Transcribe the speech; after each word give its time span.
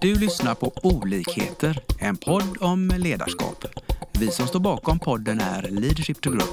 Du 0.00 0.14
lyssnar 0.14 0.54
på 0.54 0.72
Olikheter, 0.82 1.80
en 1.98 2.16
podd 2.16 2.56
om 2.60 2.92
ledarskap. 2.98 3.64
Vi 4.20 4.30
som 4.30 4.46
står 4.46 4.60
bakom 4.60 4.98
podden 4.98 5.40
är 5.40 5.62
Leadership 5.62 6.20
to 6.20 6.30
Grow. 6.30 6.48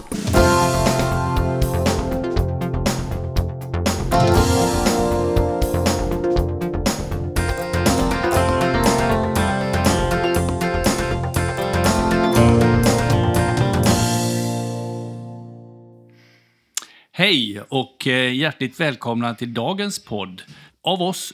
Hej 17.11 17.61
och 17.69 18.07
eh, 18.07 18.33
hjärtligt 18.33 18.79
välkomna 18.79 19.35
till 19.35 19.53
dagens 19.53 20.05
podd 20.05 20.41
av 20.83 21.01
oss 21.01 21.33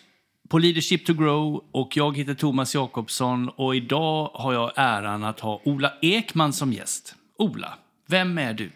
på 0.51 0.59
Leadership 0.59 1.05
to 1.05 1.13
Grow 1.13 1.63
och 1.71 1.97
jag 1.97 2.17
heter 2.17 2.33
Thomas 2.33 2.75
Jakobsson 2.75 3.49
och 3.49 3.75
idag 3.75 4.31
har 4.33 4.53
jag 4.53 4.71
äran 4.75 5.23
att 5.23 5.39
ha 5.39 5.61
Ola 5.65 5.93
Ekman 6.01 6.53
som 6.53 6.73
gäst. 6.73 7.15
Ola, 7.37 7.77
vem 8.07 8.37
är 8.37 8.53
du? 8.53 8.71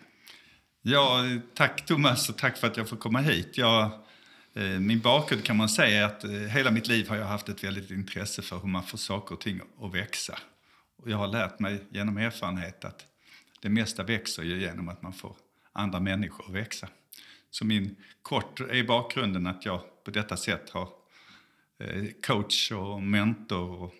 Ja, 0.81 1.23
tack 1.53 1.85
Thomas 1.85 2.29
och 2.29 2.37
tack 2.37 2.57
för 2.57 2.67
att 2.67 2.77
jag 2.77 2.89
får 2.89 2.97
komma 2.97 3.19
hit. 3.19 3.57
Jag, 3.57 3.83
eh, 4.53 4.63
min 4.63 4.99
bakgrund 4.99 5.43
kan 5.43 5.57
man 5.57 5.69
säga 5.69 6.01
är 6.01 6.05
att 6.05 6.23
eh, 6.23 6.31
hela 6.31 6.71
mitt 6.71 6.87
liv 6.87 7.09
har 7.09 7.15
jag 7.15 7.25
haft 7.25 7.49
ett 7.49 7.63
väldigt 7.63 7.91
intresse 7.91 8.41
för 8.41 8.59
hur 8.59 8.67
man 8.67 8.83
får 8.83 8.97
saker 8.97 9.35
och 9.35 9.41
ting 9.41 9.59
att 9.81 9.93
växa. 9.93 10.37
Och 11.03 11.09
jag 11.09 11.17
har 11.17 11.27
lärt 11.27 11.59
mig 11.59 11.83
genom 11.89 12.17
erfarenhet 12.17 12.85
att 12.85 13.05
det 13.61 13.69
mesta 13.69 14.03
växer 14.03 14.43
ju 14.43 14.61
genom 14.61 14.89
att 14.89 15.01
man 15.01 15.13
får 15.13 15.35
andra 15.73 15.99
människor 15.99 16.45
att 16.45 16.55
växa. 16.55 16.87
Så 17.51 17.65
min 17.65 17.95
kort 18.21 18.59
är 18.59 18.83
bakgrunden 18.83 19.47
att 19.47 19.65
jag 19.65 19.81
på 20.05 20.11
detta 20.11 20.37
sätt 20.37 20.69
har 20.69 20.89
Eh, 21.79 22.03
coach 22.23 22.71
och 22.71 23.01
mentor. 23.01 23.83
Och 23.83 23.93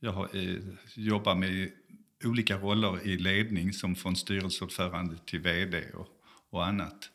jag 0.00 0.12
har, 0.12 0.28
eh, 0.36 0.58
jobbar 0.94 1.34
med 1.34 1.70
olika 2.24 2.58
roller 2.58 3.06
i 3.06 3.16
ledning 3.16 3.72
som 3.72 3.94
från 3.94 4.16
styrelseordförande 4.16 5.16
till 5.26 5.40
VD 5.40 5.84
och, 5.94 6.08
och 6.50 6.66
annat. 6.66 7.10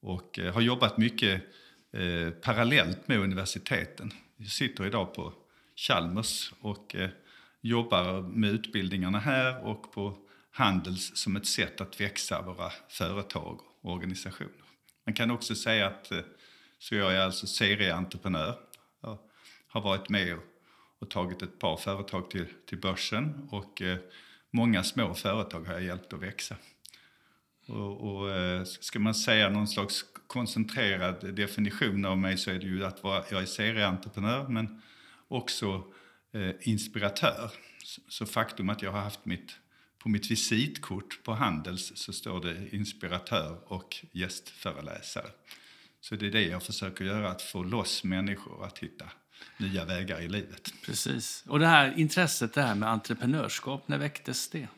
Och 0.00 0.38
eh, 0.38 0.54
har 0.54 0.60
jobbat 0.60 0.98
mycket 0.98 1.42
eh, 1.92 2.30
parallellt 2.30 3.08
med 3.08 3.18
universiteten. 3.18 4.12
Jag 4.36 4.48
sitter 4.48 4.86
idag 4.86 5.14
på 5.14 5.32
Chalmers 5.76 6.52
och 6.60 6.94
eh, 6.94 7.10
jobbar 7.60 8.22
med 8.22 8.50
utbildningarna 8.50 9.18
här 9.18 9.64
och 9.64 9.92
på 9.92 10.18
Handels 10.50 11.16
som 11.16 11.36
ett 11.36 11.46
sätt 11.46 11.80
att 11.80 12.00
växa 12.00 12.42
våra 12.42 12.70
företag 12.88 13.60
och 13.80 13.92
organisationer. 13.92 14.64
Man 15.06 15.14
kan 15.14 15.30
också 15.30 15.54
säga 15.54 15.86
att 15.86 16.12
eh, 16.12 16.20
så 16.78 16.94
jag 16.94 17.14
är 17.14 17.20
alltså 17.20 17.46
serieentreprenör. 17.46 18.58
Jag 19.02 19.18
har 19.74 19.80
varit 19.80 20.08
med 20.08 20.38
och, 20.98 21.10
tagit 21.10 21.42
ett 21.42 21.58
par 21.58 21.76
företag 21.76 22.30
till, 22.30 22.46
till 22.66 22.80
börsen 22.80 23.48
och 23.50 23.82
eh, 23.82 23.98
många 24.50 24.84
små 24.84 25.14
företag 25.14 25.64
har 25.64 25.72
jag 25.72 25.82
hjälpt 25.82 26.12
att 26.12 26.22
växa. 26.22 26.56
Och, 27.66 28.16
och 28.16 28.30
eh, 28.30 28.64
ska 28.64 28.98
man 28.98 29.14
säga 29.14 29.48
någon 29.48 29.68
slags 29.68 30.04
koncentrerad 30.26 31.34
definition 31.34 32.04
av 32.04 32.18
mig 32.18 32.38
så 32.38 32.50
är 32.50 32.58
det 32.58 32.66
ju 32.66 32.84
att 32.84 33.02
vara, 33.02 33.24
jag 33.30 33.42
är 33.42 33.46
serieentreprenör 33.46 34.48
men 34.48 34.82
också 35.28 35.84
eh, 36.32 36.50
inspiratör. 36.60 37.50
Så, 37.84 38.00
så 38.08 38.26
faktum 38.26 38.68
att 38.68 38.82
jag 38.82 38.92
har 38.92 39.00
haft 39.00 39.24
mitt 39.24 39.58
på 39.98 40.08
mitt 40.08 40.30
visitkort 40.30 41.22
på 41.22 41.32
Handels 41.32 41.92
så 41.94 42.12
står 42.12 42.40
det 42.40 42.74
inspiratör 42.74 43.58
och 43.64 43.96
gästföreläsare. 44.12 45.30
Så 46.00 46.16
det 46.16 46.26
är 46.26 46.30
det 46.30 46.46
jag 46.46 46.62
försöker 46.62 47.04
göra, 47.04 47.30
att 47.30 47.42
få 47.42 47.62
loss 47.62 48.04
människor 48.04 48.64
att 48.64 48.78
hitta 48.78 49.10
nya 49.56 49.84
vägar 49.84 50.20
i 50.20 50.28
livet. 50.28 50.74
Precis. 50.86 51.44
Och 51.48 51.58
det 51.58 51.66
här 51.66 51.94
intresset 51.96 52.52
det 52.54 52.62
här 52.62 52.74
med 52.74 52.88
entreprenörskap, 52.88 53.88
när 53.88 53.98
väcktes 53.98 54.48
det? 54.48 54.68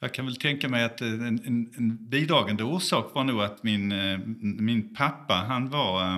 Jag 0.00 0.14
kan 0.14 0.26
väl 0.26 0.36
tänka 0.36 0.68
mig 0.68 0.84
att 0.84 1.00
en, 1.00 1.22
en, 1.22 1.72
en 1.76 2.08
bidragande 2.08 2.64
orsak 2.64 3.14
var 3.14 3.24
nog 3.24 3.42
att 3.42 3.62
min, 3.62 3.92
eh, 3.92 4.18
min 4.42 4.94
pappa, 4.94 5.34
han 5.34 5.70
var 5.70 6.14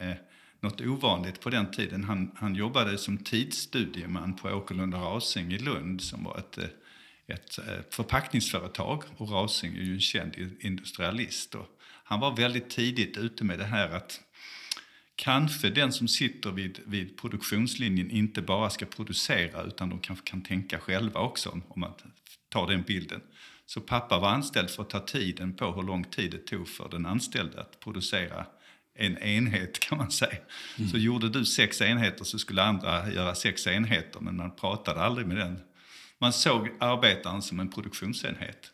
eh, 0.00 0.14
något 0.60 0.80
ovanligt 0.80 1.40
på 1.40 1.50
den 1.50 1.70
tiden. 1.70 2.04
Han, 2.04 2.30
han 2.34 2.54
jobbade 2.54 2.98
som 2.98 3.18
tidsstudieman 3.18 4.36
på 4.36 4.48
Åkerlund 4.48 4.94
och 4.94 5.00
Rasing 5.00 5.52
i 5.52 5.58
Lund 5.58 6.02
som 6.02 6.24
var 6.24 6.38
ett, 6.38 6.58
ett 7.26 7.58
förpackningsföretag. 7.94 9.02
Och 9.16 9.30
Rasing 9.30 9.76
är 9.76 9.82
ju 9.82 9.94
en 9.94 10.00
känd 10.00 10.34
industrialist. 10.60 11.54
Och 11.54 11.66
han 12.04 12.20
var 12.20 12.36
väldigt 12.36 12.70
tidigt 12.70 13.16
ute 13.16 13.44
med 13.44 13.58
det 13.58 13.64
här 13.64 13.90
att 13.90 14.20
kanske 15.16 15.70
den 15.70 15.92
som 15.92 16.08
sitter 16.08 16.50
vid, 16.50 16.80
vid 16.86 17.16
produktionslinjen 17.16 18.10
inte 18.10 18.42
bara 18.42 18.70
ska 18.70 18.86
producera 18.86 19.62
utan 19.62 19.90
de 19.90 20.00
kanske 20.00 20.30
kan 20.30 20.42
tänka 20.42 20.78
själva 20.78 21.20
också 21.20 21.50
om 21.50 21.62
man 21.76 21.92
tar 22.48 22.66
den 22.66 22.82
bilden. 22.82 23.20
Så 23.66 23.80
pappa 23.80 24.18
var 24.18 24.28
anställd 24.28 24.70
för 24.70 24.82
att 24.82 24.90
ta 24.90 25.00
tiden 25.00 25.56
på 25.56 25.72
hur 25.72 25.82
lång 25.82 26.04
tid 26.04 26.30
det 26.30 26.38
tog 26.46 26.68
för 26.68 26.88
den 26.88 27.06
anställde 27.06 27.60
att 27.60 27.80
producera 27.80 28.46
en 28.94 29.18
enhet 29.18 29.80
kan 29.80 29.98
man 29.98 30.10
säga. 30.10 30.38
Mm. 30.78 30.90
Så 30.90 30.98
gjorde 30.98 31.28
du 31.28 31.44
sex 31.44 31.82
enheter 31.82 32.24
så 32.24 32.38
skulle 32.38 32.62
andra 32.62 33.12
göra 33.12 33.34
sex 33.34 33.66
enheter 33.66 34.20
men 34.20 34.36
man 34.36 34.56
pratade 34.56 35.00
aldrig 35.00 35.26
med 35.26 35.36
den. 35.36 35.60
Man 36.18 36.32
såg 36.32 36.68
arbetaren 36.80 37.42
som 37.42 37.60
en 37.60 37.70
produktionsenhet. 37.70 38.72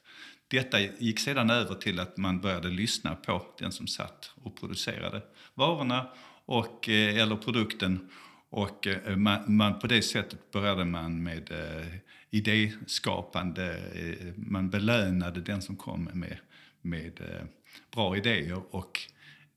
Detta 0.49 0.81
gick 0.81 1.19
sedan 1.19 1.51
över 1.51 1.75
till 1.75 2.01
att 2.01 2.17
man 2.17 2.41
började 2.41 2.69
lyssna 2.69 3.15
på 3.15 3.47
den 3.59 3.73
som 3.73 3.87
satt 3.87 4.33
och 4.43 4.57
producerade 4.61 5.23
varorna 5.55 6.09
och, 6.49 6.89
eh, 6.89 7.23
eller 7.23 7.37
produkten. 7.37 8.09
Och 8.51 8.87
eh, 8.87 9.17
man, 9.17 9.57
man, 9.57 9.79
på 9.79 9.87
det 9.87 10.03
sättet 10.03 10.51
började 10.51 10.85
man 10.85 11.23
med 11.23 11.51
eh, 11.51 11.87
idéskapande. 12.31 13.77
Eh, 13.95 14.33
man 14.37 14.71
belönade 14.71 15.41
den 15.41 15.63
som 15.63 15.77
kom 15.77 16.05
med, 16.05 16.37
med 16.83 17.21
eh, 17.21 17.47
bra 17.95 18.17
idéer. 18.17 18.63
Och 18.71 19.01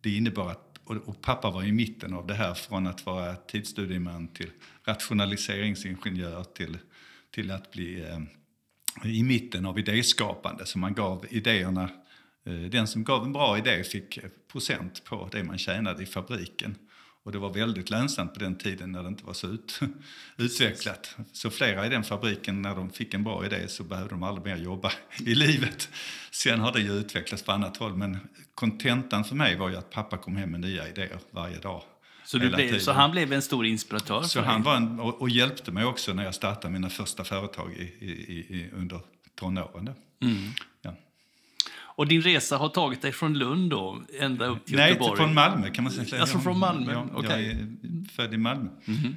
det 0.02 0.16
innebar 0.16 0.52
att, 0.52 0.80
och, 0.84 0.96
och 0.96 1.22
pappa 1.22 1.52
var 1.52 1.64
i 1.64 1.72
mitten 1.72 2.14
av 2.14 2.28
det 2.28 2.34
här 2.34 2.54
från 2.54 2.88
att 2.88 3.06
vara 3.06 3.36
tidsstudieman 3.36 4.28
till 4.28 4.50
rationaliseringsingenjör 4.84 6.44
till, 6.44 6.78
till 7.32 7.52
att 7.52 7.72
bli 7.72 8.02
eh, 8.02 8.20
i 9.04 9.24
mitten 9.24 9.66
av 9.66 9.80
idéskapande. 9.80 10.66
Så 10.66 10.80
man 10.80 10.94
gav 10.94 11.26
idéerna, 11.30 11.90
den 12.44 12.88
som 12.88 13.04
gav 13.04 13.24
en 13.24 13.34
bra 13.34 13.58
idé 13.58 13.84
fick 13.84 14.20
procent 14.52 15.04
på 15.04 15.30
det 15.32 15.44
man 15.44 15.58
tjänade 15.58 16.04
i 16.04 16.06
fabriken. 16.06 16.76
Och 17.24 17.32
det 17.32 17.38
var 17.38 17.54
väldigt 17.54 17.90
lönsamt 17.90 18.34
på 18.34 18.40
den 18.40 18.56
tiden 18.56 18.92
när 18.92 19.04
det 19.04 19.10
inte 19.10 19.26
var 19.26 19.34
så 19.34 19.48
ut, 19.48 19.80
utvecklat. 20.38 21.16
Så 21.34 21.50
flera 21.50 21.86
i 21.86 21.90
den 21.90 22.04
fabriken, 22.04 22.62
när 22.62 22.76
de 22.76 22.90
fick 22.90 23.14
en 23.14 23.24
bra 23.24 23.46
idé 23.46 23.68
så 23.68 23.84
behövde 23.84 24.10
de 24.10 24.24
aldrig 24.24 24.46
mer 24.46 24.64
jobba 24.64 24.92
i 25.20 25.36
livet. 25.36 25.90
Sen 26.32 26.60
har 26.60 26.72
det 26.72 26.82
ju 26.82 26.92
utvecklats 26.92 27.44
på 27.44 27.52
annat 27.52 27.78
håll 27.78 27.96
men 27.96 28.18
kontentan 28.56 29.24
för 29.24 29.36
mig 29.36 29.56
var 29.56 29.70
ju 29.70 29.76
att 29.76 29.90
pappa 29.90 30.18
kom 30.18 30.36
hem 30.36 30.52
med 30.52 30.60
nya 30.60 30.88
idéer 30.88 31.20
varje 31.32 31.58
dag. 31.58 31.84
Så, 32.26 32.40
blev, 32.40 32.80
så 32.80 32.92
han 32.92 33.12
blev 33.12 33.34
en 33.34 33.42
stor 33.42 33.66
inspiratör? 33.66 34.22
Så 34.22 34.42
han 34.42 34.64
var 34.64 34.76
en, 34.76 35.00
och, 35.00 35.22
och, 35.22 35.30
hjälpte 35.30 35.72
mig 35.72 35.86
också 35.86 36.14
när 36.14 36.24
jag 36.24 36.36
startade 36.36 36.74
mina 36.74 36.90
första 36.90 37.24
företag 37.24 37.74
i, 37.74 37.84
i, 38.06 38.12
i, 38.50 38.70
under 38.74 39.00
tonåren. 39.36 39.90
Mm. 40.22 40.52
Ja. 40.82 40.96
Och 42.02 42.08
din 42.08 42.22
resa 42.22 42.58
har 42.58 42.70
tagit 42.70 43.02
dig 43.02 43.12
från 43.12 43.34
Lund 43.34 43.70
då, 43.70 44.02
ända 44.20 44.46
upp 44.46 44.66
till 44.66 44.76
Nej, 44.76 44.90
Göteborg? 44.90 45.10
Nej, 45.10 45.18
från 45.18 45.34
Malmö 45.34 45.70
kan 45.70 45.84
man 45.84 45.94
säga. 45.94 46.22
Alltså 46.22 46.40
från 46.40 46.60
Malmö? 46.60 46.92
Jag, 46.94 47.18
okay. 47.18 47.44
jag 47.44 47.52
är 47.52 47.68
född 48.12 48.34
i 48.34 48.38
Malmö. 48.38 48.70
Mm 48.86 49.00
-hmm. 49.00 49.16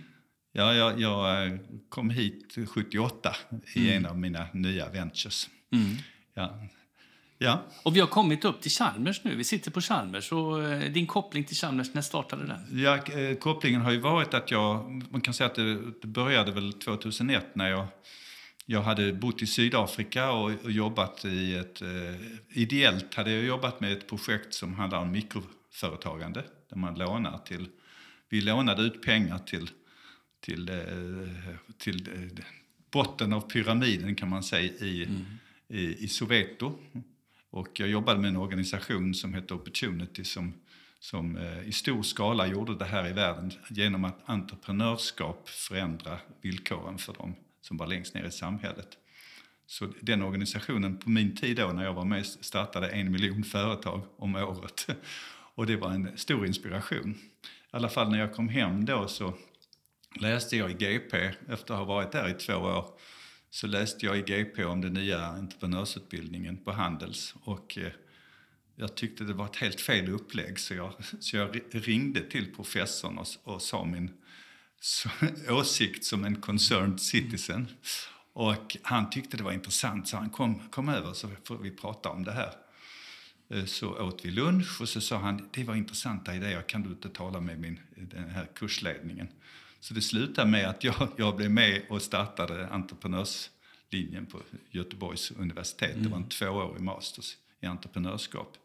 ja, 0.53 0.75
jag, 0.75 1.01
jag, 1.01 1.47
eh, 1.47 1.59
kom 1.89 2.11
hit 2.11 2.57
78 2.69 3.37
i 3.75 3.81
mm. 3.81 3.97
en 3.97 4.11
av 4.11 4.19
mina 4.19 4.47
nya 4.53 4.89
ventures. 4.89 5.49
Mm. 5.73 5.97
Ja. 6.35 6.61
Ja. 7.39 7.63
Och 7.83 7.97
vi 7.97 8.01
har 8.01 8.07
kommit 8.07 8.45
upp 8.45 8.61
till 8.61 8.71
Chalmers 8.71 9.25
nu. 9.25 9.35
Vi 9.35 9.45
sitter 9.45 9.71
på 9.71 9.81
Chalmers. 9.81 10.33
Och 10.33 10.63
eh, 10.63 10.93
din 10.93 11.07
koppling 11.07 11.45
till 11.45 11.57
Chalmers, 11.57 11.95
när 11.95 12.03
startade 12.03 12.47
den? 12.47 12.83
Ja, 12.83 12.97
eh, 12.97 13.37
kopplingen 13.37 13.81
har 13.81 13.93
ju 13.93 14.01
varit 14.01 14.35
att 14.35 14.51
jag, 14.51 14.91
man 15.11 15.21
kan 15.21 15.35
säga 15.35 15.47
att 15.47 15.55
det, 15.55 15.75
det 16.01 16.07
började 16.07 16.53
väl 16.53 16.73
2001 16.73 17.47
när 17.55 17.71
jag 17.71 17.87
jag 18.67 18.83
hade 18.83 19.13
bott 19.13 19.43
i 19.43 19.47
Sydafrika 19.47 20.31
och, 20.33 20.51
och 20.65 20.71
jobbat 20.71 21.25
i 21.25 21.55
ett... 21.55 21.83
Eh, 21.83 22.15
ideellt 22.49 23.15
hade 23.15 23.33
jag 23.33 23.45
jobbat 23.45 23.81
med 23.81 23.93
ett 23.93 24.09
projekt 24.09 24.55
som 24.55 24.75
handlar 24.75 24.99
om 24.99 25.13
mikroföretagande. 25.13 26.45
Där 26.69 26.77
man 26.77 26.95
lånar 26.95 27.39
till... 27.39 27.69
Vi 28.29 28.41
lånade 28.41 28.83
ut 28.83 29.03
pengar 29.03 29.39
till, 29.39 29.71
till, 30.41 30.69
eh, 30.69 31.57
till 31.79 32.09
eh, 32.09 32.45
botten 32.91 33.33
av 33.33 33.41
pyramiden 33.41 34.15
kan 34.15 34.29
man 34.29 34.43
säga 34.43 34.73
i, 34.73 35.05
mm. 35.05 35.25
i, 35.69 36.05
i 36.05 36.09
Soweto. 36.09 36.73
Och 37.51 37.81
jag 37.81 37.89
jobbade 37.89 38.21
med 38.21 38.29
en 38.29 38.37
organisation 38.37 39.15
som 39.15 39.35
heter 39.35 39.55
Opportunity 39.55 40.25
som, 40.25 40.55
som 41.01 41.37
eh, 41.37 41.69
i 41.69 41.73
stor 41.73 42.03
skala 42.03 42.47
gjorde 42.47 42.79
det 42.79 42.85
här 42.85 43.09
i 43.09 43.13
världen 43.13 43.53
genom 43.69 44.05
att 44.05 44.21
entreprenörskap 44.25 45.49
förändra 45.49 46.19
villkoren 46.43 46.99
för 46.99 47.13
dem 47.13 47.35
som 47.65 47.77
var 47.77 47.87
längst 47.87 48.15
ner 48.15 48.25
i 48.25 48.31
samhället. 48.31 48.99
Så 49.67 49.89
den 50.01 50.23
organisationen 50.23 50.99
på 50.99 51.11
min 51.11 51.37
tid 51.37 51.57
då 51.57 51.67
när 51.67 51.85
jag 51.85 51.95
var 51.95 52.05
med 52.05 52.27
startade 52.27 52.89
en 52.89 53.13
miljon 53.13 53.45
företag 53.45 54.03
om 54.17 54.35
året. 54.35 54.87
Och 55.55 55.67
det 55.67 55.77
var 55.77 55.91
en 55.91 56.19
stor 56.19 56.47
inspiration. 56.47 57.11
I 57.13 57.47
alla 57.71 57.89
fall 57.89 58.11
när 58.11 58.19
jag 58.19 58.35
kom 58.35 58.49
hem 58.49 58.85
då 58.85 59.09
så 59.09 59.35
läste 60.21 60.57
jag 60.57 60.71
i 60.71 60.75
GP, 60.75 61.17
efter 61.49 61.75
att 61.75 61.81
ha 61.81 61.85
varit 61.85 62.13
där 62.13 62.29
i 62.29 62.35
två 62.35 62.55
år, 62.55 62.87
så 63.51 63.67
läste 63.67 64.07
jag 64.07 64.19
i 64.19 64.23
GP 64.23 64.65
om 64.65 64.81
den 64.81 64.93
nya 64.93 65.27
entreprenörsutbildningen 65.27 66.57
på 66.57 66.73
Handels. 66.73 67.35
Och 67.43 67.79
eh, 67.79 67.93
jag 68.77 68.95
tyckte 68.95 69.25
det 69.25 69.33
var 69.33 69.45
ett 69.45 69.57
helt 69.57 69.81
fel 69.81 70.09
upplägg 70.09 70.59
så 70.59 70.75
jag, 70.75 70.93
så 71.21 71.37
jag 71.37 71.61
ringde 71.71 72.21
till 72.21 72.55
professorn 72.55 73.19
och, 73.19 73.27
och 73.55 73.63
sa 73.63 73.85
min 73.85 74.11
åsikt 75.51 76.05
som 76.05 76.25
en 76.25 76.41
concerned 76.41 77.01
citizen. 77.01 77.69
Och 78.33 78.77
han 78.83 79.11
tyckte 79.11 79.37
det 79.37 79.43
var 79.43 79.53
intressant 79.53 80.09
så 80.09 80.17
han 80.17 80.31
kom, 80.31 80.69
kom 80.69 80.89
över 80.89 81.13
så 81.13 81.31
får 81.45 81.59
vi 81.59 81.71
prata 81.71 82.11
om 82.11 82.25
det 82.25 82.33
här. 82.33 82.55
Eh, 83.51 83.65
så 83.65 84.03
åt 84.03 84.25
vi 84.25 84.31
lunch 84.31 84.81
och 84.81 84.89
så 84.89 85.01
sa 85.01 85.17
han 85.17 85.49
det 85.53 85.65
var 85.65 85.75
intressanta 85.75 86.35
idéer, 86.35 86.63
kan 86.63 86.83
du 86.83 86.89
inte 86.89 87.09
tala 87.09 87.41
med 87.41 87.61
min, 87.61 87.81
den 87.97 88.31
här 88.31 88.49
kursledningen? 88.55 89.29
Så 89.81 89.95
det 89.95 90.03
slutade 90.03 90.51
med 90.51 90.69
att 90.69 90.85
jag, 90.85 91.09
jag 91.17 91.37
blev 91.37 91.51
med 91.51 91.83
och 91.89 92.03
startade 92.03 92.69
entreprenörslinjen 92.69 94.27
på 94.27 94.41
Göteborgs 94.71 95.31
universitet. 95.31 95.91
Mm. 95.91 96.03
Det 96.03 96.09
var 96.09 96.17
en 96.17 96.29
tvåårig 96.29 96.83
masters 96.83 97.37
i 97.61 97.67
entreprenörskap. 97.67 98.57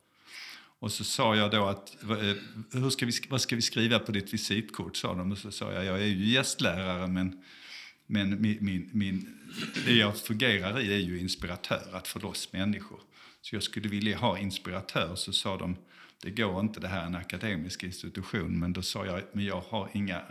Och 0.79 0.91
så 0.91 1.03
sa 1.03 1.35
jag 1.35 1.51
då 1.51 1.65
att, 1.65 2.03
eh, 2.03 2.35
hur 2.71 2.89
ska 2.89 3.05
vi, 3.05 3.11
vad 3.29 3.41
ska 3.41 3.55
vi 3.55 3.61
skriva 3.61 3.99
på 3.99 4.11
ditt 4.11 4.33
visitkort? 4.33 4.95
sa 4.95 5.15
de. 5.15 5.31
Och 5.31 5.37
så 5.37 5.51
sa 5.51 5.73
jag, 5.73 5.85
jag 5.85 6.01
är 6.01 6.05
ju 6.05 6.25
gästlärare 6.25 7.07
men, 7.07 7.43
men 8.07 8.41
min, 8.41 8.57
min, 8.61 8.89
min, 8.93 9.37
det 9.85 9.93
jag 9.93 10.17
fungerar 10.17 10.79
i 10.79 10.93
är 10.93 10.97
ju 10.97 11.19
inspiratör, 11.19 11.89
att 11.93 12.07
få 12.07 12.19
loss 12.19 12.53
människor. 12.53 12.99
Så 13.41 13.55
jag 13.55 13.63
skulle 13.63 13.89
vilja 13.89 14.17
ha 14.17 14.37
inspiratör. 14.37 15.15
Så 15.15 15.33
sa 15.33 15.57
de, 15.57 15.75
det 16.21 16.31
går 16.31 16.59
inte, 16.59 16.79
det 16.79 16.87
här 16.87 17.01
är 17.01 17.05
en 17.05 17.15
akademisk 17.15 17.83
institution. 17.83 18.59
Men 18.59 18.73
då 18.73 18.81
sa 18.81 19.05
jag, 19.05 19.21
men 19.33 19.45
jag 19.45 19.61
har, 19.61 19.89
inga, 19.93 20.21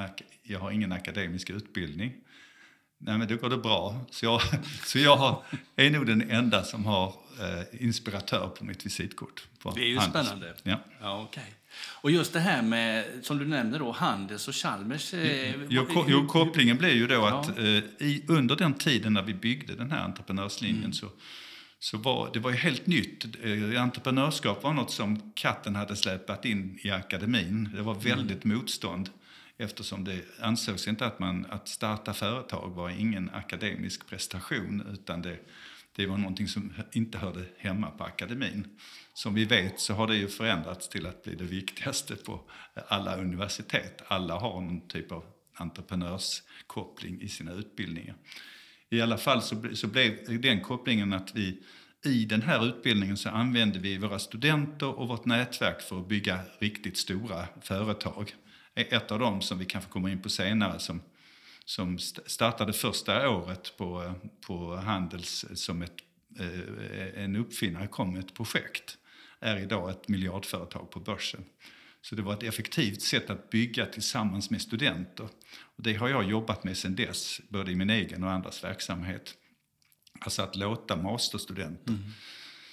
jag 0.42 0.58
har 0.58 0.70
ingen 0.70 0.92
akademisk 0.92 1.50
utbildning. 1.50 2.12
Nej, 3.00 3.18
men 3.18 3.28
då 3.28 3.36
går 3.36 3.50
det 3.50 3.56
bra. 3.58 4.00
Så 4.10 4.24
jag, 4.24 4.40
så 4.84 4.98
jag 4.98 5.16
har, 5.16 5.42
är 5.76 5.90
nog 5.90 6.06
den 6.06 6.30
enda 6.30 6.64
som 6.64 6.84
har 6.86 7.06
eh, 7.40 7.82
inspiratör 7.84 8.48
på 8.48 8.64
mitt 8.64 8.86
visitkort. 8.86 9.46
På 9.62 9.70
det 9.70 9.80
är 9.80 9.86
ju 9.86 9.98
Handels. 9.98 10.26
spännande. 10.28 10.54
Ja. 10.62 10.80
Ja, 11.00 11.22
okay. 11.22 11.44
Och 12.00 12.10
just 12.10 12.32
det 12.32 12.40
här 12.40 12.62
med, 12.62 13.04
som 13.22 13.38
du 13.38 13.46
nämnde 13.46 13.78
då, 13.78 13.92
Handels 13.92 14.48
och 14.48 14.54
Chalmers. 14.54 15.14
Eh, 15.14 15.54
Jo, 15.68 15.84
ko- 15.86 16.04
jo, 16.08 16.26
kopplingen 16.26 16.76
blev 16.76 16.92
ju 16.92 17.06
då 17.06 17.14
Ja. 17.14 17.40
att 17.40 17.58
eh, 17.58 17.64
i, 17.64 18.24
under 18.28 18.56
den 18.56 18.74
tiden 18.74 19.12
när 19.12 19.22
vi 19.22 19.34
byggde 19.34 19.74
den 19.74 19.90
här 19.90 20.04
entreprenörslinjen 20.04 20.78
Mm. 20.78 20.92
så, 20.92 21.06
så 21.78 21.98
var 21.98 22.30
det 22.32 22.38
var 22.40 22.50
ju 22.50 22.56
helt 22.56 22.86
nytt. 22.86 23.24
Eh, 23.42 23.82
entreprenörskap 23.82 24.62
var 24.62 24.72
något 24.72 24.90
som 24.90 25.32
katten 25.34 25.74
hade 25.76 25.96
släpat 25.96 26.44
in 26.44 26.78
i 26.82 26.90
akademin. 26.90 27.68
Det 27.74 27.82
var 27.82 27.92
Mm. 27.94 28.04
väldigt 28.04 28.44
motstånd 28.44 29.10
eftersom 29.58 30.04
det 30.04 30.24
ansågs 30.40 30.88
inte 30.88 31.06
att, 31.06 31.18
man, 31.18 31.46
att 31.50 31.68
starta 31.68 32.14
företag 32.14 32.70
var 32.70 32.90
ingen 32.90 33.30
akademisk 33.30 34.06
prestation 34.06 34.86
utan 34.92 35.22
det, 35.22 35.38
det 35.96 36.06
var 36.06 36.16
någonting 36.16 36.48
som 36.48 36.72
inte 36.92 37.18
hörde 37.18 37.44
hemma 37.58 37.90
på 37.90 38.04
akademin. 38.04 38.78
Som 39.14 39.34
vi 39.34 39.44
vet 39.44 39.80
så 39.80 39.94
har 39.94 40.06
det 40.06 40.16
ju 40.16 40.28
förändrats 40.28 40.88
till 40.88 41.06
att 41.06 41.22
bli 41.22 41.34
det 41.34 41.44
viktigaste 41.44 42.16
på 42.16 42.40
alla 42.88 43.16
universitet. 43.16 44.02
Alla 44.06 44.34
har 44.34 44.60
någon 44.60 44.88
typ 44.88 45.12
av 45.12 45.24
entreprenörskoppling 45.54 47.20
i 47.20 47.28
sina 47.28 47.52
utbildningar. 47.52 48.14
I 48.90 49.00
alla 49.00 49.18
fall 49.18 49.42
så, 49.42 49.62
så 49.74 49.86
blev 49.86 50.40
den 50.40 50.60
kopplingen 50.60 51.12
att 51.12 51.34
vi 51.34 51.62
i 52.04 52.24
den 52.24 52.42
här 52.42 52.66
utbildningen 52.66 53.16
så 53.16 53.28
använde 53.28 53.78
vi 53.78 53.98
våra 53.98 54.18
studenter 54.18 54.98
och 54.98 55.08
vårt 55.08 55.24
nätverk 55.24 55.82
för 55.82 56.00
att 56.00 56.08
bygga 56.08 56.40
riktigt 56.58 56.96
stora 56.96 57.46
företag. 57.62 58.34
Ett 58.78 59.12
av 59.12 59.18
dem 59.18 59.42
som 59.42 59.58
vi 59.58 59.64
kanske 59.64 59.90
kommer 59.90 60.08
in 60.08 60.22
på 60.22 60.28
senare 60.28 60.78
som, 60.78 61.02
som 61.64 61.96
st- 61.96 62.22
startade 62.26 62.72
första 62.72 63.28
året 63.30 63.76
på, 63.76 64.14
på 64.46 64.76
Handels 64.76 65.44
som 65.54 65.82
ett, 65.82 65.96
eh, 66.38 67.22
en 67.24 67.36
uppfinnare 67.36 67.86
kom 67.86 68.12
med 68.12 68.24
ett 68.24 68.34
projekt 68.34 68.98
är 69.40 69.56
idag 69.56 69.90
ett 69.90 70.08
miljardföretag 70.08 70.90
på 70.90 71.00
börsen. 71.00 71.44
Så 72.02 72.14
det 72.14 72.22
var 72.22 72.32
ett 72.32 72.42
effektivt 72.42 73.02
sätt 73.02 73.30
att 73.30 73.50
bygga 73.50 73.86
tillsammans 73.86 74.50
med 74.50 74.62
studenter. 74.62 75.28
Och 75.60 75.82
det 75.82 75.94
har 75.94 76.08
jag 76.08 76.30
jobbat 76.30 76.64
med 76.64 76.76
sedan 76.76 76.96
dess, 76.96 77.40
både 77.48 77.72
i 77.72 77.74
min 77.74 77.90
egen 77.90 78.24
och 78.24 78.30
andras 78.30 78.64
verksamhet. 78.64 79.34
Alltså 80.20 80.42
att 80.42 80.56
låta 80.56 80.96
masterstudenter 80.96 81.98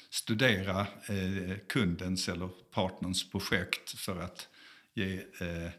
studera 0.10 0.80
eh, 0.82 1.58
kundens 1.70 2.30
eller 2.30 2.50
partnerns 2.72 3.32
projekt 3.32 4.00
för 4.00 4.22
att 4.22 4.48
ge, 4.94 5.14
eh, 5.16 5.70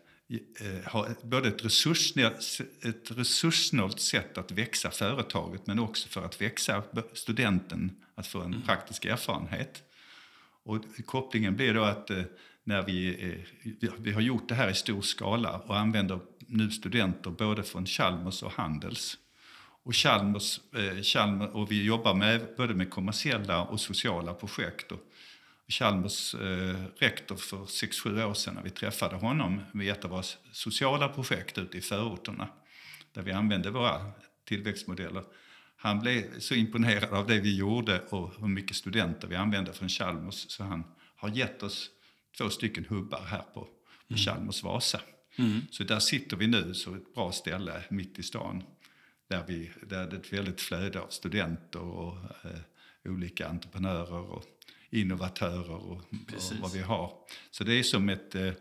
ha 0.93 1.08
ett- 1.08 1.23
både 1.23 1.49
ett, 1.49 1.64
resurssnålt, 1.64 2.58
ett 2.82 3.11
resurssnålt 3.11 4.00
sätt 4.00 4.38
att 4.38 4.50
växa 4.50 4.90
företaget 4.90 5.67
men 5.67 5.78
också 5.78 6.08
för 6.08 6.25
att 6.25 6.40
växa 6.40 6.82
studenten, 7.12 7.96
att 8.14 8.26
få 8.26 8.40
en 8.40 8.62
praktisk 8.62 9.05
erfarenhet. 9.05 9.82
Och 10.64 10.84
kopplingen 11.06 11.56
blir 11.56 11.75
då 11.75 11.82
att 11.82 12.11
eh, 12.11 12.23
när 12.64 12.82
vi, 12.82 13.08
eh, 13.08 13.40
vi- 13.81 13.90
vi 13.99 14.12
har 14.12 14.20
gjort 14.20 14.49
det 14.49 14.55
här 14.55 14.70
i 14.70 14.75
stor 14.75 15.02
skala 15.02 15.58
och 15.58 15.78
använder 15.78 16.20
nu 16.46 16.70
studenter 16.70 17.31
både 17.31 17.62
från 17.62 17.87
Chalmers 17.87 18.43
och 18.43 18.52
Handels. 18.52 19.19
Och, 19.82 19.94
Chalmers, 19.96 20.61
eh, 20.76 21.02
Chalmers, 21.02 21.50
och 21.52 21.70
vi 21.70 21.84
jobbar 21.84 22.14
med, 22.14 22.46
både 22.56 22.75
med 22.75 22.90
kommersiella 22.90 23.62
och 23.64 23.81
sociala 23.81 24.34
projekt. 24.34 24.93
Och 24.93 25.00
Chalmers 25.68 26.34
eh, 26.34 26.84
rektor 26.96 27.36
för 27.36 27.56
6-7 27.56 28.24
år 28.24 28.34
sedan 28.34 28.54
när 28.54 28.62
vi 28.62 28.70
träffade 28.70 29.16
honom 29.16 29.60
med 29.72 29.92
ett 29.92 30.04
av 30.04 30.10
våra 30.10 30.22
sociala 30.52 31.08
projekt 31.08 31.58
ute 31.58 31.78
i 31.78 31.80
förorterna 31.80 32.48
där 33.12 33.22
vi 33.22 33.32
använde 33.32 33.70
våra 33.70 34.12
tillväxtmodeller. 34.44 35.24
Han 35.76 36.00
blev 36.00 36.38
så 36.38 36.54
imponerad 36.54 37.12
av 37.12 37.26
det 37.26 37.40
vi 37.40 37.56
gjorde 37.56 38.00
och 38.00 38.34
hur 38.40 38.48
mycket 38.48 38.76
studenter 38.76 39.28
vi 39.28 39.36
använde 39.36 39.72
från 39.72 39.88
Chalmers 39.88 40.50
så 40.50 40.64
han 40.64 40.84
har 41.16 41.28
gett 41.28 41.62
oss 41.62 41.90
två 42.38 42.50
stycken 42.50 42.84
hubbar 42.88 43.24
här 43.24 43.42
på, 43.54 43.68
på 44.08 44.16
Chalmers 44.16 44.62
Vasa. 44.62 45.00
Så 45.70 45.84
där 45.84 45.98
sitter 45.98 46.36
vi 46.36 46.46
nu, 46.46 46.74
så 46.74 46.94
ett 46.94 47.14
bra 47.14 47.32
ställe 47.32 47.82
mitt 47.90 48.18
i 48.18 48.22
stan 48.22 48.62
där, 49.28 49.44
vi, 49.46 49.70
där 49.82 50.06
det 50.06 50.16
är 50.16 50.20
ett 50.20 50.32
väldigt 50.32 50.60
flöde 50.60 51.00
av 51.00 51.08
studenter 51.08 51.80
och 51.80 52.16
eh, 52.44 52.60
olika 53.04 53.48
entreprenörer 53.48 54.30
och 54.30 54.44
innovatörer 54.96 55.70
och, 55.70 55.93
och 55.93 56.02
vad 56.60 56.72
vi 56.72 56.81
har. 56.81 57.12
Så 57.50 57.64
det 57.64 57.75
är 57.75 57.82
som 57.82 58.08
ett... 58.08 58.34
Eh, 58.34 58.52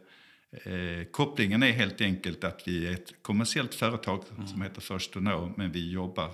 eh, 0.52 1.04
kopplingen 1.12 1.64
är 1.64 1.72
helt 1.72 2.02
enkelt 2.02 2.44
att 2.44 2.68
vi 2.68 2.88
är 2.88 2.92
ett 2.92 3.14
kommersiellt 3.22 3.76
företag 3.76 4.24
som 4.48 4.62
heter 4.62 4.82
First 4.82 5.12
to 5.12 5.20
Know 5.20 5.54
men 5.58 5.72
vi 5.72 5.92
jobbar 5.92 6.32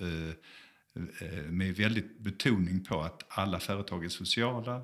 eh, 0.00 1.28
eh, 1.28 1.44
med 1.44 1.76
väldigt 1.76 2.18
betoning 2.18 2.84
på 2.84 3.00
att 3.00 3.22
alla 3.28 3.60
företag 3.60 4.04
är 4.04 4.08
sociala. 4.08 4.82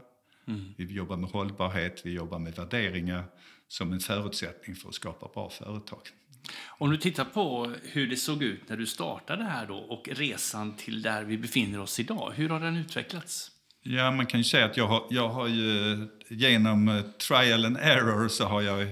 Vi 0.76 0.84
jobbar 0.84 1.16
med 1.16 1.30
hållbarhet, 1.30 2.00
vi 2.04 2.12
jobbar 2.12 2.38
med 2.38 2.54
värderingar 2.54 3.24
som 3.68 3.92
en 3.92 4.00
förutsättning 4.00 4.76
för 4.76 4.88
att 4.88 4.94
skapa 4.94 5.28
bra 5.34 5.50
företag. 5.50 6.00
Om 6.66 6.90
du 6.90 6.96
tittar 6.96 7.24
på 7.24 7.74
hur 7.82 8.06
det 8.06 8.16
såg 8.16 8.42
ut 8.42 8.68
när 8.68 8.76
du 8.76 8.86
startade 8.86 9.44
här 9.44 9.66
då 9.66 9.76
och 9.76 10.08
resan 10.08 10.76
till 10.76 11.02
där 11.02 11.24
vi 11.24 11.38
befinner 11.38 11.80
oss 11.80 12.00
idag. 12.00 12.32
Hur 12.36 12.48
har 12.48 12.60
den 12.60 12.76
utvecklats? 12.76 13.51
Ja, 13.84 14.10
man 14.10 14.26
kan 14.26 14.40
ju 14.40 14.44
säga 14.44 14.64
att 14.64 14.76
jag 14.76 14.86
har, 14.86 15.06
jag 15.10 15.28
har 15.28 15.48
ju 15.48 15.92
eh, 15.92 15.98
genom 16.28 16.88
eh, 16.88 17.02
trial 17.02 17.64
and 17.64 17.76
error 17.80 18.28
så 18.28 18.44
har 18.44 18.62
jag 18.62 18.82
eh, 18.82 18.88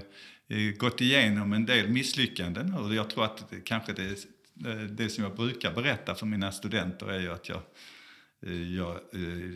gått 0.77 1.01
igenom 1.01 1.53
en 1.53 1.67
del 1.67 1.89
misslyckanden 1.89 2.75
och 2.75 2.95
jag 2.95 3.11
tror 3.11 3.25
att 3.25 3.51
det, 3.51 3.61
kanske 3.61 3.93
det, 3.93 4.27
det 4.91 5.09
som 5.09 5.25
jag 5.25 5.37
brukar 5.37 5.73
berätta 5.73 6.15
för 6.15 6.27
mina 6.27 6.53
studenter 6.53 7.07
är 7.07 7.21
ju 7.21 7.33
att 7.33 7.49
jag 7.49 7.61
jag, 8.77 8.99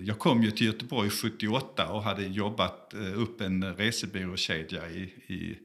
jag 0.05 0.19
kom 0.19 0.43
ju 0.43 0.51
till 0.51 0.67
Göteborg 0.67 1.11
78 1.11 1.89
och 1.89 2.03
hade 2.03 2.23
jobbat 2.23 2.95
upp 3.15 3.41
en 3.41 3.77
resebyråkedja 3.77 4.91
i, 4.91 5.03
i, 5.27 5.59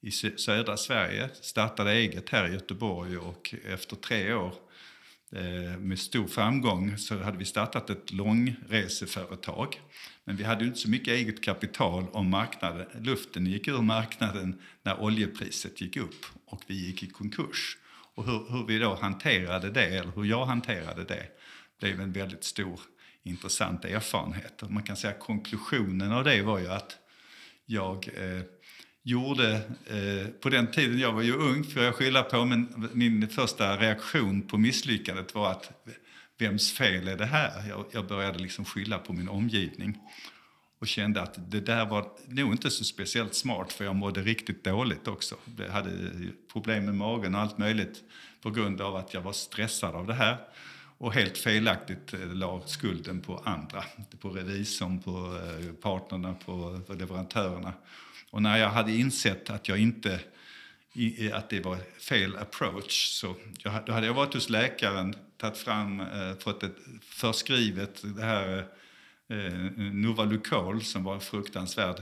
i 0.00 0.10
södra 0.36 0.76
Sverige. 0.76 1.30
Startade 1.40 1.92
eget 1.92 2.28
här 2.28 2.48
i 2.48 2.52
Göteborg 2.52 3.18
och 3.18 3.54
efter 3.64 3.96
tre 3.96 4.34
år 4.34 4.54
Eh, 5.36 5.78
med 5.78 5.98
stor 5.98 6.26
framgång 6.26 6.98
så 6.98 7.18
hade 7.18 7.38
vi 7.38 7.44
startat 7.44 7.90
ett 7.90 8.12
långreseföretag. 8.12 9.80
Men 10.24 10.36
vi 10.36 10.44
hade 10.44 10.64
inte 10.64 10.78
så 10.78 10.90
mycket 10.90 11.08
eget 11.08 11.42
kapital 11.42 12.06
om 12.12 12.30
marknaden, 12.30 12.86
luften 13.00 13.46
gick 13.46 13.68
ur 13.68 13.82
marknaden 13.82 14.60
när 14.82 15.00
oljepriset 15.00 15.80
gick 15.80 15.96
upp 15.96 16.26
och 16.46 16.62
vi 16.66 16.86
gick 16.86 17.02
i 17.02 17.06
konkurs. 17.06 17.76
Och 18.14 18.24
hur, 18.24 18.50
hur 18.50 18.66
vi 18.66 18.78
då 18.78 18.94
hanterade 18.94 19.70
det, 19.70 19.86
eller 19.86 20.12
hur 20.14 20.24
jag 20.24 20.46
hanterade 20.46 21.04
det, 21.04 21.26
blev 21.80 22.00
en 22.00 22.12
väldigt 22.12 22.44
stor 22.44 22.80
intressant 23.22 23.84
erfarenhet. 23.84 24.62
Och 24.62 24.70
man 24.70 24.82
kan 24.82 24.96
säga 24.96 25.12
att 25.12 25.20
konklusionen 25.20 26.12
av 26.12 26.24
det 26.24 26.42
var 26.42 26.58
ju 26.58 26.68
att 26.68 26.98
jag 27.66 28.08
eh, 28.16 28.42
gjorde, 29.02 29.54
eh, 29.86 30.26
på 30.40 30.48
den 30.48 30.70
tiden, 30.70 30.98
jag 30.98 31.12
var 31.12 31.22
ju 31.22 31.32
ung 31.32 31.64
för 31.64 31.84
jag 31.84 31.94
skylla 31.94 32.22
på, 32.22 32.44
men 32.44 32.90
min 32.92 33.28
första 33.28 33.76
reaktion 33.76 34.42
på 34.42 34.58
misslyckandet 34.58 35.34
var 35.34 35.50
att 35.50 35.86
vems 36.38 36.72
fel 36.72 37.08
är 37.08 37.16
det 37.16 37.26
här? 37.26 37.68
Jag, 37.68 37.84
jag 37.90 38.06
började 38.06 38.38
liksom 38.38 38.64
skylla 38.64 38.98
på 38.98 39.12
min 39.12 39.28
omgivning. 39.28 39.98
och 40.80 40.88
kände 40.88 41.22
att 41.22 41.50
det 41.50 41.60
där 41.60 41.86
var 41.86 42.08
nog 42.26 42.52
inte 42.52 42.70
så 42.70 42.84
speciellt 42.84 43.34
smart 43.34 43.72
för 43.72 43.84
jag 43.84 43.96
mådde 43.96 44.22
riktigt 44.22 44.64
dåligt 44.64 45.08
också. 45.08 45.36
Jag 45.58 45.68
hade 45.68 45.90
problem 46.52 46.84
med 46.84 46.94
magen 46.94 47.34
och 47.34 47.40
allt 47.40 47.58
möjligt 47.58 48.02
på 48.40 48.50
grund 48.50 48.80
av 48.80 48.96
att 48.96 49.14
jag 49.14 49.20
var 49.20 49.32
stressad 49.32 49.94
av 49.94 50.06
det 50.06 50.14
här 50.14 50.36
och 50.98 51.12
helt 51.12 51.38
felaktigt 51.38 52.14
eh, 52.14 52.34
la 52.34 52.62
skulden 52.66 53.20
på 53.20 53.36
andra. 53.44 53.84
På 54.20 54.30
revisorn, 54.30 55.02
på 55.02 55.10
eh, 55.10 55.72
partnerna, 55.74 56.34
på 56.44 56.80
leverantörerna. 56.88 57.72
Och 58.32 58.42
när 58.42 58.58
jag 58.58 58.68
hade 58.68 58.92
insett 58.92 59.50
att 59.50 59.68
jag 59.68 59.78
inte 59.78 60.20
att 61.32 61.50
det 61.50 61.60
var 61.60 61.76
fel 61.98 62.36
approach. 62.36 63.08
Så 63.08 63.34
jag, 63.58 63.86
då 63.86 63.92
hade 63.92 64.06
jag 64.06 64.14
varit 64.14 64.34
hos 64.34 64.50
läkaren, 64.50 65.14
tagit 65.36 65.58
fram, 65.58 66.00
eh, 66.00 66.38
fått 66.38 66.62
ett 66.62 66.76
förskrivet 67.02 68.02
det 68.16 68.22
här 68.22 68.66
eh, 69.28 69.38
eh 69.38 69.52
Novalucol 69.92 70.82
som 70.82 71.04
var 71.04 71.18
fruktansvärd. 71.20 72.00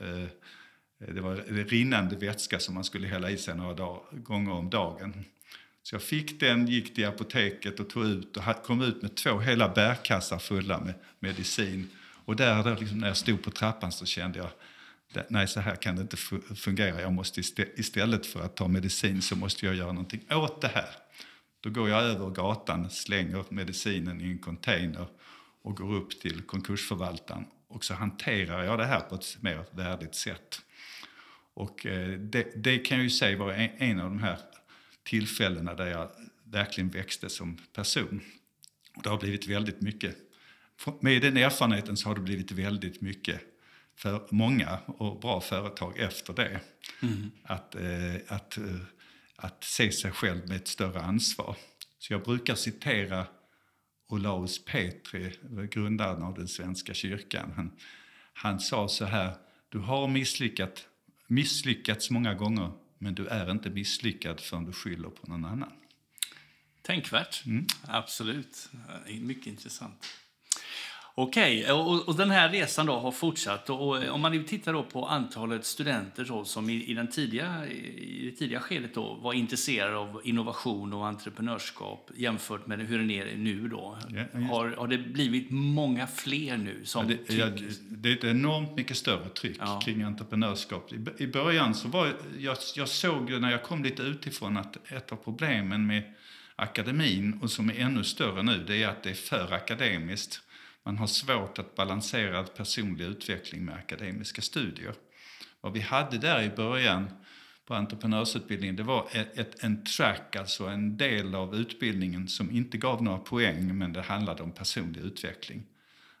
Eh, 0.00 0.22
eh, 0.22 0.28
det 0.98 1.20
var 1.20 1.36
rinnande 1.64 2.16
vätska 2.16 2.58
som 2.58 2.74
man 2.74 2.84
skulle 2.84 3.08
hälla 3.08 3.30
i 3.30 3.38
sig 3.38 3.56
några 3.56 3.74
dag, 3.74 4.00
gånger 4.12 4.52
om 4.52 4.70
dagen. 4.70 5.24
Så 5.82 5.94
jag 5.94 6.02
fick 6.02 6.40
den, 6.40 6.66
gick 6.66 6.94
till 6.94 7.06
apoteket 7.06 7.80
och 7.80 7.90
tog 7.90 8.04
ut 8.04 8.36
och 8.36 8.62
kom 8.64 8.82
ut 8.82 9.02
med 9.02 9.14
två 9.14 9.38
hela 9.38 9.68
bärkassar 9.68 10.38
fulla 10.38 10.80
med 10.80 10.94
medicin. 11.18 11.90
Och 12.24 12.36
där, 12.36 12.76
liksom, 12.80 12.98
när 12.98 13.08
jag 13.08 13.16
stod 13.16 13.42
på 13.42 13.50
trappan 13.50 13.92
så 13.92 14.06
kände 14.06 14.38
jag 14.38 14.50
nej 15.28 15.48
så 15.48 15.60
här 15.60 15.76
kan 15.76 15.96
det 15.96 16.02
inte 16.02 16.16
fungera. 16.56 17.00
Jag 17.00 17.12
måste 17.12 17.40
istället 17.76 18.26
för 18.26 18.40
att 18.40 18.56
ta 18.56 18.68
medicin 18.68 19.22
så 19.22 19.36
måste 19.36 19.66
jag 19.66 19.74
göra 19.74 19.92
någonting 19.92 20.24
åt 20.30 20.60
det 20.60 20.68
här. 20.68 20.88
Då 21.60 21.70
går 21.70 21.88
jag 21.88 22.02
över 22.02 22.30
gatan, 22.30 22.90
slänger 22.90 23.44
medicinen 23.48 24.20
i 24.20 24.24
en 24.24 24.38
container 24.38 25.06
och 25.62 25.76
går 25.76 25.94
upp 25.94 26.20
till 26.20 26.42
konkursförvaltaren 26.42 27.44
och 27.68 27.84
så 27.84 27.94
hanterar 27.94 28.64
jag 28.64 28.78
det 28.78 28.86
här 28.86 29.00
på 29.00 29.14
ett 29.14 29.36
mer 29.40 29.64
värdigt 29.70 30.14
sätt. 30.14 30.60
Och 31.54 31.86
eh, 31.86 32.18
det, 32.18 32.52
det 32.56 32.78
kan 32.78 32.96
jag 32.96 33.04
ju 33.04 33.10
säga 33.10 33.38
var 33.38 33.52
en, 33.52 33.70
en 33.78 34.00
av 34.00 34.10
de 34.10 34.18
här 34.18 34.38
tillfällena 35.02 35.74
där 35.74 35.86
jag 35.86 36.10
verkligen 36.44 36.90
växte 36.90 37.28
som 37.28 37.56
person. 37.72 38.20
Och 38.96 39.02
det 39.02 39.08
har 39.08 39.18
blivit 39.18 39.46
väldigt 39.46 39.80
mycket. 39.80 40.16
Med 41.00 41.22
den 41.22 41.36
erfarenheten 41.36 41.96
så 41.96 42.08
har 42.08 42.14
det 42.14 42.20
blivit 42.20 42.52
väldigt 42.52 43.00
mycket 43.00 43.40
för 43.96 44.26
många 44.30 44.78
och 44.86 45.20
bra 45.20 45.40
företag 45.40 45.98
efter 45.98 46.32
det. 46.32 46.60
Mm. 47.02 47.30
Att, 47.42 47.74
eh, 47.74 48.14
att, 48.28 48.58
eh, 48.58 48.80
att 49.36 49.64
se 49.64 49.92
sig 49.92 50.10
själv 50.10 50.48
med 50.48 50.56
ett 50.56 50.68
större 50.68 51.00
ansvar. 51.00 51.56
Så 51.98 52.12
jag 52.12 52.22
brukar 52.22 52.54
citera 52.54 53.26
Olaus 54.08 54.64
Petri, 54.64 55.32
grundaren 55.70 56.22
av 56.22 56.34
den 56.34 56.48
svenska 56.48 56.94
kyrkan. 56.94 57.52
Han, 57.56 57.72
han 58.32 58.60
sa 58.60 58.88
så 58.88 59.04
här, 59.04 59.34
du 59.68 59.78
har 59.78 60.08
misslyckat, 60.08 60.86
misslyckats 61.26 62.10
många 62.10 62.34
gånger 62.34 62.72
men 62.98 63.14
du 63.14 63.26
är 63.26 63.50
inte 63.50 63.70
misslyckad 63.70 64.40
förrän 64.40 64.64
du 64.64 64.72
skyller 64.72 65.08
på 65.08 65.26
någon 65.26 65.44
annan. 65.44 65.72
Tänkvärt, 66.82 67.46
mm. 67.46 67.66
absolut. 67.82 68.70
Mycket 69.20 69.46
intressant. 69.46 70.06
Okej, 71.16 71.72
och, 71.72 72.08
och, 72.08 72.16
den 72.16 72.30
här 72.30 72.48
resan 72.48 72.86
då 72.86 72.98
har 72.98 73.12
fortsatt. 73.12 73.70
Och, 73.70 74.08
om 74.08 74.20
man 74.20 74.44
tittar 74.44 74.72
då 74.72 74.82
på 74.82 75.06
antalet 75.06 75.64
studenter 75.64 76.24
då, 76.24 76.44
som 76.44 76.70
i, 76.70 76.84
i, 76.84 76.94
den 76.94 77.10
tidiga, 77.10 77.66
i 77.66 78.30
det 78.30 78.36
tidiga 78.36 78.60
skedet 78.60 78.94
då 78.94 79.14
var 79.14 79.32
intresserade 79.32 79.96
av 79.96 80.20
innovation 80.24 80.92
och 80.92 81.06
entreprenörskap 81.06 82.10
jämfört 82.16 82.66
med 82.66 82.80
hur 82.80 83.08
det 83.08 83.20
är 83.20 83.36
nu 83.36 83.68
då. 83.68 83.98
Ja, 84.08 84.40
har, 84.40 84.68
har 84.68 84.88
det 84.88 84.98
blivit 84.98 85.50
många 85.50 86.06
fler 86.06 86.56
nu 86.56 86.84
som 86.84 87.10
ja, 87.10 87.16
det, 87.26 87.34
ja, 87.34 87.46
det 87.88 88.08
är 88.08 88.16
ett 88.16 88.24
enormt 88.24 88.76
mycket 88.76 88.96
större 88.96 89.28
tryck 89.28 89.60
kring 89.84 90.02
entreprenörskap. 90.02 90.92
I, 90.92 91.22
I 91.22 91.26
början 91.26 91.74
så 91.74 91.88
var 91.88 92.12
jag, 92.38 92.56
jag 92.76 92.88
såg 92.88 93.30
när 93.30 93.50
jag 93.50 93.62
kom 93.62 93.82
lite 93.82 94.02
utifrån 94.02 94.56
att 94.56 94.92
ett 94.92 95.12
av 95.12 95.16
problemen 95.16 95.86
med 95.86 96.02
akademin 96.56 97.38
och 97.42 97.50
som 97.50 97.68
är 97.68 97.74
ännu 97.74 98.04
större 98.04 98.42
nu, 98.42 98.64
det 98.66 98.82
är 98.82 98.88
att 98.88 99.02
det 99.02 99.10
är 99.10 99.14
för 99.14 99.52
akademiskt 99.52 100.40
man 100.84 100.98
har 100.98 101.06
svårt 101.06 101.58
att 101.58 101.74
balansera 101.74 102.44
personlig 102.44 103.04
utveckling 103.04 103.64
med 103.64 103.74
akademiska 103.74 104.42
studier. 104.42 104.94
Vad 105.60 105.72
vi 105.72 105.80
hade 105.80 106.18
där 106.18 106.42
i 106.42 106.48
början 106.48 107.10
på 107.66 107.74
entreprenörsutbildningen 107.74 108.76
det 108.76 108.82
var 108.82 109.08
ett, 109.12 109.38
ett, 109.38 109.64
en 109.64 109.84
track, 109.84 110.36
alltså 110.36 110.64
en 110.66 110.96
del 110.96 111.34
av 111.34 111.54
utbildningen 111.54 112.28
som 112.28 112.50
inte 112.50 112.78
gav 112.78 113.02
några 113.02 113.18
poäng 113.18 113.78
men 113.78 113.92
det 113.92 114.02
handlade 114.02 114.42
om 114.42 114.52
personlig 114.52 115.00
utveckling. 115.00 115.66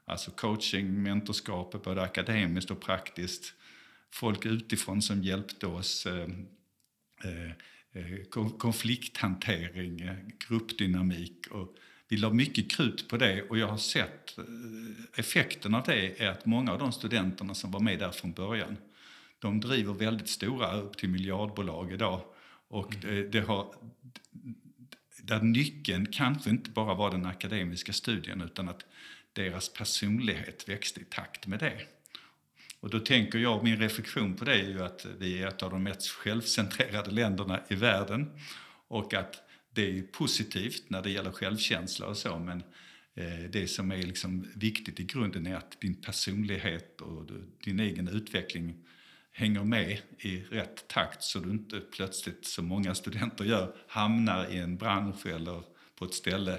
Alltså 0.04 0.30
coaching, 0.30 1.02
mentorskap, 1.02 1.84
både 1.84 2.02
akademiskt 2.02 2.70
och 2.70 2.80
praktiskt. 2.80 3.54
Folk 4.10 4.46
utifrån 4.46 5.02
som 5.02 5.22
hjälpte 5.22 5.66
oss. 5.66 6.06
Eh, 6.06 6.28
eh, 7.24 7.50
eh 7.92 8.48
konflikthantering, 8.58 10.00
eh, 10.00 10.16
gruppdynamik 10.48 11.46
och 11.50 11.76
vi 12.08 12.16
la 12.16 12.30
mycket 12.30 12.70
krut 12.70 13.08
på 13.08 13.16
det 13.16 13.42
och 13.42 13.58
jag 13.58 13.68
har 13.68 13.78
sett 13.78 14.38
eh, 14.38 14.44
effekten 15.16 15.74
av 15.74 15.82
det 15.82 16.22
är 16.22 16.28
att 16.28 16.46
många 16.46 16.72
av 16.72 16.78
de 16.78 16.92
studenterna 16.92 17.54
som 17.54 17.70
var 17.70 17.80
med 17.80 17.98
där 17.98 18.10
från 18.10 18.32
början 18.32 18.76
de 19.44 19.60
driver 19.60 19.92
väldigt 19.92 20.28
stora, 20.28 20.72
upp 20.72 20.96
till 20.96 21.08
miljardbolag 21.08 21.92
idag. 21.92 22.20
Och 22.68 22.94
mm. 22.94 23.06
det, 23.06 23.28
det 23.28 23.40
har, 23.40 23.74
där 25.22 25.40
nyckeln 25.40 26.06
kanske 26.06 26.50
inte 26.50 26.70
bara 26.70 26.94
var 26.94 27.10
den 27.10 27.26
akademiska 27.26 27.92
studien 27.92 28.40
utan 28.40 28.68
att 28.68 28.86
deras 29.32 29.68
personlighet 29.68 30.68
växte 30.68 31.00
i 31.00 31.04
takt 31.04 31.46
med 31.46 31.58
det. 31.58 31.80
Och 32.80 32.90
då 32.90 33.00
tänker 33.00 33.38
jag, 33.38 33.64
min 33.64 33.76
reflektion 33.76 34.34
på 34.34 34.44
det 34.44 34.54
är 34.54 34.68
ju 34.68 34.82
att 34.82 35.06
vi 35.18 35.42
är 35.42 35.48
ett 35.48 35.62
av 35.62 35.70
de 35.70 35.82
mest 35.82 36.08
självcentrerade 36.08 37.10
länderna 37.10 37.60
i 37.68 37.74
världen 37.74 38.30
och 38.88 39.14
att 39.14 39.42
det 39.74 39.98
är 39.98 40.02
positivt 40.02 40.90
när 40.90 41.02
det 41.02 41.10
gäller 41.10 41.30
självkänsla 41.30 42.06
och 42.06 42.16
så 42.16 42.38
men 42.38 42.62
eh, 43.14 43.50
det 43.50 43.68
som 43.68 43.92
är 43.92 44.02
liksom 44.02 44.48
viktigt 44.54 45.00
i 45.00 45.04
grunden 45.04 45.46
är 45.46 45.56
att 45.56 45.80
din 45.80 45.94
personlighet 45.94 47.00
och 47.00 47.26
din 47.64 47.80
egen 47.80 48.08
utveckling 48.08 48.74
hänger 49.32 49.64
med 49.64 50.00
i 50.18 50.40
rätt 50.40 50.88
takt 50.88 51.22
så 51.22 51.38
du 51.38 51.50
inte 51.50 51.80
plötsligt, 51.80 52.46
som 52.46 52.66
många 52.66 52.94
studenter 52.94 53.44
gör, 53.44 53.74
hamnar 53.88 54.52
i 54.52 54.58
en 54.58 54.76
bransch 54.76 55.26
eller 55.26 55.62
på 55.98 56.04
ett 56.04 56.14
ställe 56.14 56.58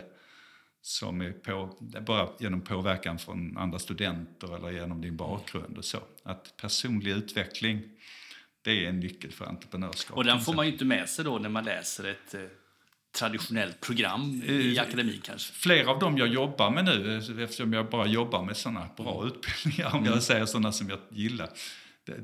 som 0.81 1.21
är 1.21 1.31
på, 1.31 1.77
bara 2.01 2.29
genom 2.39 2.61
påverkan 2.61 3.19
från 3.19 3.57
andra 3.57 3.79
studenter 3.79 4.55
eller 4.55 4.71
genom 4.71 5.01
din 5.01 5.17
bakgrund 5.17 5.77
och 5.77 5.85
så. 5.85 5.99
Att 6.23 6.57
personlig 6.57 7.11
utveckling, 7.11 7.81
det 8.61 8.85
är 8.85 8.89
en 8.89 8.99
nyckel 8.99 9.31
för 9.31 9.45
entreprenörskap. 9.45 10.17
Och 10.17 10.23
den 10.23 10.41
får 10.41 10.53
man 10.53 10.65
ju 10.65 10.71
inte 10.71 10.85
med 10.85 11.09
sig 11.09 11.25
då 11.25 11.37
när 11.37 11.49
man 11.49 11.65
läser 11.65 12.03
ett 12.03 12.33
eh, 12.33 12.41
traditionellt 13.15 13.81
program 13.81 14.41
i 14.45 14.77
eh, 14.77 14.83
akademin 14.83 15.21
kanske? 15.23 15.53
Flera 15.53 15.91
av 15.91 15.99
dem 15.99 16.17
jag 16.17 16.27
jobbar 16.27 16.71
med 16.71 16.85
nu, 16.85 17.17
eftersom 17.43 17.73
jag 17.73 17.89
bara 17.89 18.07
jobbar 18.07 18.43
med 18.43 18.57
sådana 18.57 18.89
bra 18.97 19.21
mm. 19.21 19.27
utbildningar, 19.27 19.95
om 19.95 20.05
jag 20.05 20.11
mm. 20.11 20.21
säger 20.21 20.45
sådana 20.45 20.71
som 20.71 20.89
jag 20.89 20.99
gillar, 21.09 21.49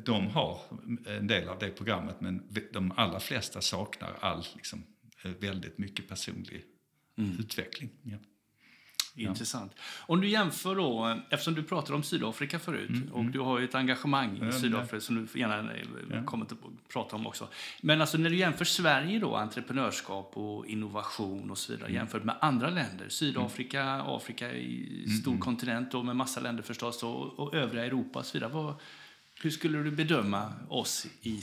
de 0.06 0.28
har 0.28 0.60
en 1.08 1.28
del 1.28 1.50
av 1.50 1.60
det 1.60 1.70
programmet 1.70 2.22
men 2.22 2.44
de 2.74 2.92
allra 2.92 3.20
flesta 3.20 3.62
saknar 3.62 4.18
all, 4.20 4.46
liksom, 4.56 4.84
väldigt 5.40 5.78
mycket 5.78 6.08
personlig 6.08 6.64
mm. 7.18 7.40
utveckling. 7.40 7.90
Ja. 8.04 8.18
Intressant. 9.16 9.76
Om 10.00 10.22
du 10.22 10.28
jämför 10.28 10.76
då, 10.76 11.20
eftersom 11.30 11.56
du 11.56 11.64
pratade 11.64 11.96
om 11.96 12.04
Sydafrika 12.04 12.60
förut 12.60 12.90
mm, 12.90 13.12
och 13.12 13.20
mm. 13.20 13.32
du 13.32 13.40
har 13.40 13.60
ju 13.60 13.66
ett 13.66 13.76
engagemang 13.76 14.50
i 14.50 14.52
Sydafrika 14.52 15.02
som 15.02 15.16
du 15.34 15.40
gärna 15.40 15.74
eh, 15.74 15.82
ja. 16.10 16.24
kommer 16.26 16.46
att 16.46 16.54
prata 16.94 17.16
om 17.16 17.28
också. 17.28 17.48
Men 17.82 18.02
alltså 18.02 18.18
när 18.18 18.30
du 18.30 18.36
jämför 18.36 18.66
Sverige 18.66 19.20
då, 19.20 19.36
entreprenörskap 19.36 20.32
och 20.34 20.66
innovation 20.66 21.52
och 21.52 21.58
så 21.58 21.72
vidare 21.72 21.88
mm. 21.88 21.96
jämfört 21.96 22.24
med 22.24 22.36
andra 22.42 22.70
länder, 22.70 23.10
Sydafrika, 23.10 23.82
mm. 23.82 24.06
Afrika 24.06 24.52
mm, 24.52 25.08
stor 25.22 25.32
mm. 25.32 25.42
kontinent 25.42 25.94
och 25.94 26.06
med 26.06 26.16
massa 26.16 26.40
länder 26.40 26.64
förstås 26.64 27.04
och, 27.04 27.40
och 27.40 27.56
övriga 27.56 27.86
Europa 27.86 28.20
och 28.20 28.26
så 28.26 28.34
vidare. 28.34 28.52
Vad, 28.52 28.76
hur 29.42 29.50
skulle 29.50 29.78
du 29.78 29.92
bedöma 29.92 30.54
oss 30.70 31.08
i 31.22 31.42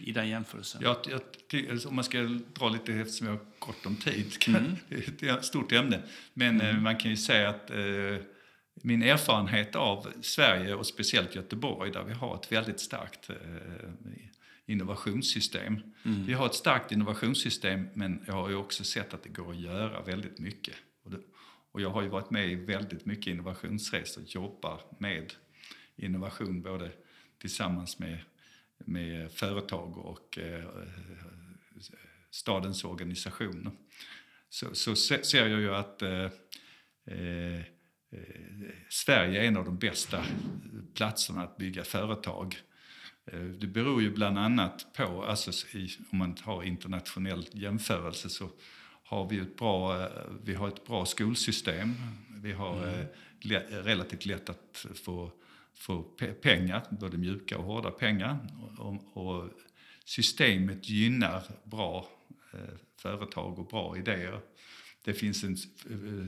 i 0.00 0.12
den 0.12 0.28
jämförelsen? 0.28 0.82
Jag, 0.82 0.96
jag, 1.08 1.70
alltså, 1.70 1.88
om 1.88 1.94
man 1.94 2.04
ska 2.04 2.22
dra 2.58 2.68
lite, 2.68 2.92
eftersom 2.92 3.26
jag 3.26 3.34
har 3.34 3.44
gott 3.58 3.86
om 3.86 3.96
tid, 3.96 4.32
mm. 4.48 4.76
det 5.18 5.28
är 5.28 5.38
ett 5.38 5.44
stort 5.44 5.72
ämne. 5.72 6.02
Men 6.34 6.60
mm. 6.60 6.82
man 6.82 6.96
kan 6.96 7.10
ju 7.10 7.16
säga 7.16 7.48
att 7.48 7.70
eh, 7.70 7.76
min 8.74 9.02
erfarenhet 9.02 9.76
av 9.76 10.12
Sverige 10.20 10.74
och 10.74 10.86
speciellt 10.86 11.34
Göteborg 11.34 11.90
där 11.90 12.04
vi 12.04 12.12
har 12.12 12.34
ett 12.34 12.52
väldigt 12.52 12.80
starkt 12.80 13.30
eh, 13.30 13.36
innovationssystem. 14.66 15.80
Mm. 16.04 16.26
Vi 16.26 16.32
har 16.32 16.46
ett 16.46 16.54
starkt 16.54 16.92
innovationssystem 16.92 17.88
men 17.94 18.24
jag 18.26 18.34
har 18.34 18.48
ju 18.48 18.56
också 18.56 18.84
sett 18.84 19.14
att 19.14 19.22
det 19.22 19.28
går 19.28 19.50
att 19.50 19.60
göra 19.60 20.02
väldigt 20.02 20.38
mycket. 20.38 20.74
Och, 21.04 21.10
det, 21.10 21.18
och 21.72 21.80
jag 21.80 21.90
har 21.90 22.02
ju 22.02 22.08
varit 22.08 22.30
med 22.30 22.48
i 22.48 22.54
väldigt 22.54 23.06
mycket 23.06 23.26
innovationsresor, 23.26 24.24
jobbar 24.26 24.80
med 24.98 25.32
innovation 25.96 26.62
både 26.62 26.90
tillsammans 27.38 27.98
med 27.98 28.18
med 28.78 29.32
företag 29.32 29.98
och 29.98 30.38
eh, 30.38 30.64
stadens 32.30 32.84
organisationer. 32.84 33.72
Så, 34.48 34.74
så 34.74 34.96
ser 34.96 35.46
jag 35.46 35.60
ju 35.60 35.74
att 35.74 36.02
eh, 36.02 36.24
eh, 37.06 37.62
Sverige 38.88 39.42
är 39.42 39.48
en 39.48 39.56
av 39.56 39.64
de 39.64 39.78
bästa 39.78 40.24
platserna 40.94 41.42
att 41.42 41.56
bygga 41.56 41.84
företag. 41.84 42.56
Det 43.58 43.66
beror 43.66 44.02
ju 44.02 44.10
bland 44.10 44.38
annat 44.38 44.86
på, 44.96 45.24
alltså 45.24 45.76
i, 45.76 45.88
om 46.12 46.18
man 46.18 46.36
har 46.42 46.62
internationell 46.62 47.48
jämförelse 47.52 48.28
så 48.28 48.50
har 49.04 49.28
vi 49.28 49.38
ett 49.38 49.56
bra, 49.56 50.08
vi 50.44 50.54
har 50.54 50.68
ett 50.68 50.86
bra 50.86 51.06
skolsystem. 51.06 51.94
Vi 52.42 52.52
har 52.52 52.88
mm. 52.88 53.06
relativt 53.84 54.26
lätt 54.26 54.50
att 54.50 54.86
få, 54.94 55.32
få 55.74 56.02
pengar, 56.42 56.86
både 56.90 57.16
mjuka 57.16 57.58
och 57.58 57.64
hårda 57.64 57.90
pengar. 57.90 58.38
Och, 58.78 59.16
och 59.16 59.50
systemet 60.04 60.88
gynnar 60.88 61.42
bra 61.64 62.08
eh, 62.52 62.74
företag 62.96 63.58
och 63.58 63.66
bra 63.66 63.98
idéer. 63.98 64.40
Det 65.04 65.14
finns 65.14 65.44
en 65.44 65.56
eh, 65.90 66.26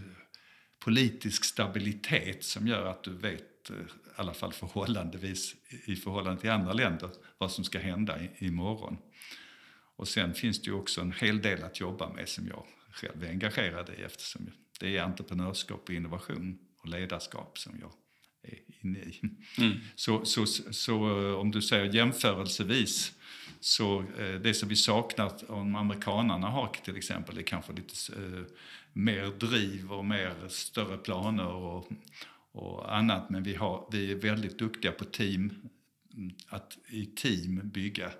politisk 0.78 1.44
stabilitet 1.44 2.44
som 2.44 2.66
gör 2.66 2.86
att 2.86 3.02
du 3.02 3.12
vet, 3.12 3.70
eh, 3.70 3.76
i 3.76 3.80
alla 4.16 4.34
fall 4.34 4.52
förhållandevis 4.52 5.54
i 5.84 5.96
förhållande 5.96 6.40
till 6.40 6.50
andra 6.50 6.72
länder, 6.72 7.10
vad 7.38 7.52
som 7.52 7.64
ska 7.64 7.78
hända 7.78 8.18
imorgon. 8.38 8.98
Och 9.96 10.08
sen 10.08 10.34
finns 10.34 10.62
det 10.62 10.66
ju 10.66 10.76
också 10.76 11.00
en 11.00 11.12
hel 11.12 11.42
del 11.42 11.64
att 11.64 11.80
jobba 11.80 12.12
med 12.12 12.28
som 12.28 12.46
jag 12.46 12.66
själv 12.90 13.24
är 13.24 13.28
engagerad 13.28 13.90
i 13.98 14.02
eftersom 14.02 14.50
det 14.80 14.96
är 14.96 15.02
entreprenörskap 15.02 15.88
och 15.88 15.94
innovation 15.94 16.58
och 16.78 16.88
ledarskap 16.88 17.58
som 17.58 17.78
jag 17.80 17.92
inne 18.82 18.98
i. 18.98 19.20
Mm. 19.58 19.72
Så, 19.94 20.24
så, 20.24 20.46
så 20.46 20.96
om 21.36 21.50
du 21.50 21.62
säger 21.62 21.94
jämförelsevis 21.94 23.12
så 23.60 24.00
eh, 24.18 24.34
det 24.40 24.54
som 24.54 24.68
vi 24.68 24.76
saknar 24.76 25.50
om 25.50 25.74
amerikanarna 25.74 26.48
har 26.48 26.68
till 26.84 26.96
exempel 26.96 27.38
är 27.38 27.42
kanske 27.42 27.72
lite 27.72 27.94
eh, 28.12 28.44
mer 28.92 29.26
driv 29.26 29.92
och 29.92 30.04
mer 30.04 30.48
större 30.48 30.98
planer 30.98 31.46
och, 31.46 31.88
och 32.52 32.96
annat. 32.96 33.30
Men 33.30 33.42
vi, 33.42 33.54
har, 33.54 33.88
vi 33.92 34.12
är 34.12 34.16
väldigt 34.16 34.58
duktiga 34.58 34.92
på 34.92 35.04
team, 35.04 35.68
att 36.48 36.78
i 36.88 37.06
team 37.06 37.60
bygga 37.64 38.10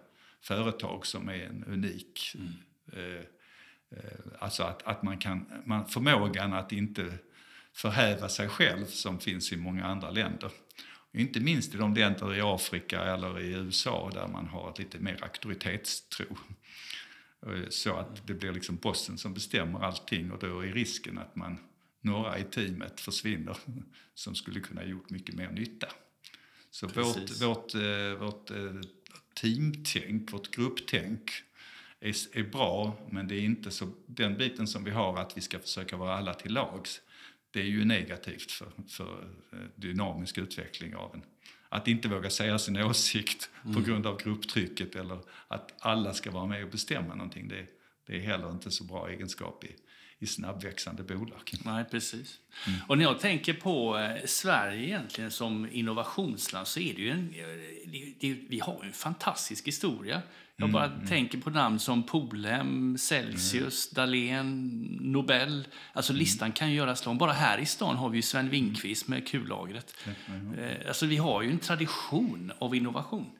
företag 0.40 1.06
som 1.06 1.28
är 1.28 1.44
en 1.44 1.64
unik... 1.64 2.34
Mm. 2.34 2.52
Eh, 2.92 3.20
eh, 3.90 4.18
alltså 4.38 4.62
att, 4.62 4.82
att 4.82 5.02
man 5.02 5.18
kan, 5.18 5.62
man, 5.64 5.88
förmågan 5.88 6.52
att 6.52 6.72
inte 6.72 7.18
förhäva 7.76 8.28
sig 8.28 8.48
själv 8.48 8.86
som 8.86 9.18
finns 9.18 9.52
i 9.52 9.56
många 9.56 9.84
andra 9.84 10.10
länder. 10.10 10.50
Inte 11.12 11.40
minst 11.40 11.74
i 11.74 11.76
de 11.76 11.94
länder 11.94 12.34
i 12.34 12.40
Afrika 12.40 13.00
eller 13.00 13.40
i 13.40 13.52
USA 13.52 14.10
där 14.14 14.28
man 14.28 14.46
har 14.46 14.74
lite 14.78 14.98
mer 14.98 15.24
auktoritetstro. 15.24 16.36
Så 17.68 17.96
att 17.96 18.26
det 18.26 18.34
blir 18.34 18.52
liksom 18.52 18.76
bossen 18.76 19.18
som 19.18 19.34
bestämmer 19.34 19.80
allting 19.80 20.32
och 20.32 20.38
då 20.38 20.60
är 20.60 20.72
risken 20.72 21.18
att 21.18 21.36
man, 21.36 21.58
några 22.00 22.38
i 22.38 22.44
teamet 22.44 23.00
försvinner 23.00 23.56
som 24.14 24.34
skulle 24.34 24.60
kunna 24.60 24.84
gjort 24.84 25.10
mycket 25.10 25.34
mer 25.34 25.50
nytta. 25.50 25.88
Så 26.70 26.86
vårt, 26.86 27.42
vårt, 27.42 27.74
eh, 27.74 28.18
vårt 28.18 28.50
eh, 28.50 28.80
teamtänk, 29.40 30.32
vårt 30.32 30.50
grupptänk 30.50 31.30
är, 32.00 32.14
är 32.32 32.42
bra 32.42 33.06
men 33.10 33.28
det 33.28 33.34
är 33.34 33.40
inte 33.40 33.70
så, 33.70 33.88
den 34.06 34.36
biten 34.36 34.66
som 34.66 34.84
vi 34.84 34.90
har 34.90 35.18
att 35.18 35.36
vi 35.36 35.40
ska 35.40 35.58
försöka 35.58 35.96
vara 35.96 36.14
alla 36.16 36.34
till 36.34 36.52
lags 36.52 37.00
det 37.56 37.62
är 37.62 37.66
ju 37.66 37.84
negativt 37.84 38.50
för, 38.50 38.68
för 38.88 39.28
dynamisk 39.76 40.38
utveckling 40.38 40.96
av 40.96 41.14
en 41.14 41.22
att 41.68 41.88
inte 41.88 42.08
våga 42.08 42.30
säga 42.30 42.58
sin 42.58 42.76
åsikt 42.76 43.50
mm. 43.64 43.74
på 43.74 43.82
grund 43.82 44.06
av 44.06 44.22
grupptrycket 44.22 44.96
eller 44.96 45.18
att 45.48 45.74
alla 45.78 46.14
ska 46.14 46.30
vara 46.30 46.46
med 46.46 46.64
och 46.64 46.70
bestämma 46.70 47.14
någonting. 47.14 47.48
Det, 47.48 47.66
det 48.06 48.16
är 48.16 48.20
heller 48.20 48.50
inte 48.50 48.70
så 48.70 48.84
bra 48.84 49.08
egenskap 49.10 49.64
i, 49.64 49.76
i 50.18 50.26
snabbväxande 50.26 51.02
bolag. 51.02 51.52
Nej, 51.64 51.84
precis. 51.84 52.38
Mm. 52.66 52.80
Och 52.86 52.98
när 52.98 53.04
jag 53.04 53.20
tänker 53.20 53.52
på 53.52 53.98
eh, 53.98 54.26
Sverige 54.26 54.86
egentligen 54.86 55.30
som 55.30 55.68
innovationsland 55.72 56.66
så 56.66 56.80
är 56.80 56.94
det 56.94 57.02
ju 57.02 57.10
en, 57.10 57.34
eh, 57.34 57.90
det, 57.90 58.14
det, 58.20 58.36
vi 58.48 58.60
har 58.60 58.84
en 58.84 58.92
fantastisk 58.92 59.66
historia. 59.68 60.22
Jag 60.58 60.70
bara 60.70 60.84
mm, 60.84 60.96
mm. 60.96 61.08
tänker 61.08 61.38
på 61.38 61.50
namn 61.50 61.78
som 61.78 62.02
Polhem, 62.02 62.98
Celsius, 62.98 63.92
mm. 63.92 63.94
Dahlén, 63.94 64.68
Nobel. 65.00 65.68
Alltså 65.92 66.12
mm. 66.12 66.18
listan 66.18 66.52
kan 66.52 66.70
ju 66.70 66.76
göras 66.76 67.06
lång. 67.06 67.18
Bara 67.18 67.32
här 67.32 67.58
i 67.58 67.66
stan 67.66 67.96
har 67.96 68.08
vi 68.08 68.18
ju 68.18 68.22
Sven 68.22 68.50
Winkvist 68.50 69.08
med 69.08 69.28
kullagret. 69.28 69.94
Eh, 70.58 70.88
alltså 70.88 71.06
vi 71.06 71.16
har 71.16 71.42
ju 71.42 71.50
en 71.50 71.58
tradition 71.58 72.52
av 72.58 72.74
innovation. 72.74 73.30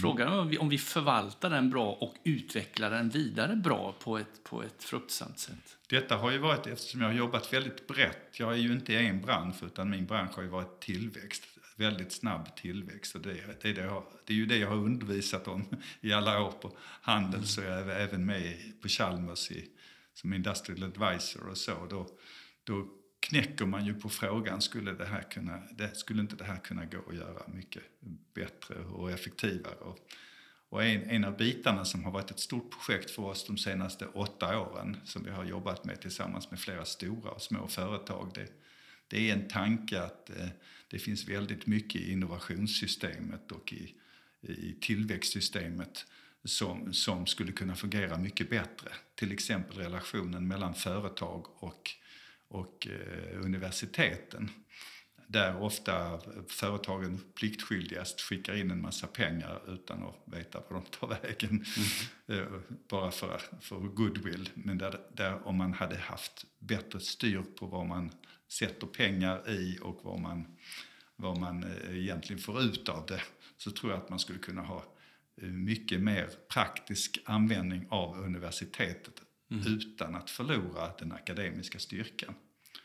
Frågan 0.00 0.32
är 0.32 0.38
om 0.38 0.48
vi, 0.48 0.58
om 0.58 0.68
vi 0.68 0.78
förvaltar 0.78 1.50
den 1.50 1.70
bra 1.70 1.92
och 1.92 2.14
utvecklar 2.24 2.90
den 2.90 3.08
vidare 3.08 3.56
bra 3.56 3.94
på 3.98 4.18
ett, 4.18 4.44
på 4.44 4.62
ett 4.62 4.84
fruktsamt 4.84 5.38
sätt. 5.38 5.76
Detta 5.88 6.16
har 6.16 6.30
ju 6.30 6.38
varit, 6.38 6.66
eftersom 6.66 7.00
jag 7.00 7.08
har 7.08 7.14
jobbat 7.14 7.52
väldigt 7.52 7.86
brett, 7.86 8.38
jag 8.38 8.52
är 8.52 8.56
ju 8.56 8.72
inte 8.72 8.92
i 8.92 9.06
en 9.06 9.20
bransch 9.20 9.62
utan 9.62 9.90
min 9.90 10.06
bransch 10.06 10.36
har 10.36 10.42
ju 10.42 10.48
varit 10.48 10.80
tillväxt, 10.80 11.42
väldigt 11.76 12.12
snabb 12.12 12.56
tillväxt. 12.56 13.14
Och 13.14 13.20
det, 13.20 13.62
det, 13.62 13.68
är 13.68 13.74
det, 13.74 13.80
jag, 13.80 14.04
det 14.24 14.32
är 14.32 14.36
ju 14.36 14.46
det 14.46 14.56
jag 14.56 14.68
har 14.68 14.76
undervisat 14.76 15.48
om 15.48 15.64
i 16.00 16.12
alla 16.12 16.42
år 16.42 16.52
på 16.52 16.76
Handel, 16.80 17.46
så 17.46 17.60
jag 17.60 17.78
är 17.78 17.88
även 17.88 18.26
med 18.26 18.56
på 18.82 18.88
Chalmers 18.88 19.50
i, 19.50 19.68
som 20.14 20.32
industrial 20.32 20.82
advisor 20.82 21.48
och 21.48 21.58
så. 21.58 21.86
Då, 21.90 22.08
då 22.64 22.88
knäcker 23.22 23.66
man 23.66 23.86
ju 23.86 23.94
på 23.94 24.08
frågan, 24.08 24.60
skulle, 24.60 24.92
det 24.92 25.06
här 25.06 25.22
kunna, 25.22 25.62
det, 25.70 25.96
skulle 25.96 26.20
inte 26.20 26.36
det 26.36 26.44
här 26.44 26.56
kunna 26.56 26.84
gå 26.84 26.98
att 27.08 27.16
göra 27.16 27.42
mycket 27.48 27.82
bättre 28.34 28.74
och 28.74 29.10
effektivare? 29.10 29.74
Och, 29.74 29.98
och 30.68 30.84
en, 30.84 31.02
en 31.02 31.24
av 31.24 31.36
bitarna 31.36 31.84
som 31.84 32.04
har 32.04 32.10
varit 32.10 32.30
ett 32.30 32.40
stort 32.40 32.70
projekt 32.70 33.10
för 33.10 33.22
oss 33.22 33.46
de 33.46 33.58
senaste 33.58 34.06
åtta 34.06 34.60
åren, 34.60 34.96
som 35.04 35.24
vi 35.24 35.30
har 35.30 35.44
jobbat 35.44 35.84
med 35.84 36.00
tillsammans 36.00 36.50
med 36.50 36.60
flera 36.60 36.84
stora 36.84 37.30
och 37.30 37.42
små 37.42 37.68
företag, 37.68 38.30
det, 38.34 38.48
det 39.08 39.30
är 39.30 39.32
en 39.32 39.48
tanke 39.48 40.02
att 40.02 40.30
eh, 40.30 40.48
det 40.88 40.98
finns 40.98 41.28
väldigt 41.28 41.66
mycket 41.66 42.00
i 42.00 42.12
innovationssystemet 42.12 43.52
och 43.52 43.72
i, 43.72 43.94
i 44.40 44.76
tillväxtsystemet 44.80 46.06
som, 46.44 46.92
som 46.92 47.26
skulle 47.26 47.52
kunna 47.52 47.74
fungera 47.74 48.18
mycket 48.18 48.50
bättre. 48.50 48.88
Till 49.14 49.32
exempel 49.32 49.76
relationen 49.76 50.48
mellan 50.48 50.74
företag 50.74 51.46
och 51.58 52.01
och 52.52 52.86
eh, 52.86 53.44
universiteten 53.44 54.50
där 55.26 55.62
ofta 55.62 56.20
företagen 56.48 57.20
pliktskyldigast 57.34 58.20
skickar 58.20 58.54
in 58.54 58.70
en 58.70 58.82
massa 58.82 59.06
pengar 59.06 59.74
utan 59.74 60.02
att 60.02 60.22
veta 60.24 60.62
var 60.68 60.76
de 60.76 60.84
tar 60.84 61.08
vägen. 61.08 61.64
Mm. 62.28 62.42
Eh, 62.42 62.60
bara 62.88 63.10
för, 63.10 63.40
för 63.60 63.78
goodwill. 63.78 64.50
Men 64.54 64.78
där, 64.78 65.00
där 65.14 65.46
om 65.46 65.56
man 65.56 65.72
hade 65.72 65.96
haft 65.96 66.46
bättre 66.58 67.00
styr 67.00 67.42
på 67.58 67.66
vad 67.66 67.86
man 67.86 68.10
sätter 68.48 68.86
pengar 68.86 69.50
i 69.50 69.78
och 69.82 70.00
vad 70.02 70.20
man, 70.20 70.56
vad 71.16 71.38
man 71.38 71.64
eh, 71.64 71.98
egentligen 71.98 72.42
får 72.42 72.62
ut 72.62 72.88
av 72.88 73.06
det 73.06 73.22
så 73.56 73.70
tror 73.70 73.92
jag 73.92 74.00
att 74.02 74.10
man 74.10 74.18
skulle 74.18 74.38
kunna 74.38 74.62
ha 74.62 74.84
mycket 75.42 76.00
mer 76.00 76.30
praktisk 76.48 77.18
användning 77.24 77.86
av 77.90 78.18
universitetet 78.18 79.14
mm. 79.52 79.66
utan 79.66 80.14
att 80.14 80.30
förlora 80.30 80.90
den 80.98 81.12
akademiska 81.12 81.78
styrkan. 81.78 82.34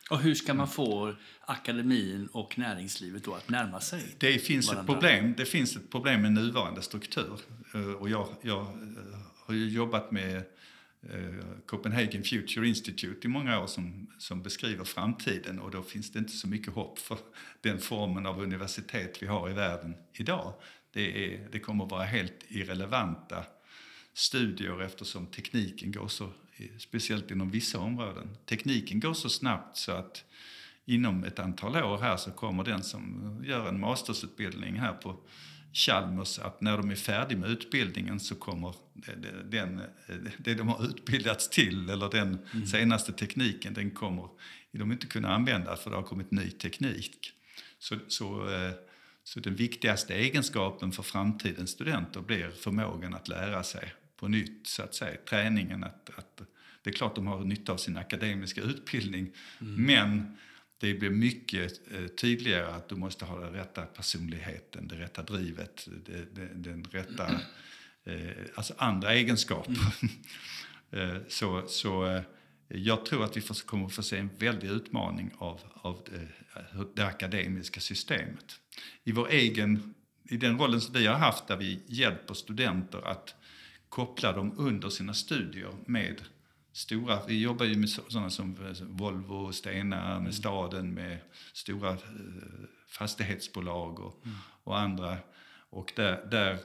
Och 0.09 0.19
hur 0.19 0.35
ska 0.35 0.53
man 0.53 0.67
få 0.67 1.15
akademin 1.41 2.27
och 2.31 2.57
näringslivet 2.57 3.23
då 3.23 3.33
att 3.33 3.49
närma 3.49 3.79
sig 3.79 4.15
Det 4.17 4.39
finns 4.39 4.71
ett 4.71 4.85
problem, 4.85 5.33
det 5.37 5.45
finns 5.45 5.75
ett 5.75 5.91
problem 5.91 6.21
med 6.21 6.31
nuvarande 6.31 6.81
struktur. 6.81 7.39
Eh, 7.73 7.91
och 7.91 8.09
jag, 8.09 8.27
jag 8.41 8.61
eh, 8.61 8.67
har 9.45 9.53
jobbat 9.53 10.11
med 10.11 10.35
eh, 11.01 11.35
Copenhagen 11.65 12.23
Future 12.23 12.67
Institute 12.67 13.27
i 13.27 13.29
många 13.29 13.59
år 13.59 13.67
som, 13.67 14.07
som 14.17 14.43
beskriver 14.43 14.83
framtiden 14.83 15.59
och 15.59 15.71
då 15.71 15.83
finns 15.83 16.11
det 16.11 16.19
inte 16.19 16.31
så 16.31 16.47
mycket 16.47 16.73
hopp 16.73 16.99
för 16.99 17.17
den 17.61 17.79
formen 17.79 18.25
av 18.25 18.41
universitet 18.41 19.21
vi 19.21 19.27
har 19.27 19.49
i 19.49 19.53
världen 19.53 19.95
idag. 20.13 20.53
Det, 20.91 21.25
är, 21.25 21.47
det 21.51 21.59
kommer 21.59 21.85
att 21.85 21.91
vara 21.91 22.03
helt 22.03 22.45
irrelevanta 22.47 23.45
studier 24.13 24.81
eftersom 24.81 25.27
tekniken 25.27 25.91
går 25.91 26.07
så, 26.07 26.29
speciellt 26.77 27.31
inom 27.31 27.51
vissa 27.51 27.79
områden. 27.79 28.37
Tekniken 28.45 28.99
går 28.99 29.13
så 29.13 29.29
snabbt 29.29 29.77
så 29.77 29.91
att 29.91 30.23
inom 30.85 31.23
ett 31.23 31.39
antal 31.39 31.75
år 31.75 31.97
här 31.97 32.17
så 32.17 32.31
kommer 32.31 32.63
den 32.63 32.83
som 32.83 33.35
gör 33.45 33.67
en 33.67 33.79
mastersutbildning 33.79 34.79
här 34.79 34.93
på 34.93 35.19
Chalmers 35.73 36.39
att 36.39 36.61
när 36.61 36.77
de 36.77 36.91
är 36.91 36.95
färdiga 36.95 37.39
med 37.39 37.49
utbildningen 37.49 38.19
så 38.19 38.35
kommer 38.35 38.75
den, 39.45 39.81
det 40.37 40.53
de 40.53 40.67
har 40.67 40.85
utbildats 40.85 41.49
till 41.49 41.89
eller 41.89 42.09
den 42.09 42.39
mm. 42.53 42.65
senaste 42.65 43.13
tekniken 43.13 43.73
den 43.73 43.91
kommer 43.91 44.29
de 44.71 44.91
inte 44.91 45.07
kunna 45.07 45.35
använda 45.35 45.75
för 45.75 45.89
det 45.89 45.95
har 45.95 46.03
kommit 46.03 46.31
ny 46.31 46.49
teknik. 46.51 47.31
Så, 47.79 47.95
så, 48.07 48.49
eh, 48.49 48.71
så 49.23 49.39
den 49.39 49.55
viktigaste 49.55 50.13
egenskapen 50.13 50.91
för 50.91 51.03
framtidens 51.03 51.69
studenter 51.69 52.21
blir 52.21 52.49
förmågan 52.49 53.13
att 53.13 53.27
lära 53.27 53.63
sig 53.63 53.93
på 54.17 54.27
nytt, 54.27 54.67
så 54.67 54.83
att 54.83 54.95
säga. 54.95 55.17
Träningen 55.29 55.83
att, 55.83 56.09
att 56.15 56.41
det 56.81 56.89
är 56.89 56.93
klart 56.93 57.15
de 57.15 57.27
har 57.27 57.43
nytta 57.43 57.71
av 57.71 57.77
sin 57.77 57.97
akademiska 57.97 58.61
utbildning, 58.61 59.31
mm. 59.61 59.85
men 59.85 60.37
det 60.77 60.93
blir 60.93 61.09
mycket 61.09 61.91
eh, 61.91 62.07
tydligare 62.07 62.67
att 62.67 62.89
du 62.89 62.95
måste 62.95 63.25
ha 63.25 63.39
den 63.39 63.53
rätta 63.53 63.85
personligheten, 63.85 64.87
det 64.87 64.95
rätta 64.95 65.23
drivet, 65.23 65.87
det, 66.05 66.35
det, 66.35 66.49
den 66.55 66.83
rätta, 66.83 67.29
eh, 68.03 68.31
alltså 68.55 68.73
andra 68.77 69.13
egenskaper. 69.13 69.75
Mm. 70.91 71.15
eh, 71.15 71.21
så, 71.27 71.67
så 71.67 72.05
eh, 72.05 72.21
jag 72.67 73.05
tror 73.05 73.23
att 73.23 73.37
vi 73.37 73.41
kommer 73.41 73.85
att 73.85 73.93
få 73.93 74.03
se 74.03 74.17
en 74.17 74.29
väldig 74.37 74.67
utmaning 74.67 75.31
av, 75.37 75.61
av 75.73 76.01
det, 76.11 76.27
det 76.95 77.05
akademiska 77.05 77.79
systemet. 77.79 78.59
I 79.03 79.11
vår 79.11 79.29
egen, 79.29 79.93
i 80.23 80.37
den 80.37 80.57
rollen 80.57 80.81
som 80.81 80.93
vi 80.93 81.05
har 81.05 81.15
haft 81.15 81.47
där 81.47 81.57
vi 81.57 81.83
hjälper 81.87 82.33
studenter 82.33 83.07
att 83.07 83.35
koppla 83.89 84.33
dem 84.33 84.53
under 84.57 84.89
sina 84.89 85.13
studier 85.13 85.71
med 85.85 86.21
stora, 86.71 87.25
vi 87.27 87.41
jobbar 87.41 87.65
ju 87.65 87.75
med 87.75 87.89
sådana 87.89 88.29
som 88.29 88.57
Volvo, 88.81 89.51
Stena, 89.51 90.05
med 90.05 90.17
mm. 90.17 90.31
staden, 90.31 90.93
med 90.93 91.17
stora 91.53 91.91
eh, 91.91 91.97
fastighetsbolag 92.87 93.99
och, 93.99 94.21
mm. 94.25 94.37
och 94.63 94.79
andra. 94.79 95.17
Och 95.69 95.93
där, 95.95 96.25
där, 96.31 96.57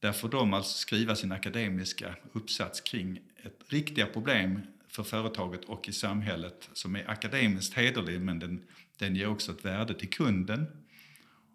där 0.00 0.12
får 0.12 0.28
de 0.28 0.54
alltså 0.54 0.78
skriva 0.78 1.16
sin 1.16 1.32
akademiska 1.32 2.16
uppsats 2.32 2.80
kring 2.80 3.20
ett 3.42 3.72
riktiga 3.72 4.06
problem 4.06 4.60
för 4.88 5.02
företaget 5.02 5.64
och 5.64 5.88
i 5.88 5.92
samhället 5.92 6.68
som 6.72 6.96
är 6.96 7.10
akademiskt 7.10 7.74
hederlig 7.74 8.20
men 8.20 8.38
den, 8.38 8.62
den 8.98 9.16
ger 9.16 9.28
också 9.28 9.52
ett 9.52 9.64
värde 9.64 9.94
till 9.94 10.10
kunden 10.10 10.66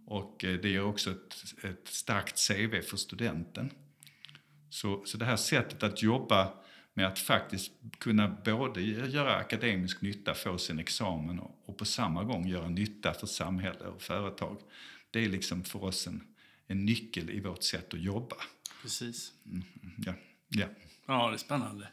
och 0.05 0.45
eh, 0.45 0.59
det 0.59 0.69
ger 0.69 0.83
också 0.83 1.11
ett, 1.11 1.63
ett 1.63 1.87
starkt 1.87 2.47
CV 2.47 2.81
för 2.81 2.97
studenten. 2.97 3.71
Så, 4.73 5.01
så 5.05 5.17
det 5.17 5.25
här 5.25 5.35
sättet 5.35 5.83
att 5.83 6.01
jobba 6.01 6.53
med 6.93 7.07
att 7.07 7.19
faktiskt 7.19 7.71
kunna 7.97 8.27
både 8.27 8.81
göra 8.81 9.35
akademisk 9.35 10.01
nytta, 10.01 10.33
få 10.33 10.57
sin 10.57 10.79
examen 10.79 11.39
och, 11.39 11.63
och 11.65 11.77
på 11.77 11.85
samma 11.85 12.23
gång 12.23 12.47
göra 12.47 12.69
nytta 12.69 13.13
för 13.13 13.27
samhälle 13.27 13.85
och 13.85 14.01
företag. 14.01 14.57
Det 15.11 15.25
är 15.25 15.29
liksom 15.29 15.63
för 15.63 15.83
oss 15.83 16.07
en, 16.07 16.27
en 16.67 16.85
nyckel 16.85 17.29
i 17.29 17.39
vårt 17.39 17.63
sätt 17.63 17.93
att 17.93 17.99
jobba. 17.99 18.35
Precis. 18.81 19.31
Mm, 19.45 19.63
ja. 20.05 20.13
Ja. 20.49 20.65
ja, 21.05 21.27
det 21.27 21.35
är 21.35 21.37
spännande. 21.37 21.87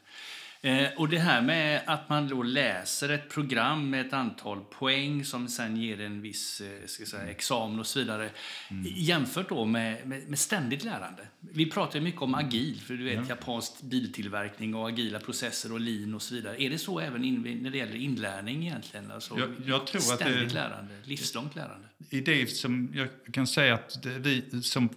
Eh, 0.63 0.87
och 0.97 1.09
det 1.09 1.19
här 1.19 1.41
med 1.41 1.81
att 1.85 2.09
man 2.09 2.27
då 2.27 2.43
läser 2.43 3.09
ett 3.09 3.29
program 3.29 3.89
med 3.89 4.05
ett 4.07 4.13
antal 4.13 4.59
poäng 4.79 5.25
som 5.25 5.47
sen 5.47 5.77
ger 5.77 6.01
en 6.01 6.21
viss 6.21 6.61
eh, 6.61 6.87
ska 6.87 7.05
säga, 7.05 7.23
examen 7.23 7.79
och 7.79 7.87
så 7.87 7.99
vidare. 7.99 8.29
Mm. 8.69 8.85
Jämfört 8.95 9.49
då 9.49 9.65
med, 9.65 10.07
med, 10.07 10.29
med, 10.29 10.39
ständigt 10.39 10.83
lärande. 10.83 11.27
Vi 11.39 11.71
pratar 11.71 11.99
ju 11.99 12.05
mycket 12.05 12.21
om 12.21 12.35
agil, 12.35 12.81
för 12.85 12.93
du 12.93 13.03
vet 13.03 13.13
ja. 13.13 13.25
japansk 13.29 13.81
biltillverkning 13.81 14.75
och 14.75 14.89
agila 14.89 15.19
processer 15.19 15.73
och 15.73 15.79
lean 15.79 16.13
och 16.13 16.21
så 16.21 16.35
vidare. 16.35 16.63
Är 16.63 16.69
det 16.69 16.77
så 16.77 16.99
även 16.99 17.23
in, 17.23 17.59
när 17.61 17.69
det 17.69 17.77
gäller 17.77 17.95
inlärning 17.95 18.67
egentligen? 18.67 19.11
Alltså, 19.11 19.39
jag, 19.39 19.49
jag 19.65 20.01
ständigt 20.01 20.49
det, 20.49 20.53
lärande, 20.53 20.93
livslångt 21.03 21.55
lärande. 21.55 21.87
I 22.09 22.21
det 22.21 22.47
som 22.47 22.91
jag 22.93 23.07
kan 23.31 23.47
säga 23.47 23.73
att 23.73 24.05
vi 24.05 24.61
som 24.61 24.89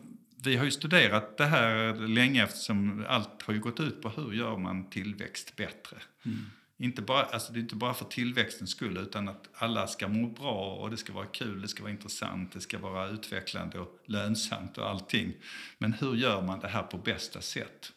vi 0.46 0.56
har 0.56 0.64
ju 0.64 0.70
studerat 0.70 1.36
det 1.36 1.46
här 1.46 1.94
länge 1.94 2.44
eftersom 2.44 3.04
allt 3.08 3.42
har 3.42 3.54
ju 3.54 3.60
gått 3.60 3.80
ut 3.80 4.02
på 4.02 4.08
hur 4.08 4.32
gör 4.32 4.56
man 4.56 4.90
tillväxt 4.90 5.56
bättre. 5.56 5.96
Mm. 6.24 6.50
Inte 6.78 7.02
bara, 7.02 7.22
alltså 7.22 7.52
det 7.52 7.58
är 7.58 7.60
inte 7.60 7.76
bara 7.76 7.94
för 7.94 8.04
tillväxtens 8.04 8.70
skull 8.70 8.96
utan 8.96 9.28
att 9.28 9.48
alla 9.54 9.86
ska 9.86 10.08
må 10.08 10.28
bra 10.28 10.74
och 10.74 10.90
det 10.90 10.96
ska 10.96 11.12
vara 11.12 11.26
kul, 11.26 11.62
det 11.62 11.68
ska 11.68 11.82
vara 11.82 11.92
intressant, 11.92 12.52
det 12.52 12.60
ska 12.60 12.78
vara 12.78 13.08
utvecklande 13.08 13.78
och 13.78 13.98
lönsamt 14.06 14.78
och 14.78 14.90
allting. 14.90 15.32
Men 15.78 15.92
hur 15.92 16.14
gör 16.14 16.42
man 16.42 16.60
det 16.60 16.68
här 16.68 16.82
på 16.82 16.98
bästa 16.98 17.40
sätt? 17.40 17.92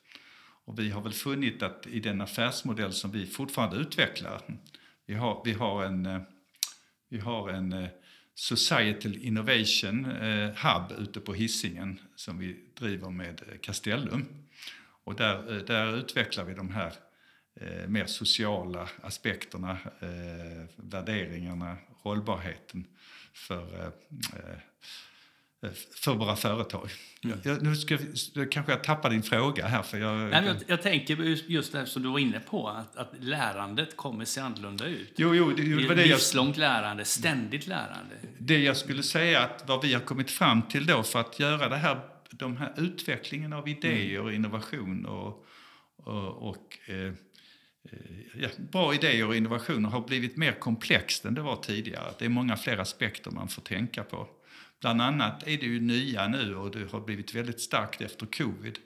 Och 0.66 0.80
vi 0.80 0.90
har 0.90 1.02
väl 1.02 1.14
funnit 1.14 1.64
att 1.64 1.88
i 1.88 2.00
den 2.00 2.22
affärsmodell 2.22 2.94
som 2.94 3.12
vi 3.12 3.26
fortfarande 3.26 3.78
utvecklar, 3.78 4.42
vi 5.06 5.14
har, 5.14 5.42
vi 5.46 5.54
har 5.54 5.84
en, 5.84 6.06
eh, 6.06 6.22
vi 7.10 7.20
har 7.20 7.50
en 7.50 7.74
eh, 7.74 7.90
Societal 8.40 9.16
Innovation 9.16 10.06
eh, 10.06 10.50
Hub 10.50 10.92
ute 11.00 11.20
på 11.20 11.34
Hisingen 11.34 12.00
som 12.16 12.38
vi 12.38 12.60
driver 12.80 13.10
med 13.10 13.42
eh, 13.48 13.58
Castellum. 13.58 14.26
Och 15.04 15.16
där, 15.16 15.56
eh, 15.56 15.64
där 15.64 15.98
utvecklar 15.98 16.44
vi 16.44 16.54
de 16.54 16.70
här 16.70 16.94
mer 17.88 18.06
sociala 18.06 18.90
aspekterna, 19.02 19.78
värderingarna, 20.76 21.78
hållbarheten 22.02 22.88
för 23.34 23.92
för 25.96 26.14
våra 26.14 26.36
företag. 26.36 26.90
Mm. 27.24 27.40
Jag, 27.44 27.64
nu 27.64 27.76
ska, 27.76 27.98
kanske 28.52 28.72
jag 28.72 28.84
tappar 28.84 29.10
din 29.10 29.24
fråga 29.24 29.68
här. 29.68 29.84
För 29.84 29.98
jag, 29.98 30.30
Nej, 30.30 30.46
jag, 30.46 30.56
jag 30.68 30.82
tänker 30.82 31.16
just 31.52 31.72
det 31.72 31.86
som 31.86 32.02
du 32.02 32.10
var 32.10 32.20
inne 32.20 32.40
på, 32.40 32.68
att, 32.68 32.96
att 32.96 33.14
lärandet 33.20 33.98
kommer 33.98 34.26
se 34.26 34.42
annorlunda 34.42 34.86
ut. 34.86 35.14
Jo, 35.16 35.36
jo, 35.36 35.52
det, 35.52 35.64
det, 35.64 35.96
det 35.96 36.06
Livslångt 36.06 36.58
lärande, 36.58 37.06
ständigt 37.06 37.68
lärande. 37.68 38.16
Det 38.38 38.60
jag 38.60 38.78
skulle 38.78 39.04
säga 39.04 39.42
att 39.42 39.64
vad 39.68 39.82
vi 39.82 39.94
har 39.94 40.02
kommit 40.02 40.32
fram 40.32 40.62
till 40.62 40.86
då 40.86 41.04
för 41.04 41.20
att 41.20 41.40
göra 41.40 41.70
det 41.70 41.78
här, 41.78 42.00
de 42.32 42.58
här 42.58 42.74
utvecklingen 42.78 43.54
av 43.54 43.68
idéer 43.68 44.22
och 44.22 44.34
innovation 44.34 45.06
och, 45.06 45.46
och, 45.98 46.50
och 46.50 46.78
eh, 46.86 47.14
ja, 48.34 48.50
bra 48.72 48.94
idéer 48.94 49.28
och 49.28 49.36
innovationer 49.36 49.90
har 49.90 50.02
blivit 50.02 50.38
mer 50.38 50.52
komplext 50.52 51.26
än 51.26 51.34
det 51.34 51.42
var 51.42 51.56
tidigare. 51.56 52.14
Det 52.20 52.26
är 52.26 52.30
många 52.30 52.58
fler 52.58 52.78
aspekter 52.78 53.32
man 53.32 53.48
får 53.48 53.62
tänka 53.62 54.04
på. 54.04 54.28
Bland 54.82 55.02
annat 55.02 55.48
är 55.48 55.58
det 55.58 55.66
ju 55.66 55.80
nya 55.80 56.28
nu 56.28 56.56
och 56.56 56.72
det 56.72 56.92
har 56.92 57.02
blivit 57.02 57.36
väldigt 57.36 57.62
starkt 57.62 58.02
efter 58.02 58.26
covid 58.26 58.80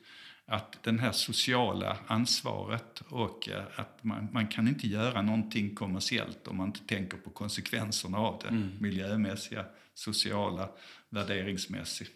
att 0.45 0.83
det 0.83 0.91
här 0.91 1.11
sociala 1.11 1.97
ansvaret 2.07 3.01
och 3.09 3.49
eh, 3.49 3.63
att 3.75 4.03
man, 4.03 4.29
man, 4.31 4.47
kan 4.47 4.67
inte 4.67 4.87
göra 4.87 5.21
någonting 5.21 5.75
kommersiellt 5.75 6.47
om 6.47 6.57
man 6.57 6.67
inte 6.67 6.87
tänker 6.87 7.17
på 7.17 7.29
konsekvenserna 7.29 8.17
av 8.17 8.39
det. 8.41 8.47
Mm. 8.47 8.71
Miljömässiga, 8.79 9.65
sociala, 9.93 10.69
värderingsmässiga. 11.09 12.09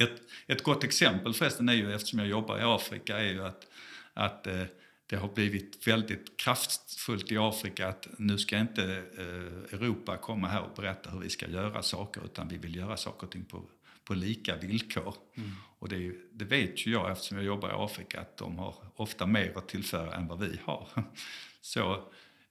Ett, 0.00 0.22
ett 0.46 0.62
gott 0.62 0.84
exempel 0.84 1.34
förresten 1.34 1.68
är 1.68 1.72
ju, 1.72 1.92
eftersom 1.92 2.18
jag 2.18 2.28
jobbar 2.28 2.58
i 2.58 2.62
Afrika, 2.62 3.18
är 3.18 3.32
ju 3.32 3.44
att, 3.44 3.66
att 4.14 4.46
eh, 4.46 4.62
det 5.12 5.18
har 5.18 5.28
blivit 5.28 5.86
väldigt 5.86 6.36
kraftfullt 6.36 7.32
i 7.32 7.38
Afrika 7.38 7.88
att 7.88 8.08
nu 8.18 8.38
ska 8.38 8.58
inte 8.58 8.82
eh, 9.18 9.74
Europa 9.74 10.16
komma 10.16 10.48
här 10.48 10.62
och 10.62 10.74
berätta 10.76 11.10
hur 11.10 11.20
vi 11.20 11.28
ska 11.28 11.48
göra 11.48 11.82
saker 11.82 12.24
utan 12.24 12.48
vi 12.48 12.56
vill 12.56 12.76
göra 12.76 12.96
saker 12.96 13.26
och 13.26 13.32
ting 13.32 13.44
på, 13.44 13.62
på 14.04 14.14
lika 14.14 14.56
villkor. 14.56 15.14
Mm. 15.34 15.50
Och 15.78 15.88
det, 15.88 16.12
det, 16.32 16.44
vet 16.44 16.86
ju 16.86 16.92
jag 16.92 17.10
eftersom 17.10 17.36
jag 17.36 17.46
jobbar 17.46 17.68
i 17.68 17.72
Afrika 17.74 18.20
att 18.20 18.36
de 18.36 18.58
har 18.58 18.74
ofta 18.96 19.26
mer 19.26 19.52
att 19.58 19.68
tillföra 19.68 20.14
än 20.14 20.28
vad 20.28 20.38
vi 20.40 20.60
har. 20.64 20.88
Så, 21.60 21.92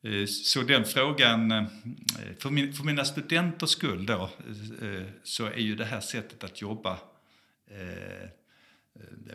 eh, 0.01 0.25
så 0.25 0.61
den 0.61 0.85
frågan, 0.85 1.51
eh, 1.51 1.65
för, 2.39 2.49
min, 2.49 2.73
för 2.73 2.83
mina 2.83 3.05
studenters 3.05 3.69
skull 3.69 4.05
då, 4.05 4.29
så 5.23 5.45
är 5.45 5.61
ju 5.61 5.75
det 5.75 5.85
här 5.85 6.01
sättet 6.01 6.43
att 6.43 6.61
jobba 6.61 6.99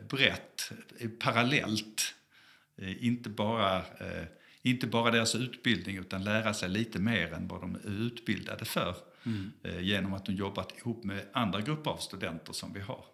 brett, 0.09 0.73
parallellt 1.19 2.16
inte 2.79 3.31
bara, 3.31 3.79
eh, 3.79 4.25
inte 4.63 4.87
bara 4.87 5.11
deras 5.11 5.35
utbildning 5.35 5.97
utan 5.97 6.25
lära 6.25 6.55
sig 6.55 6.69
lite 6.69 6.99
mer 6.99 7.33
än 7.33 7.49
vad 7.49 7.61
de 7.61 7.75
är 7.75 8.07
utbildade 8.07 8.65
för. 8.65 8.97
Mm. 9.27 9.53
Eh, 9.63 9.81
genom 9.81 10.15
att 10.15 10.27
de 10.27 10.33
jobbat 10.33 10.79
ihop 10.79 11.05
med 11.05 11.27
andra 11.33 11.61
grupper 11.61 11.91
av 11.91 11.97
studenter 11.97 12.53
som 12.53 12.73
vi 12.73 12.81
har. 12.81 13.05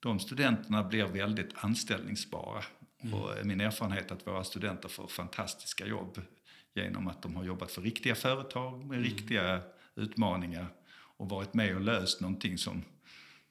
De 0.00 0.18
studenterna 0.18 0.84
blir 0.84 1.04
väldigt 1.04 1.50
anställningsbara. 1.54 2.64
Mm. 3.02 3.14
Och 3.14 3.46
min 3.46 3.60
erfarenhet 3.60 4.10
är 4.10 4.14
att 4.14 4.26
våra 4.26 4.44
studenter 4.44 4.88
får 4.88 5.06
fantastiska 5.06 5.86
jobb 5.86 6.20
genom 6.74 7.08
att 7.08 7.22
de 7.22 7.36
har 7.36 7.44
jobbat 7.44 7.70
för 7.70 7.82
riktiga 7.82 8.14
företag 8.14 8.78
med 8.78 8.98
mm. 8.98 9.10
riktiga 9.10 9.60
utmaningar 9.94 10.66
och 11.16 11.28
varit 11.28 11.54
med 11.54 11.74
och 11.74 11.80
löst 11.80 12.20
någonting 12.20 12.58
som 12.58 12.84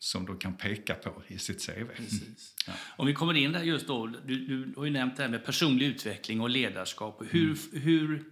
som 0.04 0.26
de 0.26 0.38
kan 0.38 0.54
peka 0.54 0.96
på 0.96 1.24
i 1.28 1.38
sitt 1.38 1.66
CV. 1.66 1.86
Ja. 2.68 2.74
Om 2.98 3.08
vi 3.08 3.14
kommer 3.14 3.34
in 3.34 3.52
där 3.52 3.64
just 3.64 3.88
då, 3.88 4.08
du, 4.08 4.46
du 4.46 4.74
har 4.78 4.86
ju 4.86 4.92
nämnt 4.92 5.18
det 5.18 5.24
här 5.24 5.30
med 5.30 5.46
personlig 5.46 5.86
utveckling 5.86 6.42
och 6.42 6.50
ledarskap. 6.50 7.22
Hur, 7.30 7.44
mm. 7.44 7.84
hur, 7.84 8.24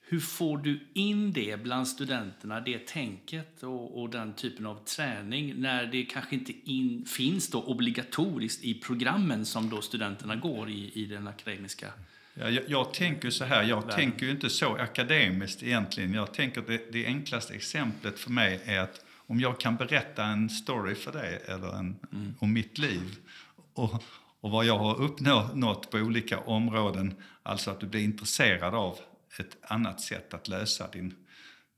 hur 0.00 0.20
får 0.20 0.58
du 0.58 0.80
in 0.92 1.32
det 1.32 1.62
bland 1.62 1.88
studenterna, 1.88 2.60
det 2.60 2.86
tänket 2.86 3.62
och, 3.62 4.02
och 4.02 4.10
den 4.10 4.34
typen 4.34 4.66
av 4.66 4.84
träning 4.84 5.54
när 5.60 5.86
det 5.86 6.04
kanske 6.04 6.34
inte 6.34 6.52
in, 6.64 7.04
finns 7.06 7.48
då 7.48 7.62
obligatoriskt 7.62 8.64
i 8.64 8.74
programmen 8.74 9.46
som 9.46 9.70
då 9.70 9.82
studenterna 9.82 10.36
går 10.36 10.70
i, 10.70 10.90
i 10.94 11.06
den 11.06 11.28
akademiska 11.28 11.92
Ja, 12.34 12.50
jag, 12.50 12.64
jag, 12.68 12.94
tänker 12.94 13.30
så 13.30 13.44
här, 13.44 13.62
jag 13.62 13.90
tänker 13.90 14.30
inte 14.30 14.50
så 14.50 14.74
akademiskt 14.76 15.62
egentligen. 15.62 16.14
Jag 16.14 16.34
tänker 16.34 16.60
att 16.60 16.66
det, 16.66 16.92
det 16.92 17.06
enklaste 17.06 17.54
exemplet 17.54 18.18
för 18.18 18.30
mig 18.30 18.60
är 18.64 18.80
att 18.80 19.03
om 19.26 19.40
jag 19.40 19.60
kan 19.60 19.76
berätta 19.76 20.24
en 20.24 20.50
story 20.50 20.94
för 20.94 21.12
dig 21.12 21.42
eller 21.46 21.68
en, 21.68 21.96
mm. 22.12 22.34
om 22.38 22.52
mitt 22.52 22.78
liv 22.78 23.16
och, 23.74 24.02
och 24.40 24.50
vad 24.50 24.64
jag 24.64 24.78
har 24.78 25.00
uppnått 25.00 25.90
på 25.90 25.98
olika 25.98 26.38
områden, 26.38 27.14
alltså 27.42 27.70
att 27.70 27.80
du 27.80 27.86
blir 27.86 28.00
intresserad 28.00 28.74
av 28.74 28.98
ett 29.38 29.56
annat 29.62 30.00
sätt 30.00 30.34
att 30.34 30.48
lösa 30.48 30.90
din, 30.90 31.14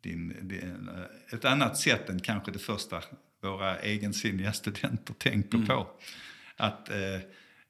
din, 0.00 0.48
din 0.48 0.90
ett 1.32 1.44
annat 1.44 1.78
sätt 1.78 2.08
än 2.08 2.20
kanske 2.20 2.50
det 2.50 2.58
första 2.58 3.02
våra 3.42 3.78
egensinniga 3.78 4.52
studenter 4.52 5.14
tänker 5.14 5.56
mm. 5.56 5.66
på. 5.66 5.86
Att, 6.56 6.90
eh, 6.90 7.20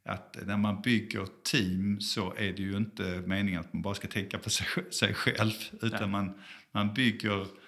att 0.04 0.36
när 0.46 0.56
man 0.56 0.82
bygger 0.82 1.26
team 1.42 2.00
så 2.00 2.34
är 2.36 2.52
det 2.52 2.62
ju 2.62 2.76
inte 2.76 3.22
meningen 3.26 3.60
att 3.60 3.72
man 3.72 3.82
bara 3.82 3.94
ska 3.94 4.08
tänka 4.08 4.38
på 4.38 4.50
sig, 4.50 4.66
sig 4.90 5.14
själv 5.14 5.52
utan 5.82 6.10
man, 6.10 6.40
man 6.72 6.94
bygger 6.94 7.40
Eh, 7.40 7.65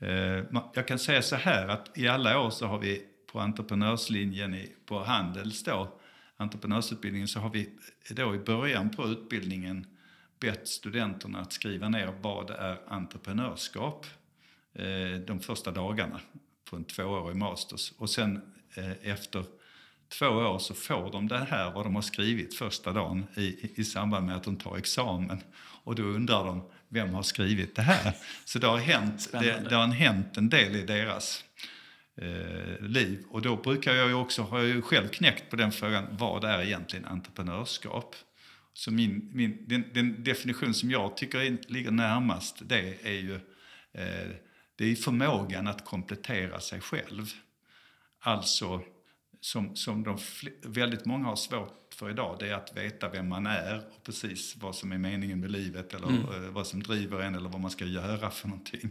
Eh, 0.00 0.44
jag 0.74 0.88
kan 0.88 0.98
säga 0.98 1.22
så 1.22 1.36
här 1.36 1.68
att 1.68 1.98
i 1.98 2.08
alla 2.08 2.40
år 2.40 2.50
så 2.50 2.66
har 2.66 2.78
vi 2.78 3.06
på 3.32 3.40
entreprenörslinjen 3.40 4.56
på 4.86 5.04
Handels 5.04 5.62
då, 5.62 5.98
entreprenörsutbildningen, 6.36 7.28
så 7.28 7.40
har 7.40 7.50
vi 7.50 7.78
då 8.10 8.34
i 8.34 8.38
början 8.38 8.90
på 8.90 9.08
utbildningen 9.08 9.86
bett 10.40 10.68
studenterna 10.68 11.40
att 11.40 11.52
skriva 11.52 11.88
ner 11.88 12.14
vad 12.22 12.46
det 12.46 12.54
är 12.54 12.78
entreprenörskap 12.88 14.06
eh, 14.74 15.20
de 15.26 15.40
första 15.40 15.70
dagarna 15.70 16.20
på 16.70 16.76
en 16.76 16.84
tvåårig 16.84 17.36
masters. 17.36 17.92
Och 17.98 18.10
sen 18.10 18.42
eh, 18.74 19.10
efter 19.10 19.44
två 20.18 20.26
år 20.26 20.58
så 20.58 20.74
får 20.74 21.12
de 21.12 21.28
det 21.28 21.38
här 21.38 21.72
vad 21.72 21.86
de 21.86 21.94
har 21.94 22.02
skrivit 22.02 22.54
första 22.54 22.92
dagen 22.92 23.26
i, 23.36 23.70
i 23.80 23.84
samband 23.84 24.26
med 24.26 24.36
att 24.36 24.44
de 24.44 24.56
tar 24.56 24.76
examen. 24.76 25.42
Och 25.84 25.94
då 25.94 26.02
undrar 26.02 26.44
de, 26.44 26.70
vem 26.90 27.14
har 27.14 27.22
skrivit 27.22 27.76
det 27.76 27.82
här? 27.82 28.16
Så 28.44 28.58
det 28.58 28.66
har 28.66 28.78
hänt, 28.78 29.28
det, 29.32 29.68
det, 29.68 29.74
har 29.74 29.86
hänt 29.86 30.36
en 30.36 30.48
del 30.48 30.76
i 30.76 30.82
deras 30.82 31.44
eh, 32.16 32.80
liv. 32.80 33.24
Och 33.28 33.42
då 33.42 33.56
brukar 33.56 33.94
jag 33.94 34.08
ju 34.08 34.14
också, 34.14 34.42
har 34.42 34.58
jag 34.58 34.68
ju 34.68 34.82
själv 34.82 35.08
knäckt 35.08 35.50
på 35.50 35.56
den 35.56 35.72
frågan, 35.72 36.06
vad 36.10 36.44
är 36.44 36.62
egentligen 36.62 37.04
entreprenörskap? 37.04 38.16
Så 38.72 38.90
min, 38.90 39.30
min, 39.32 39.64
den, 39.68 39.84
den 39.92 40.24
definition 40.24 40.74
som 40.74 40.90
jag 40.90 41.16
tycker 41.16 41.70
ligger 41.72 41.90
närmast 41.90 42.62
det 42.68 42.94
är 43.02 43.20
ju 43.20 43.34
eh, 43.92 44.30
det 44.76 44.92
är 44.92 44.96
förmågan 44.96 45.66
att 45.66 45.84
komplettera 45.84 46.60
sig 46.60 46.80
själv. 46.80 47.26
Alltså, 48.20 48.82
som, 49.40 49.76
som 49.76 50.02
de, 50.02 50.18
väldigt 50.62 51.04
många 51.04 51.26
har 51.26 51.36
svårt 51.36 51.79
för 52.00 52.10
idag, 52.10 52.36
det 52.38 52.48
är 52.48 52.54
att 52.54 52.76
veta 52.76 53.08
vem 53.08 53.28
man 53.28 53.46
är 53.46 53.76
och 53.76 54.04
precis 54.04 54.56
vad 54.56 54.76
som 54.76 54.92
är 54.92 54.98
meningen 54.98 55.40
med 55.40 55.50
livet 55.50 55.94
eller 55.94 56.08
mm. 56.08 56.44
Eh, 56.44 56.50
vad 56.50 56.66
som 56.66 56.82
driver 56.82 57.20
en 57.20 57.34
eller 57.34 57.48
vad 57.48 57.60
man 57.60 57.70
ska 57.70 57.84
göra 57.84 58.30
för 58.30 58.48
någonting. 58.48 58.90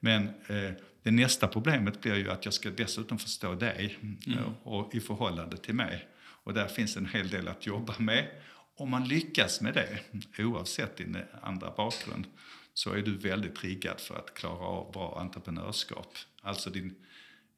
Men 0.00 0.28
eh, 0.28 0.70
det 1.02 1.10
nästa 1.10 1.48
problemet 1.48 2.00
blir 2.00 2.16
ju 2.16 2.30
att 2.30 2.44
jag 2.44 2.54
ska 2.54 2.70
dessutom 2.70 3.18
förstå 3.18 3.54
dig 3.54 3.98
mm. 4.02 4.38
och, 4.62 4.94
i 4.94 5.00
förhållande 5.00 5.56
till 5.56 5.74
mig. 5.74 6.08
Och 6.44 6.54
där 6.54 6.66
finns 6.66 6.96
en 6.96 7.06
hel 7.06 7.28
del 7.28 7.48
att 7.48 7.66
jobba 7.66 7.94
med. 7.98 8.28
Om 8.76 8.90
man 8.90 9.08
lyckas 9.08 9.60
med 9.60 9.74
det, 9.74 9.98
oavsett 10.44 10.96
din 10.96 11.16
andra 11.42 11.72
bakgrund, 11.76 12.26
så 12.74 12.92
är 12.92 13.02
du 13.02 13.16
väldigt 13.16 13.64
riggad 13.64 14.00
för 14.00 14.14
att 14.14 14.34
klara 14.34 14.66
av 14.66 14.92
bra 14.92 15.20
entreprenörskap. 15.20 16.16
Alltså 16.42 16.70
din, 16.70 16.94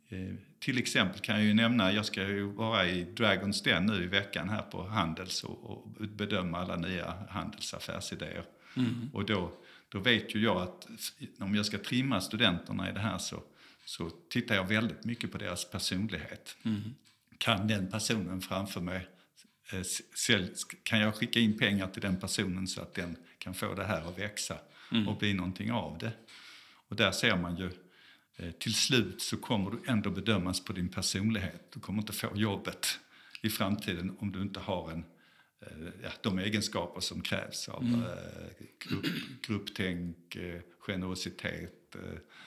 eh, 0.09 0.35
till 0.64 0.79
exempel 0.79 1.20
kan 1.20 1.37
jag 1.37 1.44
ju 1.44 1.55
nämna, 1.55 1.92
jag 1.92 2.07
ska 2.07 2.22
ju 2.22 2.42
vara 2.42 2.87
i 2.87 3.05
Dragons 3.05 3.62
Den 3.62 3.87
nu 3.87 4.05
i 4.05 4.07
veckan 4.07 4.48
här 4.48 4.62
på 4.62 4.87
Handels 4.87 5.44
och, 5.44 5.70
och 5.70 5.88
bedöma 6.09 6.59
alla 6.59 6.77
nya 6.77 7.14
handelsaffärsidéer. 7.29 8.44
Mm. 8.77 9.11
Och 9.12 9.27
då, 9.27 9.53
då 9.88 9.98
vet 9.98 10.35
ju 10.35 10.42
jag 10.42 10.57
att 10.57 10.87
om 11.38 11.55
jag 11.55 11.66
ska 11.66 11.79
trimma 11.79 12.20
studenterna 12.20 12.90
i 12.90 12.92
det 12.92 13.00
här 13.00 13.18
så, 13.18 13.42
så 13.85 14.11
tittar 14.11 14.55
jag 14.55 14.68
väldigt 14.68 15.05
mycket 15.05 15.33
på 15.33 15.38
deras 15.38 15.70
personlighet. 15.70 16.57
Mm. 16.62 16.83
Kan 17.38 17.68
den 17.68 17.90
personen 17.90 18.40
framför 18.40 18.81
mig 18.81 19.09
eh, 19.72 20.44
kan 20.83 21.00
jag 21.00 21.14
skicka 21.14 21.40
in 21.40 21.59
pengar 21.59 21.88
till 21.88 22.03
den 22.03 22.20
personen 22.20 22.66
så 22.66 22.81
att 22.83 22.94
den 22.94 23.16
kan 23.38 23.55
få 23.55 23.74
det 23.74 23.85
här 23.85 24.09
att 24.09 24.18
växa 24.18 24.59
mm. 24.92 25.09
och 25.09 25.18
bli 25.18 25.35
någonting 25.35 25.72
av 25.72 25.98
det. 25.98 26.12
Och 26.88 26.96
där 26.96 27.11
ser 27.11 27.37
man 27.37 27.57
ju, 27.57 27.70
till 28.59 28.75
slut 28.75 29.23
så 29.23 29.37
kommer 29.37 29.70
du 29.70 29.79
ändå 29.87 30.11
bedömas 30.11 30.64
på 30.64 30.73
din 30.73 30.88
personlighet. 30.88 31.73
Du 31.75 31.81
kommer 31.81 32.03
inte 32.03 32.12
få 32.12 32.29
jobbet 32.35 32.99
i 33.42 33.51
framtiden 33.51 34.16
om 34.18 34.33
du 34.33 34.42
inte 34.42 34.61
har 34.61 34.90
en, 34.90 35.05
eh, 35.61 35.88
ja, 36.03 36.11
de 36.23 36.38
egenskaper 36.38 37.01
som 37.01 37.20
krävs 37.20 37.68
av 37.68 37.83
mm. 37.83 38.03
Eh, 38.03 38.09
grupp, 38.88 39.07
grupptänk, 39.47 40.37
generositet, 40.79 41.97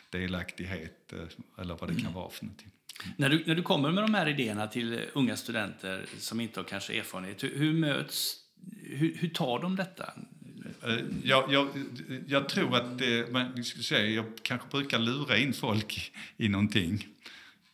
delaktighet 0.10 1.14
eller 1.58 1.76
vad 1.76 1.90
det 1.90 1.94
kan 1.94 2.02
mm. 2.02 2.14
vara 2.14 2.30
för 2.30 2.46
någonting. 2.46 2.72
När 3.18 3.30
du, 3.30 3.44
när 3.46 3.56
du 3.56 3.64
kommer 3.64 3.92
med 3.92 4.04
de 4.04 4.14
här 4.14 4.28
idéerna 4.28 4.68
till 4.68 5.02
unga 5.14 5.38
studenter 5.38 6.06
som 6.18 6.40
inte 6.40 6.60
har 6.60 6.66
kanske 6.66 7.00
erfarenhet, 7.00 7.44
hur, 7.44 7.58
hur 7.58 7.74
möts, 7.74 8.36
hur, 8.84 9.18
hur 9.18 9.30
tar 9.30 9.60
de 9.60 9.76
detta? 9.76 10.14
Eh, 10.84 11.00
jag, 11.24 11.54
jag, 11.54 11.68
jag, 12.28 12.50
tror 12.50 12.76
att 12.76 12.98
det, 12.98 13.32
man 13.32 13.64
ska 13.64 13.82
säga, 13.82 14.10
jag 14.10 14.26
kanske 14.42 14.68
brukar 14.68 15.00
lura 15.00 15.38
in 15.38 15.54
folk 15.54 16.12
i 16.38 16.50
någonting. 16.50 17.08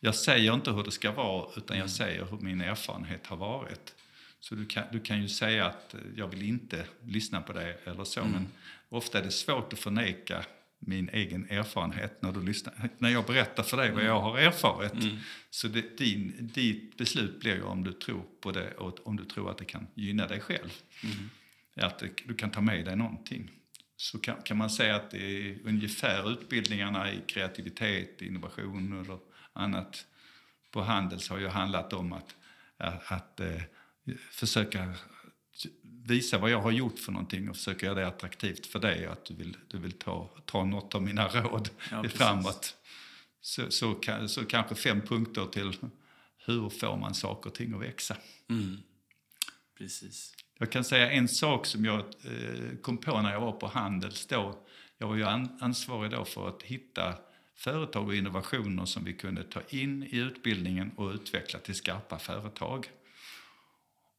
Jag 0.00 0.14
säger 0.14 0.54
inte 0.54 0.70
hur 0.70 0.84
det 0.84 0.90
ska 0.90 1.12
vara, 1.12 1.48
utan 1.56 1.78
jag 1.78 1.90
säger 1.90 2.24
hur 2.30 2.38
min 2.38 2.60
erfarenhet 2.60 3.26
har 3.26 3.36
varit. 3.36 3.94
Så 4.40 4.54
du 4.54 4.66
kan, 4.66 4.84
du 4.92 5.00
kan 5.00 5.22
ju 5.22 5.28
säga 5.28 5.66
att 5.66 5.94
jag 6.16 6.28
vill 6.28 6.42
inte 6.42 6.84
lyssna 7.04 7.40
på 7.40 7.52
det 7.52 7.76
eller 7.84 8.04
så, 8.04 8.20
mm. 8.20 8.32
men 8.32 8.48
ofta 8.88 9.18
är 9.18 9.22
det 9.22 9.30
svårt 9.30 9.72
att 9.72 9.78
förneka 9.78 10.44
min 10.78 11.08
egen 11.08 11.50
erfarenhet 11.50 12.22
när, 12.22 12.32
du 12.32 12.42
lyssnar, 12.42 12.90
när 12.98 13.08
jag 13.08 13.26
berättar 13.26 13.62
för 13.62 13.76
dig 13.76 13.90
vad 13.90 14.04
jag 14.04 14.20
har 14.20 14.38
erfarit. 14.38 14.92
Mm. 14.92 15.16
Så 15.50 15.68
det, 15.68 15.98
din, 15.98 16.50
ditt 16.54 16.96
beslut 16.96 17.40
blir 17.40 17.54
ju 17.54 17.62
om 17.62 17.84
du 17.84 17.92
tror 17.92 18.22
på 18.40 18.50
det 18.50 18.72
och 18.72 19.06
om 19.06 19.16
du 19.16 19.24
tror 19.24 19.50
att 19.50 19.58
det 19.58 19.64
kan 19.64 19.86
gynna 19.94 20.26
dig 20.26 20.40
själv. 20.40 20.72
Mm 21.02 21.30
att 21.76 22.02
du 22.26 22.34
kan 22.34 22.50
ta 22.50 22.60
med 22.60 22.84
dig 22.84 22.96
någonting. 22.96 23.50
Så 23.96 24.18
kan, 24.18 24.42
kan 24.42 24.56
man 24.56 24.70
säga 24.70 24.96
att 24.96 25.10
det 25.10 25.18
är 25.18 25.58
ungefär 25.64 26.32
utbildningarna 26.32 27.12
i 27.12 27.20
kreativitet, 27.26 28.22
innovation 28.22 29.00
eller 29.00 29.18
annat 29.52 30.06
på 30.70 30.82
Handels 30.82 31.28
har 31.28 31.38
ju 31.38 31.48
handlat 31.48 31.92
om 31.92 32.12
att, 32.12 32.36
att, 32.76 33.12
att 33.12 33.40
eh, 33.40 33.62
försöka 34.30 34.94
visa 35.82 36.38
vad 36.38 36.50
jag 36.50 36.60
har 36.60 36.70
gjort 36.70 36.98
för 36.98 37.12
någonting 37.12 37.48
och 37.48 37.56
försöka 37.56 37.86
göra 37.86 37.94
det 37.94 38.06
attraktivt 38.06 38.66
för 38.66 38.78
dig 38.78 39.06
att 39.06 39.24
du 39.24 39.34
vill, 39.34 39.56
du 39.68 39.78
vill 39.78 39.92
ta, 39.92 40.30
ta 40.44 40.64
något 40.64 40.94
av 40.94 41.02
mina 41.02 41.28
råd 41.42 41.68
ja, 41.90 42.08
framåt. 42.08 42.76
Så, 43.40 43.70
så, 43.70 44.00
så, 44.28 44.44
kanske 44.44 44.74
fem 44.74 45.00
punkter 45.00 45.46
till 45.46 45.76
hur 46.38 46.68
får 46.68 46.96
man 46.96 47.14
saker 47.14 47.50
och 47.50 47.54
ting 47.54 47.74
att 47.74 47.80
växa. 47.80 48.16
Mm. 48.50 48.76
Precis. 49.78 50.34
Jag 50.64 50.70
kan 50.70 50.84
säga 50.84 51.10
en 51.10 51.28
sak 51.28 51.66
som 51.66 51.84
jag 51.84 51.98
eh, 51.98 52.76
kom 52.82 52.98
på 52.98 53.22
när 53.22 53.32
jag 53.32 53.40
var 53.40 53.52
på 53.52 53.66
Handels 53.66 54.26
då. 54.26 54.58
Jag 54.98 55.08
var 55.08 55.16
ju 55.16 55.24
ansvarig 55.60 56.10
då 56.10 56.24
för 56.24 56.48
att 56.48 56.62
hitta 56.62 57.14
företag 57.56 58.06
och 58.06 58.14
innovationer 58.14 58.84
som 58.84 59.04
vi 59.04 59.12
kunde 59.12 59.42
ta 59.42 59.60
in 59.68 60.02
i 60.02 60.16
utbildningen 60.16 60.90
och 60.96 61.10
utveckla 61.10 61.58
till 61.58 61.74
skarpa 61.74 62.18
företag. 62.18 62.90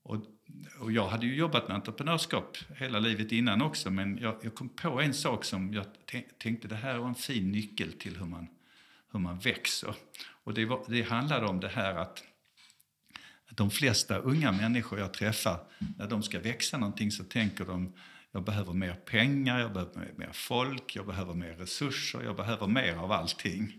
Och, 0.03 0.15
och 0.79 0.91
jag 0.91 1.07
hade 1.07 1.25
ju 1.25 1.35
jobbat 1.35 1.67
med 1.67 1.75
entreprenörskap 1.75 2.57
hela 2.77 2.99
livet 2.99 3.31
innan 3.31 3.61
också 3.61 3.91
men 3.91 4.17
jag, 4.17 4.35
jag 4.41 4.55
kom 4.55 4.69
på 4.69 5.01
en 5.01 5.13
sak 5.13 5.45
som 5.45 5.73
jag 5.73 5.85
tänkte 6.37 6.67
det 6.67 6.75
här 6.75 6.97
var 6.97 7.07
en 7.07 7.15
fin 7.15 7.51
nyckel 7.51 7.93
till 7.93 8.17
hur 8.17 8.25
man, 8.25 8.47
hur 9.11 9.19
man 9.19 9.39
växer. 9.39 9.95
Och 10.43 10.53
det, 10.53 10.65
var, 10.65 10.85
det 10.87 11.01
handlade 11.01 11.45
om 11.45 11.59
det 11.59 11.69
här 11.69 11.95
att 11.95 12.23
de 13.55 13.71
flesta 13.71 14.17
unga 14.17 14.51
människor 14.51 14.99
jag 14.99 15.13
träffar, 15.13 15.59
när 15.97 16.07
de 16.07 16.23
ska 16.23 16.39
växa 16.39 16.77
någonting 16.77 17.11
så 17.11 17.23
tänker 17.23 17.65
de 17.65 17.93
jag 18.31 18.43
behöver 18.43 18.73
mer 18.73 18.93
pengar, 18.93 19.59
jag 19.59 19.73
behöver 19.73 20.11
mer 20.15 20.29
folk, 20.33 20.95
jag 20.95 21.05
behöver 21.05 21.33
mer 21.33 21.53
resurser, 21.53 22.21
jag 22.23 22.35
behöver 22.35 22.67
mer 22.67 22.95
av 22.95 23.11
allting. 23.11 23.73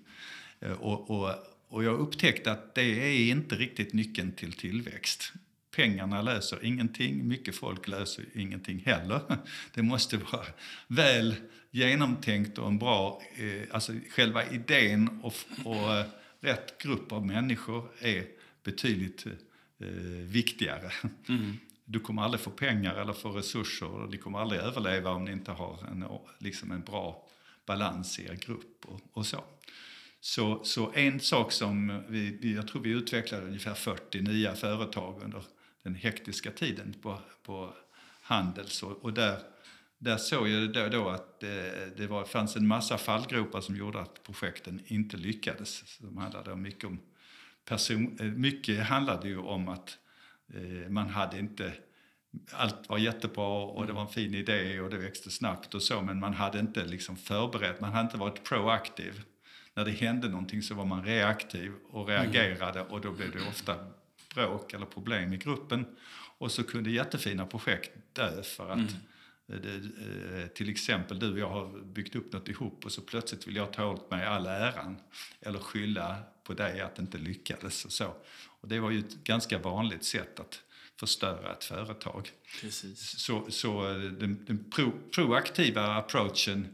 Eh, 0.60 0.72
och, 0.72 1.10
och, 1.10 1.30
och 1.68 1.84
jag 1.84 2.00
upptäckte 2.00 2.52
att 2.52 2.74
det 2.74 2.82
är 2.82 3.30
inte 3.30 3.54
riktigt 3.54 3.92
nyckeln 3.92 4.32
till 4.32 4.52
tillväxt. 4.52 5.32
Pengarna 5.76 6.22
löser 6.22 6.64
ingenting, 6.64 7.28
mycket 7.28 7.56
folk 7.56 7.88
löser 7.88 8.24
ingenting 8.34 8.82
heller. 8.86 9.20
Det 9.74 9.82
måste 9.82 10.16
vara 10.16 10.46
väl 10.86 11.34
genomtänkt 11.70 12.58
och 12.58 12.68
en 12.68 12.78
bra... 12.78 13.22
Eh, 13.36 13.74
alltså 13.74 13.92
själva 14.10 14.50
idén 14.50 15.20
och, 15.22 15.34
och 15.64 15.94
eh, 15.94 16.06
rätt 16.40 16.82
grupp 16.82 17.12
av 17.12 17.26
människor 17.26 17.88
är 18.00 18.24
betydligt 18.64 19.26
viktigare. 20.26 20.92
Mm. 21.28 21.52
Du 21.84 22.00
kommer 22.00 22.22
aldrig 22.22 22.40
få 22.40 22.50
pengar 22.50 22.94
eller 22.94 23.12
få 23.12 23.30
resurser 23.30 23.86
och 23.86 24.10
ni 24.10 24.18
kommer 24.18 24.38
aldrig 24.38 24.60
överleva 24.60 25.10
om 25.10 25.24
ni 25.24 25.32
inte 25.32 25.52
har 25.52 25.86
en, 25.90 26.04
liksom 26.38 26.70
en 26.70 26.80
bra 26.80 27.28
balans 27.66 28.18
i 28.18 28.24
er 28.24 28.34
grupp 28.34 28.84
och, 28.84 29.00
och 29.12 29.26
så. 29.26 29.44
så. 30.20 30.64
Så 30.64 30.92
en 30.94 31.20
sak 31.20 31.52
som 31.52 32.02
vi, 32.08 32.54
jag 32.54 32.68
tror 32.68 32.82
vi 32.82 32.90
utvecklade 32.90 33.46
ungefär 33.46 33.74
40 33.74 34.20
nya 34.20 34.54
företag 34.54 35.22
under 35.24 35.44
den 35.82 35.94
hektiska 35.94 36.50
tiden 36.50 36.94
på, 37.02 37.18
på 37.42 37.74
Handels 38.22 38.82
och, 38.82 39.04
och 39.04 39.12
där 39.12 39.38
där 39.98 40.16
såg 40.16 40.48
jag 40.48 40.72
då, 40.72 40.88
då 40.88 41.08
att 41.08 41.40
det, 41.40 41.96
det 41.96 42.06
var, 42.06 42.24
fanns 42.24 42.56
en 42.56 42.66
massa 42.66 42.98
fallgropar 42.98 43.60
som 43.60 43.76
gjorde 43.76 44.00
att 44.00 44.22
projekten 44.22 44.80
inte 44.86 45.16
lyckades. 45.16 45.82
Som 45.86 46.16
handlade 46.16 46.56
mycket 46.56 46.84
om 46.84 47.00
person, 47.68 48.16
eh, 48.20 48.26
mycket 48.26 48.87
handlade 48.87 49.29
ju 49.29 49.38
om 49.38 49.68
att 49.68 49.98
eh, 50.55 50.90
man 50.90 51.09
hade 51.09 51.38
inte 51.38 51.72
allt 52.52 52.88
var 52.88 52.98
jättebra 52.98 53.64
och 53.64 53.87
det 53.87 53.92
var 53.92 54.02
en 54.02 54.09
fin 54.09 54.35
idé 54.35 54.81
och 54.81 54.90
det 54.90 54.98
växte 54.98 55.31
snabbt 55.31 55.74
och 55.74 55.83
så 55.83 56.02
men 56.02 56.20
man 56.20 56.35
hade 56.35 56.59
inte 56.59 56.85
liksom 56.85 57.16
förberett, 57.16 57.81
man 57.81 57.92
hade 57.92 58.05
inte 58.05 58.16
varit 58.16 58.44
proaktiv. 58.44 59.22
När 59.74 59.85
det 59.85 59.90
hände 59.90 60.29
någonting 60.29 60.62
så 60.62 60.74
var 60.74 60.85
man 60.85 61.05
reaktiv 61.05 61.72
och 61.90 62.09
reagerade 62.09 62.81
och 62.83 63.00
då 63.00 63.12
blev 63.12 63.31
det 63.33 63.48
ofta 63.48 63.76
bråk 64.35 64.72
eller 64.72 64.87
problem 64.87 65.33
i 65.33 65.37
gruppen. 65.37 65.87
Och 66.38 66.52
så 66.52 66.64
kunde 66.64 66.90
jättefina 66.90 67.46
projekt 67.46 67.90
dö 68.12 68.42
för 68.42 68.70
att 68.70 68.79
mm. 68.79 68.92
Det, 69.46 70.48
till 70.54 70.70
exempel 70.70 71.18
du 71.18 71.32
och 71.32 71.38
jag 71.38 71.50
har 71.50 71.85
byggt 71.85 72.16
upp 72.16 72.32
något 72.32 72.48
ihop 72.48 72.85
och 72.85 72.92
så 72.92 73.00
plötsligt 73.00 73.46
vill 73.46 73.56
jag 73.56 73.72
ta 73.72 73.87
åt 73.87 74.11
mig 74.11 74.26
all 74.26 74.46
äran 74.46 74.96
eller 75.40 75.59
skylla 75.59 76.16
på 76.44 76.54
dig 76.54 76.80
att 76.80 76.94
det 76.94 77.02
inte 77.02 77.18
lyckades 77.18 77.85
och 77.85 77.92
så. 77.92 78.14
Och 78.61 78.68
det 78.68 78.80
var 78.80 78.90
ju 78.90 78.98
ett 78.98 79.14
ganska 79.24 79.59
vanligt 79.59 80.04
sätt 80.04 80.40
att 80.40 80.62
förstöra 81.00 81.52
ett 81.52 81.64
företag. 81.64 82.30
Precis. 82.61 83.18
Så, 83.18 83.46
så 83.48 83.90
eh, 83.90 83.98
den, 83.98 84.44
den 84.46 84.70
pro, 84.70 84.92
proaktiva 85.14 85.96
approachen 85.96 86.68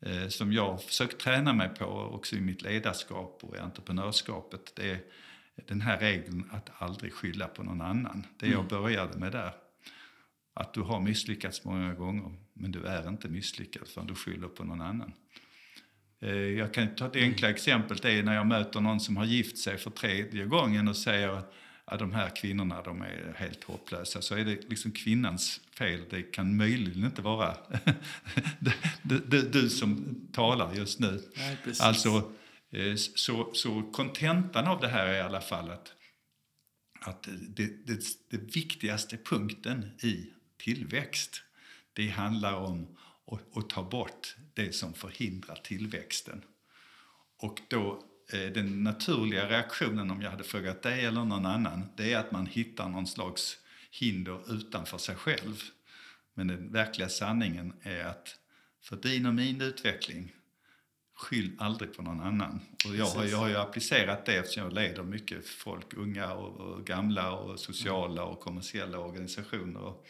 eh, 0.00 0.28
som 0.28 0.52
jag 0.52 0.82
försökt 0.82 1.20
träna 1.20 1.52
mig 1.52 1.68
på 1.68 1.84
också 1.84 2.36
i 2.36 2.40
mitt 2.40 2.62
ledarskap 2.62 3.38
och 3.42 3.56
i 3.56 3.58
entreprenörskapet, 3.58 4.72
det 4.76 4.90
är 4.90 5.00
den 5.66 5.80
här 5.80 5.98
regeln 5.98 6.50
att 6.52 6.70
aldrig 6.78 7.12
skylla 7.12 7.48
på 7.48 7.62
någon 7.62 7.80
annan. 7.80 8.26
Det 8.38 8.48
jag 8.48 8.66
började 8.68 9.18
med 9.18 9.32
där. 9.32 9.52
Att 10.60 10.74
du 10.74 10.80
har 10.80 11.00
misslyckats 11.00 11.64
många 11.64 11.94
gånger, 11.94 12.32
men 12.52 12.72
du 12.72 12.84
är 12.84 13.08
inte 13.08 13.28
misslyckad 13.28 13.88
förrän 13.88 14.06
du 14.06 14.14
skyller 14.14 14.48
på 14.48 14.64
någon 14.64 14.80
annan. 14.80 15.12
Eh, 16.20 16.30
Jag 16.30 16.74
kan 16.74 16.94
ta 16.94 17.06
ett 17.06 17.16
enkla 17.16 17.50
exempel, 17.50 17.96
det 17.96 18.12
är 18.12 18.22
när 18.22 18.34
jag 18.34 18.46
möter 18.46 18.80
någon 18.80 19.00
som 19.00 19.16
har 19.16 19.24
gift 19.24 19.58
sig 19.58 19.78
för 19.78 19.90
tredje 19.90 20.44
gången 20.46 20.88
och 20.88 20.96
säger 20.96 21.42
att 21.84 21.98
de 21.98 22.12
här 22.12 22.36
kvinnorna 22.36 22.82
de 22.82 23.02
är 23.02 23.34
helt 23.36 23.64
hopplösa. 23.64 24.22
Så 24.22 24.34
är 24.34 24.44
det 24.44 24.70
liksom 24.70 24.92
kvinnans 24.92 25.60
fel. 25.78 26.00
Det 26.10 26.22
kan 26.22 26.56
möjligen 26.56 27.04
inte 27.04 27.22
vara 27.22 27.56
du, 29.02 29.18
du, 29.18 29.42
du 29.48 29.68
som 29.70 30.14
talar 30.32 30.74
just 30.74 31.00
nu. 31.00 31.20
Nej, 31.36 31.56
precis. 31.64 31.80
Alltså, 31.80 32.32
eh, 32.70 32.94
så, 32.94 33.50
så 33.52 33.82
kontentan 33.82 34.66
av 34.66 34.80
det 34.80 34.88
här 34.88 35.06
är 35.06 35.14
i 35.14 35.20
alla 35.20 35.40
fall 35.40 35.70
att, 35.70 35.92
att 37.00 37.22
det, 37.48 37.86
det, 37.86 38.00
det 38.30 38.56
viktigaste 38.56 39.16
punkten 39.16 39.90
i 40.02 40.30
tillväxt, 40.58 41.42
det 41.92 42.08
handlar 42.08 42.54
om 42.54 42.96
att, 43.26 43.56
att 43.56 43.70
ta 43.70 43.82
bort 43.82 44.36
det 44.54 44.74
som 44.74 44.94
förhindrar 44.94 45.56
tillväxten. 45.56 46.42
Och 47.38 47.60
då, 47.68 48.02
eh, 48.32 48.52
den 48.52 48.84
naturliga 48.84 49.48
reaktionen 49.48 50.10
om 50.10 50.22
jag 50.22 50.30
hade 50.30 50.44
frågat 50.44 50.82
dig 50.82 51.04
eller 51.04 51.24
någon 51.24 51.46
annan, 51.46 51.88
det 51.96 52.12
är 52.12 52.18
att 52.18 52.32
man 52.32 52.46
hittar 52.46 52.88
någon 52.88 53.06
slags 53.06 53.58
hinder 53.90 54.54
utanför 54.54 54.98
sig 54.98 55.14
själv. 55.14 55.62
Men 56.34 56.46
den 56.46 56.72
verkliga 56.72 57.08
sanningen 57.08 57.72
är 57.82 58.04
att 58.04 58.38
för 58.82 58.96
din 58.96 59.26
och 59.26 59.34
min 59.34 59.60
utveckling, 59.60 60.32
skyll 61.16 61.56
aldrig 61.58 61.96
på 61.96 62.02
någon 62.02 62.20
annan. 62.20 62.60
Och 62.88 62.96
jag, 62.96 63.06
har, 63.06 63.24
jag 63.24 63.38
har 63.38 63.48
ju 63.48 63.56
applicerat 63.56 64.26
det 64.26 64.36
eftersom 64.36 64.62
jag 64.62 64.72
leder 64.72 65.02
mycket 65.02 65.48
folk, 65.48 65.94
unga 65.94 66.32
och, 66.32 66.60
och 66.60 66.86
gamla 66.86 67.32
och 67.32 67.60
sociala 67.60 68.24
och 68.24 68.40
kommersiella 68.40 68.98
organisationer. 68.98 69.80
Och, 69.80 70.06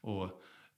och 0.00 0.24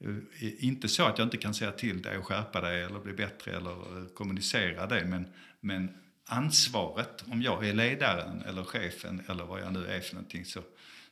eh, 0.04 0.64
inte 0.64 0.88
så 0.88 1.04
att 1.04 1.18
jag 1.18 1.26
inte 1.26 1.36
kan 1.36 1.54
säga 1.54 1.72
till 1.72 2.02
dig 2.02 2.18
och 2.18 2.26
skärpa 2.26 2.60
dig 2.60 2.82
eller 2.82 3.00
bli 3.00 3.12
bättre 3.12 3.56
eller 3.56 3.98
eh, 3.98 4.06
kommunicera 4.14 4.86
det, 4.86 5.04
men, 5.04 5.26
men 5.60 5.90
ansvaret, 6.24 7.24
om 7.26 7.42
jag 7.42 7.68
är 7.68 7.74
ledaren 7.74 8.42
eller 8.42 8.64
chefen 8.64 9.22
eller 9.28 9.44
vad 9.44 9.60
jag 9.60 9.72
nu 9.72 9.86
är 9.86 10.00
för 10.00 10.14
någonting, 10.14 10.44
så, 10.44 10.62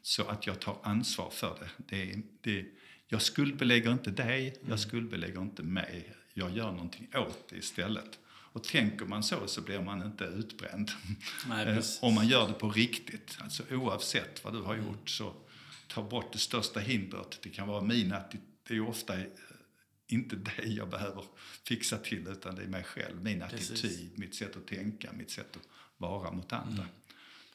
så 0.02 0.28
att 0.28 0.46
jag 0.46 0.60
tar 0.60 0.76
ansvar 0.82 1.30
för 1.30 1.58
det. 1.58 1.68
det, 1.86 2.22
det 2.40 2.66
jag 3.12 3.22
skuldbelägger 3.22 3.92
inte 3.92 4.10
dig, 4.10 4.56
jag 4.68 4.80
skuldbelägger 4.80 5.40
inte 5.40 5.62
mig. 5.62 6.14
Jag 6.34 6.50
gör 6.50 6.72
någonting 6.72 7.08
åt 7.14 7.48
det 7.48 7.56
istället. 7.56 8.18
Och 8.52 8.64
tänker 8.64 9.06
man 9.06 9.22
så 9.22 9.46
så 9.46 9.60
blir 9.60 9.80
man 9.80 10.02
inte 10.02 10.24
utbränd. 10.24 10.90
Nej, 11.48 11.66
Eh. 11.66 11.84
Om 12.00 12.14
man 12.14 12.28
gör 12.28 12.48
det 12.48 12.54
på 12.54 12.70
riktigt, 12.70 13.38
alltså 13.40 13.62
oavsett 13.70 14.44
vad 14.44 14.52
du 14.52 14.62
har 14.62 14.76
gjort 14.76 15.08
så 15.08 15.34
ta 15.94 16.02
bort 16.02 16.32
det 16.32 16.38
största 16.38 16.80
hindret. 16.80 17.38
Det 17.42 17.48
kan 17.50 17.68
vara 17.68 17.80
min 17.82 18.12
attityd, 18.12 18.40
det 18.68 18.74
är 18.76 18.80
ofta 18.88 19.18
eh, 19.20 19.26
inte 20.06 20.36
dig 20.36 20.76
jag 20.76 20.88
behöver 20.90 21.24
fixa 21.64 21.98
till 21.98 22.26
utan 22.28 22.54
det 22.54 22.62
är 22.62 22.66
mig 22.66 22.84
själv, 22.84 23.22
min 23.22 23.40
Precis. 23.50 23.70
attityd, 23.70 24.18
mitt 24.18 24.34
sätt 24.34 24.56
att 24.56 24.66
tänka, 24.66 25.12
mitt 25.12 25.30
sätt 25.30 25.56
att 25.56 25.68
vara 25.96 26.30
mot 26.30 26.52
andra. 26.52 26.84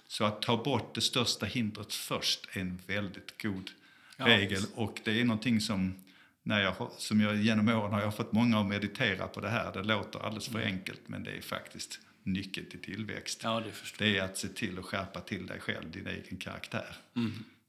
Så 0.07 0.25
att 0.25 0.41
ta 0.41 0.63
bort 0.63 0.95
det 0.95 1.01
största 1.01 1.45
hindret 1.45 1.93
först 1.93 2.47
är 2.53 2.59
en 2.61 2.81
väldigt 2.87 3.41
god 3.41 3.71
Ja. 4.17 4.27
regel 4.27 4.63
och 4.75 4.99
det 5.03 5.21
är 5.21 5.25
någonting 5.25 5.61
som 5.61 6.03
när 6.43 6.61
jag, 6.61 6.91
som 6.97 7.21
jag 7.21 7.35
genom 7.35 7.67
åren 7.67 7.93
har 7.93 8.01
jag 8.01 8.15
fått 8.15 8.31
många 8.31 8.59
att 8.59 8.65
meditera 8.65 9.27
på 9.27 9.41
det 9.41 9.49
här. 9.49 9.73
Det 9.73 9.83
låter 9.83 10.19
alldeles 10.19 10.47
för 10.47 10.59
enkelt 10.61 11.01
men 11.07 11.23
det 11.23 11.31
är 11.31 11.41
faktiskt 11.41 11.99
nyckeln 12.23 12.69
till 12.69 12.81
tillväxt. 12.81 13.39
Ja, 13.43 13.59
det 13.59 13.71
Det 13.97 14.17
är 14.17 14.23
att 14.23 14.37
se 14.37 14.47
till 14.47 14.79
att 14.79 14.85
skärpa 14.85 15.21
till 15.21 15.47
dig 15.47 15.59
själv, 15.59 15.91
din 15.91 16.07
egen 16.07 16.37
karaktär. 16.37 16.95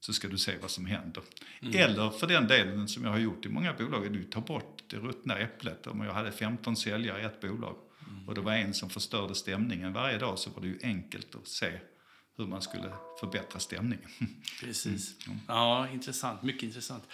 Så 0.07 0.13
ska 0.13 0.29
du 0.29 0.39
se 0.39 0.53
vad 0.63 0.71
som 0.71 0.87
händer. 0.87 1.23
Eller 1.75 2.11
för 2.11 2.27
den 2.27 2.47
delen 2.47 2.89
som 2.89 3.05
jag 3.05 3.11
har 3.11 3.19
gjort 3.19 3.47
i 3.47 3.49
många 3.49 3.73
bolag, 3.73 4.13
du 4.13 4.25
tar 4.25 4.41
bort 4.41 4.83
det 4.87 4.97
ruttna 4.97 5.39
äpplet. 5.39 5.87
Om 5.87 6.01
jag 6.01 6.13
hade 6.13 6.33
15 6.33 6.77
säljare 6.77 7.23
i 7.23 7.25
ett 7.25 7.41
bolag 7.41 7.77
och 8.27 8.35
det 8.35 8.41
var 8.41 8.53
en 8.53 8.75
som 8.75 8.91
förstörde 8.91 9.35
stämningen 9.35 9.93
varje 9.93 10.19
dag 10.19 10.39
så 10.39 10.51
var 10.51 10.61
det 10.61 10.67
ju 10.67 10.79
enkelt 10.83 11.35
att 11.35 11.49
se 11.49 11.73
hur 12.37 12.47
man 12.47 12.63
skulle 12.63 12.93
förbättra 13.21 13.61
stämningen. 13.61 14.09
Precis. 14.61 15.15
Ja, 15.49 15.89
intressant. 15.93 16.43
Mycket 16.43 16.63
intressant. 16.63 17.05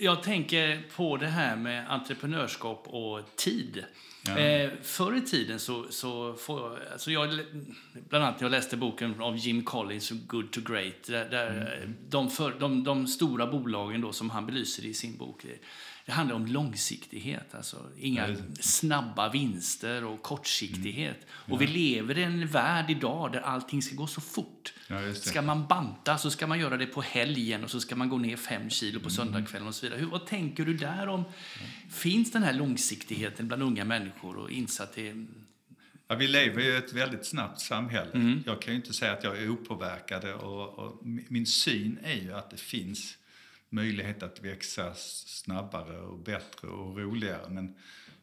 Jag 0.00 0.22
tänker 0.22 0.82
på 0.96 1.16
det 1.16 1.26
här 1.26 1.56
med 1.56 1.90
entreprenörskap 1.92 2.86
och 2.88 3.36
tid. 3.36 3.84
Ja. 4.26 4.38
Eh, 4.38 4.70
förr 4.82 5.16
i 5.16 5.20
tiden 5.20 5.58
så, 5.60 5.86
så 5.90 6.34
får, 6.34 6.82
alltså 6.92 7.10
jag, 7.10 7.40
bland 8.08 8.24
annat 8.24 8.40
jag 8.40 8.50
läste 8.50 8.76
boken 8.76 9.20
av 9.20 9.36
Jim 9.36 9.64
Collins, 9.64 10.10
Good 10.10 10.50
to 10.50 10.60
Great, 10.60 11.02
där, 11.06 11.30
där 11.30 11.76
Mm. 11.82 11.94
de, 12.08 12.30
för, 12.30 12.54
de, 12.60 12.84
de 12.84 13.06
stora 13.06 13.46
bolagen 13.46 14.00
då, 14.00 14.12
som 14.12 14.30
han 14.30 14.46
belyser 14.46 14.84
i 14.84 14.94
sin 14.94 15.16
bok, 15.16 15.44
det, 16.06 16.12
handlar 16.12 16.36
om 16.36 16.46
långsiktighet, 16.46 17.54
alltså 17.54 17.90
inga 17.98 18.28
Ja, 18.28 18.28
just 18.28 18.64
snabba 18.64 19.28
vinster 19.28 20.04
och 20.04 20.22
kortsiktighet. 20.22 21.16
Mm. 21.16 21.54
Och 21.54 21.62
vi 21.62 21.66
lever 21.66 22.18
i 22.18 22.22
en 22.22 22.46
värld 22.46 22.90
idag 22.90 23.32
där 23.32 23.40
allting 23.40 23.82
ska 23.82 23.96
gå 23.96 24.06
så 24.06 24.20
fort. 24.20 24.74
Ja. 24.88 25.14
Ska 25.14 25.42
man 25.42 25.66
banta 25.66 26.18
så 26.18 26.30
ska 26.30 26.46
man 26.46 26.58
göra 26.58 26.76
det 26.76 26.86
på 26.86 27.02
helgen 27.02 27.64
och 27.64 27.70
så 27.70 27.80
ska 27.80 27.96
man 27.96 28.08
gå 28.08 28.18
ner 28.18 28.36
fem 28.36 28.70
kilo 28.70 28.96
Mm. 28.96 29.02
på 29.02 29.10
söndagskvällen 29.10 29.68
och 29.68 29.74
så 29.74 29.86
vidare. 29.86 30.00
Hur, 30.00 30.06
vad 30.06 30.26
tänker 30.26 30.64
du 30.64 30.74
där 30.74 31.08
om? 31.08 31.24
Finns 31.90 32.32
den 32.32 32.42
här 32.42 32.52
långsiktigheten 32.52 33.46
bland 33.48 33.62
unga 33.62 33.84
människor 33.84 34.36
och 34.36 34.50
insatt 34.50 34.98
i... 34.98 35.26
Ja, 36.08 36.14
vi 36.14 36.28
lever 36.28 36.60
i 36.60 36.76
ett 36.76 36.92
väldigt 36.92 37.26
snabbt 37.26 37.60
samhälle. 37.60 38.10
Mm. 38.12 38.42
Jag 38.46 38.62
kan 38.62 38.74
ju 38.74 38.80
inte 38.80 38.92
säga 38.92 39.12
att 39.12 39.24
jag 39.24 39.38
är 39.38 39.48
opåverkad 39.48 40.24
och, 40.24 40.78
och 40.78 41.00
min 41.04 41.46
syn 41.46 41.98
är 42.02 42.14
ju 42.14 42.32
att 42.32 42.50
det 42.50 42.60
finns 42.60 43.18
möjlighet 43.70 44.22
att 44.22 44.40
växa 44.40 44.94
snabbare 44.94 45.98
och 45.98 46.18
bättre 46.18 46.68
och 46.68 46.98
roligare. 46.98 47.48
Men 47.48 47.74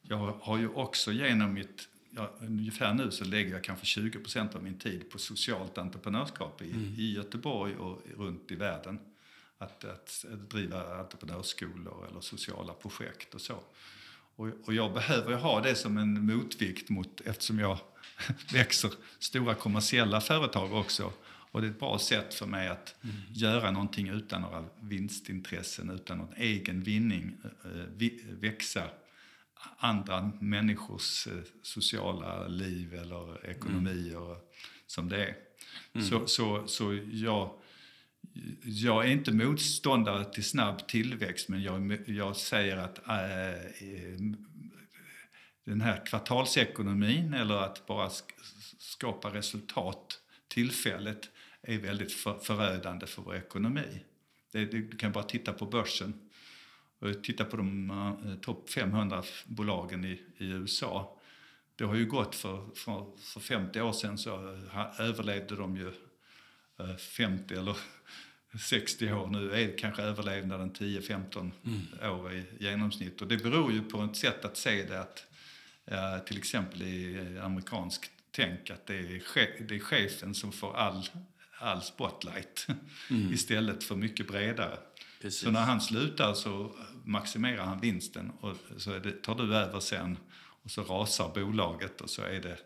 jag 0.02 0.38
har 0.42 0.58
ju 0.58 0.68
också 0.68 1.12
genom 1.12 1.54
mitt, 1.54 1.88
ja, 2.10 2.34
ungefär 2.40 2.94
nu 2.94 3.12
så 3.12 3.26
lägger 3.26 3.52
jag 3.52 3.64
kanske 3.64 3.86
20 3.86 4.20
procent 4.20 4.56
av 4.56 4.64
min 4.64 4.80
tid 4.80 5.10
på 5.10 5.20
socialt 5.20 5.78
entreprenörskap 5.78 6.62
i, 6.62 6.94
i 6.98 7.14
Göteborg 7.14 7.76
och 7.76 8.02
runt 8.18 8.52
i 8.52 8.56
världen. 8.56 9.00
Att, 9.58 9.86
att 9.86 10.26
driva 10.50 11.00
entreprenörsskolor 11.00 12.08
eller 12.08 12.22
sociala 12.22 12.74
projekt 12.74 13.36
och 13.36 13.42
så. 13.42 13.64
Och, 14.36 14.48
och 14.64 14.74
jag 14.74 14.94
behöver 14.94 15.32
ju 15.32 15.38
ha 15.38 15.62
det 15.62 15.76
som 15.76 15.98
en 15.98 16.26
motvikt 16.26 16.90
mot, 16.90 17.22
eftersom 17.22 17.60
jag 17.60 17.80
växer 18.54 18.92
stora 19.20 19.56
kommersiella 19.56 20.22
företag 20.22 20.74
också. 20.74 21.14
Och 21.54 21.62
det 21.62 21.68
är 21.68 21.72
ett 21.72 21.80
bra 21.80 22.00
sätt 22.00 22.34
för 22.34 22.46
mig 22.46 22.68
att 22.68 22.96
göra 23.34 23.72
någonting 23.72 24.08
utan 24.10 24.42
några 24.42 24.66
vinstintressen, 24.82 25.90
utan 25.90 26.18
någon 26.18 26.34
egen 26.38 26.84
vinning, 26.84 27.38
eh, 27.66 27.72
vi, 27.96 28.24
växa 28.40 28.90
andra 29.78 30.32
människors 30.42 31.28
eh, 31.28 31.34
sociala 31.62 32.48
liv 32.48 32.94
eller 32.94 33.46
ekonomier 33.50 34.38
som 34.88 35.10
det 35.10 35.26
är. 35.26 35.36
Så, 36.10 36.28
så, 36.28 36.68
så 36.68 37.00
jag, 37.12 37.54
jag 38.64 39.06
är 39.06 39.10
inte 39.12 39.32
motståndare 39.32 40.26
till 40.26 40.44
snabb 40.44 40.88
tillväxt 40.88 41.50
men 41.50 41.62
jag, 41.64 41.98
jag 42.08 42.36
säger 42.36 42.78
att 42.78 43.08
äh, 43.08 43.50
eh, 43.50 44.20
den 45.66 45.82
här 45.82 46.06
kvartalsekonomin 46.06 47.34
eller 47.34 47.56
att 47.58 47.88
bara 47.88 48.08
sk- 48.08 48.32
skapa 48.78 49.30
resultat 49.34 50.20
tillfället 50.48 51.30
är 51.64 51.78
väldigt 51.78 52.14
för, 52.14 52.40
förödande 52.40 53.06
för 53.06 53.22
vår 53.22 53.36
ekonomi. 53.36 54.04
Det, 54.52 54.66
du 54.66 54.98
kan 54.98 55.12
bara 55.12 55.24
titta 55.24 55.54
på 55.54 55.66
börsen 55.66 56.30
titta 57.24 57.46
på 57.46 57.58
de 57.58 57.92
uh, 57.92 58.36
topp 58.36 58.70
500 58.70 59.24
bolagen 59.46 60.06
i, 60.06 60.22
i 60.38 60.46
USA. 60.46 61.20
Det 61.76 61.84
har 61.84 61.96
ju 61.96 62.06
gått 62.06 62.36
för, 62.36 62.70
för, 62.76 63.18
för 63.20 63.40
50 63.40 63.82
år 63.82 63.94
sedan 63.94 64.18
så 64.18 64.56
ha, 64.72 64.94
överlevde 65.00 65.56
de 65.56 65.78
ju 65.78 65.88
eh, 66.80 66.96
50 66.96 67.54
eller 67.54 67.78
60 68.60 69.14
år. 69.14 69.28
Nu 69.28 69.54
är 69.54 69.78
kanske 69.78 70.02
överlevnaden 70.02 70.72
10-15 70.72 71.52
år 72.10 72.34
i 72.34 72.46
genomsnitt. 72.60 73.22
Och 73.22 73.28
det 73.28 73.38
beror 73.38 73.72
ju 73.72 73.82
på 73.82 74.02
ett 74.02 74.16
sätt 74.16 74.46
att 74.46 74.58
se 74.58 74.84
det 74.84 75.02
att 75.02 75.26
eh, 75.86 76.20
till 76.20 76.38
exempel 76.38 76.82
i 76.82 77.16
eh, 77.16 77.46
amerikansk 77.46 78.12
tänk 78.32 78.70
att 78.70 78.86
det 78.86 78.96
är, 78.96 79.64
det 79.68 79.76
är 79.76 79.80
chefen 79.80 80.36
som 80.36 80.52
får 80.52 80.76
all, 80.76 81.04
all 81.64 81.82
spotlight 81.82 82.68
istället 83.10 83.84
för 83.84 83.96
mycket 83.96 84.28
bredare. 84.28 84.78
Precis. 85.22 85.40
Så 85.40 85.52
när 85.52 85.62
han 85.62 85.82
slutar 85.82 86.34
så 86.34 86.76
maximerar 87.04 87.64
han 87.64 87.80
vinsten 87.80 88.32
och 88.40 88.58
så 88.78 89.00
det, 89.00 89.24
tar 89.24 89.36
du 89.36 89.56
över 89.56 89.80
sen 89.80 90.18
och 90.64 90.72
så 90.72 90.84
rasar 90.84 91.32
bolaget 91.36 92.02
och 92.02 92.10
så 92.10 92.22
är 92.22 92.42
det 92.42 92.58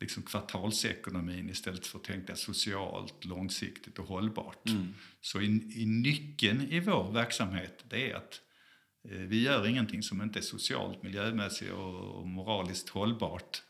liksom 0.00 0.22
kvartalsekonomin 0.22 1.50
istället 1.50 1.86
för 1.86 1.98
att 1.98 2.04
tänka 2.04 2.36
socialt, 2.36 3.24
långsiktigt 3.24 3.98
och 3.98 4.06
hållbart. 4.06 4.68
Mm. 4.68 4.94
Så 5.20 5.40
i, 5.40 5.72
i 5.74 5.86
nyckeln 5.86 6.60
i 6.60 6.80
vår 6.80 7.12
verksamhet 7.12 7.84
det 7.88 8.10
är 8.10 8.16
att 8.16 8.40
eh, 9.08 9.18
vi 9.18 9.42
gör 9.42 9.66
ingenting 9.66 10.02
som 10.02 10.22
inte 10.22 10.38
är 10.38 10.42
socialt, 10.42 11.02
miljömässigt 11.02 11.72
och, 11.72 12.20
och 12.20 12.26
moraliskt 12.26 12.88
hållbart. 12.88 13.62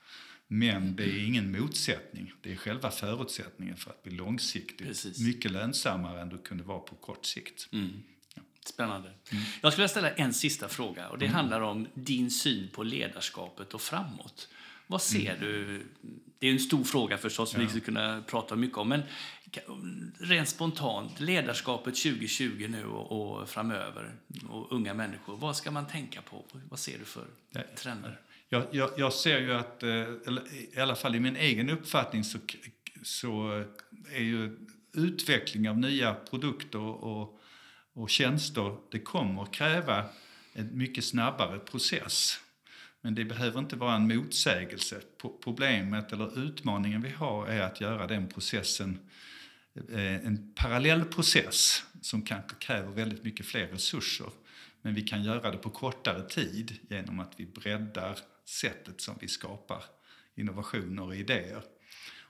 Men 0.48 0.96
det 0.96 1.04
är 1.04 1.24
ingen 1.26 1.52
motsättning. 1.52 2.32
Det 2.42 2.52
är 2.52 2.56
själva 2.56 2.90
förutsättningen 2.90 3.76
för 3.76 3.90
att 3.90 4.02
bli 4.02 4.12
långsiktigt 4.12 4.86
Precis. 4.86 5.18
mycket 5.18 5.50
lönsammare 5.50 6.20
än 6.20 6.28
du 6.28 6.38
kunde 6.38 6.64
vara 6.64 6.78
på 6.78 6.94
kort 6.94 7.26
sikt. 7.26 7.68
Mm. 7.72 8.02
Spännande. 8.64 9.08
Mm. 9.08 9.44
Jag 9.60 9.72
skulle 9.72 9.88
ställa 9.88 10.10
en 10.10 10.34
sista 10.34 10.68
fråga. 10.68 11.08
och 11.08 11.18
Det 11.18 11.24
mm. 11.24 11.34
handlar 11.34 11.60
om 11.60 11.88
din 11.94 12.30
syn 12.30 12.68
på 12.68 12.82
ledarskapet 12.82 13.74
och 13.74 13.80
framåt. 13.80 14.48
Vad 14.86 15.02
ser 15.02 15.34
mm. 15.34 15.40
du? 15.40 15.82
Det 16.38 16.46
är 16.46 16.52
en 16.52 16.58
stor 16.58 16.84
fråga 16.84 17.18
förstås, 17.18 17.50
som 17.50 17.60
ja. 17.60 17.64
vi 17.66 17.70
skulle 17.70 17.84
kunna 17.84 18.22
prata 18.22 18.56
mycket 18.56 18.78
om. 18.78 18.88
Men 18.88 19.02
rent 20.18 20.48
spontant, 20.48 21.20
ledarskapet 21.20 21.94
2020 21.94 22.66
nu 22.68 22.84
och, 22.84 23.40
och, 23.40 23.48
framöver 23.48 24.14
och 24.48 24.72
unga 24.72 24.94
människor. 24.94 25.36
Vad 25.36 25.56
ska 25.56 25.70
man 25.70 25.86
tänka 25.86 26.22
på? 26.22 26.44
Vad 26.68 26.78
ser 26.78 26.98
du 26.98 27.04
för 27.04 27.26
trender? 27.76 28.20
Jag, 28.48 28.64
jag, 28.70 28.90
jag 28.96 29.12
ser 29.12 29.38
ju 29.38 29.54
att, 29.54 29.82
eh, 29.82 30.06
i 30.72 30.80
alla 30.80 30.94
fall 30.94 31.14
i 31.14 31.20
min 31.20 31.36
egen 31.36 31.70
uppfattning 31.70 32.24
så, 32.24 32.38
så 33.02 33.64
är 34.12 34.22
ju 34.22 34.58
utveckling 34.92 35.68
av 35.68 35.78
nya 35.78 36.14
produkter 36.14 36.78
och, 36.78 37.40
och 37.92 38.10
tjänster, 38.10 38.76
det 38.90 38.98
kommer 38.98 39.42
att 39.42 39.52
kräva 39.52 40.04
en 40.52 40.78
mycket 40.78 41.04
snabbare 41.04 41.58
process. 41.58 42.40
Men 43.00 43.14
det 43.14 43.24
behöver 43.24 43.58
inte 43.58 43.76
vara 43.76 43.94
en 43.94 44.08
motsägelse. 44.08 45.00
Problemet 45.44 46.12
eller 46.12 46.38
utmaningen 46.38 47.02
vi 47.02 47.10
har 47.10 47.46
är 47.46 47.60
att 47.60 47.80
göra 47.80 48.06
den 48.06 48.28
processen 48.28 48.98
eh, 49.90 50.26
en 50.26 50.52
parallell 50.54 51.04
process 51.04 51.84
som 52.02 52.22
kanske 52.22 52.56
kräver 52.56 52.92
väldigt 52.92 53.24
mycket 53.24 53.46
fler 53.46 53.66
resurser. 53.66 54.26
Men 54.82 54.94
vi 54.94 55.02
kan 55.02 55.24
göra 55.24 55.50
det 55.50 55.58
på 55.58 55.70
kortare 55.70 56.28
tid 56.28 56.78
genom 56.90 57.20
att 57.20 57.32
vi 57.36 57.46
breddar 57.46 58.18
sättet 58.48 59.00
som 59.00 59.14
vi 59.20 59.28
skapar 59.28 59.84
innovationer 60.34 61.02
och 61.02 61.16
idéer. 61.16 61.62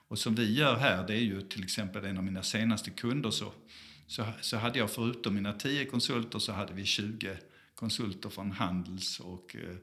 Och 0.07 0.19
som 0.19 0.35
vi 0.35 0.53
gör 0.53 0.75
här, 0.75 1.07
det 1.07 1.13
är 1.13 1.21
ju 1.21 1.41
till 1.41 1.63
exempel 1.63 2.05
en 2.05 2.17
av 2.17 2.23
mina 2.23 2.43
senaste 2.43 2.91
kunder 2.91 3.31
så, 3.31 3.53
så, 4.07 4.25
så 4.41 4.57
hade 4.57 4.79
jag 4.79 4.91
förutom 4.91 5.35
mina 5.35 5.53
10 5.53 5.85
konsulter 5.85 6.39
så 6.39 6.51
hade 6.51 6.73
vi 6.73 6.85
20 6.85 7.37
konsulter 7.75 8.29
från 8.29 8.51
Handels 8.51 9.19
och, 9.19 9.55
eh, 9.55 9.75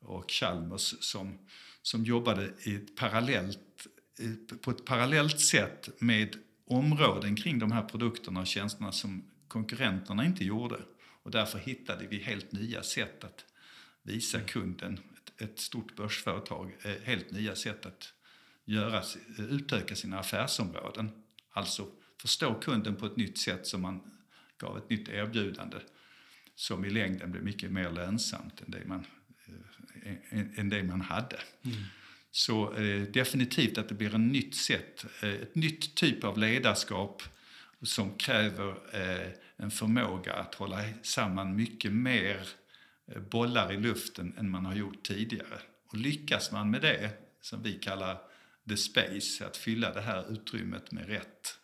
och 0.00 0.30
Chalmers 0.30 0.94
som, 1.00 1.38
som 1.82 2.04
jobbade 2.04 2.52
i 2.62 2.74
ett 2.74 2.96
parallellt, 2.96 3.86
på 4.60 4.70
ett 4.70 4.84
parallellt 4.84 5.40
sätt 5.40 5.88
med 5.98 6.36
områden 6.66 7.36
kring 7.36 7.58
de 7.58 7.72
här 7.72 7.82
produkterna 7.82 8.40
och 8.40 8.46
tjänsterna 8.46 8.92
som 8.92 9.24
konkurrenterna 9.48 10.26
inte 10.26 10.44
gjorde. 10.44 10.76
Och 11.22 11.30
därför 11.30 11.58
hittade 11.58 12.06
vi 12.06 12.18
helt 12.18 12.52
nya 12.52 12.82
sätt 12.82 13.24
att 13.24 13.44
visa 14.02 14.40
kunden 14.40 15.00
ett 15.42 15.58
stort 15.58 15.96
börsföretag 15.96 16.76
helt 17.04 17.30
nya 17.30 17.56
sätt 17.56 17.86
att 17.86 18.14
göra, 18.64 19.02
utöka 19.38 19.94
sina 19.94 20.18
affärsområden. 20.18 21.10
Alltså 21.50 21.88
förstå 22.20 22.54
kunden 22.54 22.96
på 22.96 23.06
ett 23.06 23.16
nytt 23.16 23.38
sätt 23.38 23.66
som 23.66 23.82
man 23.82 24.00
gav 24.58 24.78
ett 24.78 24.90
nytt 24.90 25.08
erbjudande 25.08 25.76
som 26.54 26.84
i 26.84 26.90
längden 26.90 27.30
blev 27.30 27.44
mycket 27.44 27.72
mer 27.72 27.90
lönsamt 27.90 28.60
än 28.60 28.70
det 28.70 28.84
man, 28.86 29.06
äh, 30.02 30.58
än 30.58 30.68
det 30.68 30.82
man 30.82 31.00
hade. 31.00 31.38
Mm. 31.64 31.76
Så 32.30 32.72
definitivt 33.12 33.78
att 33.78 33.88
det 33.88 33.94
blir 33.94 34.14
en 34.14 34.28
nytt 34.28 34.54
sätt, 34.54 35.06
ett 35.22 35.54
nytt 35.54 35.94
typ 35.94 36.24
av 36.24 36.38
ledarskap 36.38 37.22
som 37.82 38.14
kräver 38.18 38.74
en 39.56 39.70
förmåga 39.70 40.32
att 40.32 40.54
hålla 40.54 40.78
samman 41.02 41.56
mycket 41.56 41.92
mer 41.92 42.38
Eh, 42.38 42.61
bollar 43.30 43.72
i 43.72 43.76
luften 43.76 44.34
än 44.38 44.50
man 44.50 44.66
har 44.66 44.74
gjort 44.74 45.02
tidigare. 45.02 45.60
Och 45.88 45.96
lyckas 45.96 46.52
man 46.52 46.70
med 46.70 46.82
det, 46.82 47.10
som 47.40 47.62
vi 47.62 47.72
kallar 47.72 48.18
the 48.68 48.76
space, 48.76 49.46
att 49.46 49.56
fylla 49.56 49.92
det 49.92 50.00
här 50.00 50.32
utrymmet 50.32 50.92
med 50.92 51.06
rätt 51.06 51.58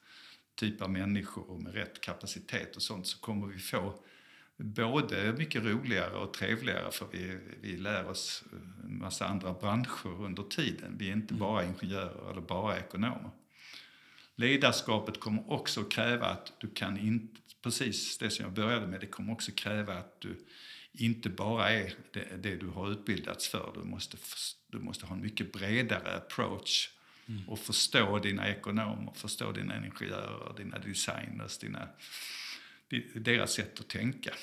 typ 0.55 0.83
av 0.83 0.91
människor 0.91 1.51
och 1.51 1.63
med 1.63 1.75
rätt 1.75 2.01
kapacitet 2.01 2.77
och 2.77 2.83
sånt 2.83 3.07
så 3.07 3.19
kommer 3.19 3.47
vi 3.47 3.59
få 3.59 3.95
både 4.57 5.33
mycket 5.33 5.65
roligare 5.65 6.15
och 6.15 6.35
trevligare 6.35 6.91
för 6.91 7.07
vi, 7.13 7.39
vi 7.61 7.77
lär 7.77 8.09
oss 8.09 8.45
en 8.85 8.99
massa 8.99 9.27
andra 9.27 9.53
branscher 9.53 10.25
under 10.25 10.43
tiden. 10.43 10.97
Vi 10.99 11.09
är 11.09 11.13
inte 11.13 11.35
mm. 11.35 11.41
bara 11.41 11.65
ingenjörer 11.65 12.31
eller 12.31 12.41
bara 12.41 12.79
ekonomer. 12.79 13.31
Ledarskapet 14.35 15.21
kommer 15.21 15.53
också 15.53 15.85
kräva 15.85 16.27
att 16.27 16.53
du 16.59 16.71
kan 16.71 16.99
inte, 16.99 17.41
precis 17.63 18.19
det 18.19 18.31
som 18.31 18.45
jag 18.45 18.55
började 18.55 18.87
med, 18.87 19.01
det 19.01 19.07
kommer 19.07 19.33
också 19.33 19.53
kräva 19.53 19.95
att 19.95 20.21
du 20.21 20.47
inte 20.93 21.29
bara 21.29 21.71
är 21.71 21.95
det, 22.13 22.43
det, 22.43 22.57
du 22.57 22.67
har 22.67 22.93
utbildats 22.93 23.49
för. 23.49 23.73
Du 23.75 23.85
måste, 23.85 24.17
du 24.67 24.79
måste 24.79 25.07
ha 25.07 25.15
en 25.15 25.23
mycket 25.23 25.53
bredare 25.53 26.17
approach 26.17 26.91
mm. 27.29 27.49
och 27.49 27.59
förstå 27.59 28.19
dina 28.19 28.49
ekonomer, 28.49 29.13
förstå 29.15 29.53
dina 29.53 29.77
ingenjörer, 29.77 30.55
dina 30.57 30.79
designers, 30.79 31.59
dina, 31.59 31.89
deras 33.15 33.53
sätt 33.53 33.81
att 33.81 33.89
tänka. 33.89 34.35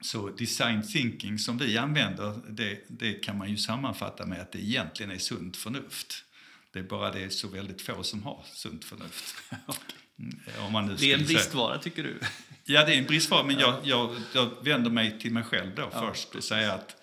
Så 0.00 0.28
design 0.28 0.82
thinking 0.82 1.38
som 1.38 1.58
vi 1.58 1.78
använder, 1.78 2.40
det, 2.48 2.84
det 2.88 3.12
kan 3.12 3.38
man 3.38 3.50
ju 3.50 3.56
sammanfatta 3.56 4.26
med 4.26 4.40
att 4.40 4.52
det 4.52 4.58
egentligen 4.58 5.12
är 5.12 5.18
sunt 5.18 5.56
förnuft. 5.56 6.24
Det 6.72 6.78
är 6.78 6.82
bara 6.82 7.12
det 7.12 7.20
är 7.20 7.28
så 7.28 7.48
väldigt 7.48 7.82
få 7.82 8.02
som 8.02 8.22
har 8.22 8.44
sunt 8.52 8.84
förnuft. 8.84 9.34
Mm, 10.18 10.38
om 10.66 10.72
man 10.72 10.86
nu 10.86 10.96
det 10.96 11.12
är 11.12 11.18
en 11.18 11.24
bristvara, 11.24 11.78
tycker 11.78 12.02
du? 12.02 12.20
Ja, 12.64 12.84
det 12.84 12.94
är 12.94 12.98
en 12.98 13.06
bristvara, 13.06 13.42
men 13.42 13.58
jag, 13.58 13.74
jag, 13.82 14.16
jag 14.34 14.50
vänder 14.64 14.90
mig 14.90 15.18
till 15.20 15.32
mig 15.32 15.42
själv 15.42 15.74
då 15.74 15.82
ja, 15.92 16.00
först 16.00 16.34
och 16.34 16.44
säger 16.44 16.70
att 16.70 16.96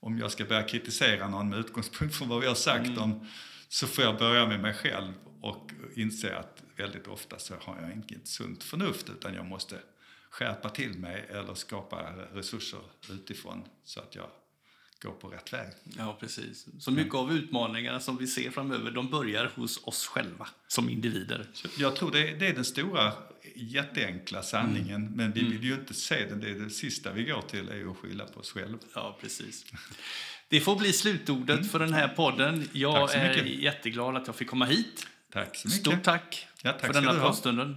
om 0.00 0.18
jag 0.18 0.30
ska 0.30 0.44
börja 0.44 0.62
kritisera 0.62 1.28
någon 1.28 1.48
med 1.48 1.58
utgångspunkt 1.58 2.14
från 2.14 2.28
vad 2.28 2.40
vi 2.40 2.46
har 2.46 2.54
sagt 2.54 2.86
mm. 2.86 3.02
om, 3.02 3.26
så 3.68 3.86
får 3.86 4.04
jag 4.04 4.18
börja 4.18 4.46
med 4.46 4.60
mig 4.60 4.74
själv 4.74 5.12
och 5.40 5.70
inse 5.94 6.36
att 6.36 6.62
väldigt 6.76 7.06
ofta 7.06 7.38
så 7.38 7.54
har 7.60 7.76
jag 7.80 7.92
inget 7.92 8.26
sunt 8.26 8.64
förnuft 8.64 9.08
utan 9.10 9.34
jag 9.34 9.46
måste 9.46 9.76
skärpa 10.30 10.68
till 10.68 10.98
mig 10.98 11.26
eller 11.30 11.54
skapa 11.54 12.02
resurser 12.32 12.80
utifrån 13.10 13.64
så 13.84 14.00
att 14.00 14.14
jag 14.14 14.26
går 15.02 15.12
på 15.12 15.28
rätt 15.28 15.52
väg. 15.52 15.68
Ja, 15.98 16.16
precis. 16.20 16.66
Så 16.78 16.90
mycket 16.90 17.14
av 17.14 17.32
utmaningarna 17.32 18.00
som 18.00 18.16
vi 18.16 18.26
ser 18.26 18.50
framöver, 18.50 18.90
de 18.90 19.10
börjar 19.10 19.50
hos 19.54 19.84
oss 19.84 20.06
själva 20.06 20.48
som 20.68 20.90
individer. 20.90 21.46
Jag 21.78 21.96
tror 21.96 22.10
det, 22.10 22.34
det 22.34 22.46
är 22.46 22.54
den 22.54 22.64
stora 22.64 23.12
jätteenkla 23.54 24.42
sanningen, 24.42 25.02
mm. 25.02 25.12
men 25.12 25.32
vi 25.32 25.40
mm. 25.40 25.52
vill 25.52 25.64
ju 25.64 25.74
inte 25.74 25.94
se 25.94 26.26
den. 26.28 26.40
Det, 26.40 26.50
är 26.50 26.54
det 26.54 26.70
sista 26.70 27.12
vi 27.12 27.24
går 27.24 27.42
till 27.42 27.68
är 27.68 27.90
att 27.90 27.96
skylla 27.96 28.24
på 28.24 28.40
oss 28.40 28.50
själva. 28.50 28.78
Ja, 28.94 29.18
precis. 29.20 29.66
Det 30.48 30.60
får 30.60 30.76
bli 30.76 30.92
slutordet 30.92 31.56
mm. 31.56 31.68
för 31.68 31.78
den 31.78 31.92
här 31.92 32.08
podden. 32.08 32.68
Jag 32.72 33.14
är 33.14 33.44
jätteglad 33.44 34.16
att 34.16 34.26
jag 34.26 34.36
fick 34.36 34.48
komma 34.48 34.64
hit. 34.64 35.06
Tack 35.32 35.56
så 35.56 35.68
mycket. 35.68 35.80
Stort 35.80 36.02
tack, 36.02 36.46
ja, 36.62 36.72
tack 36.72 36.86
för 36.86 36.92
denna 36.92 37.14
pratstunden. 37.14 37.76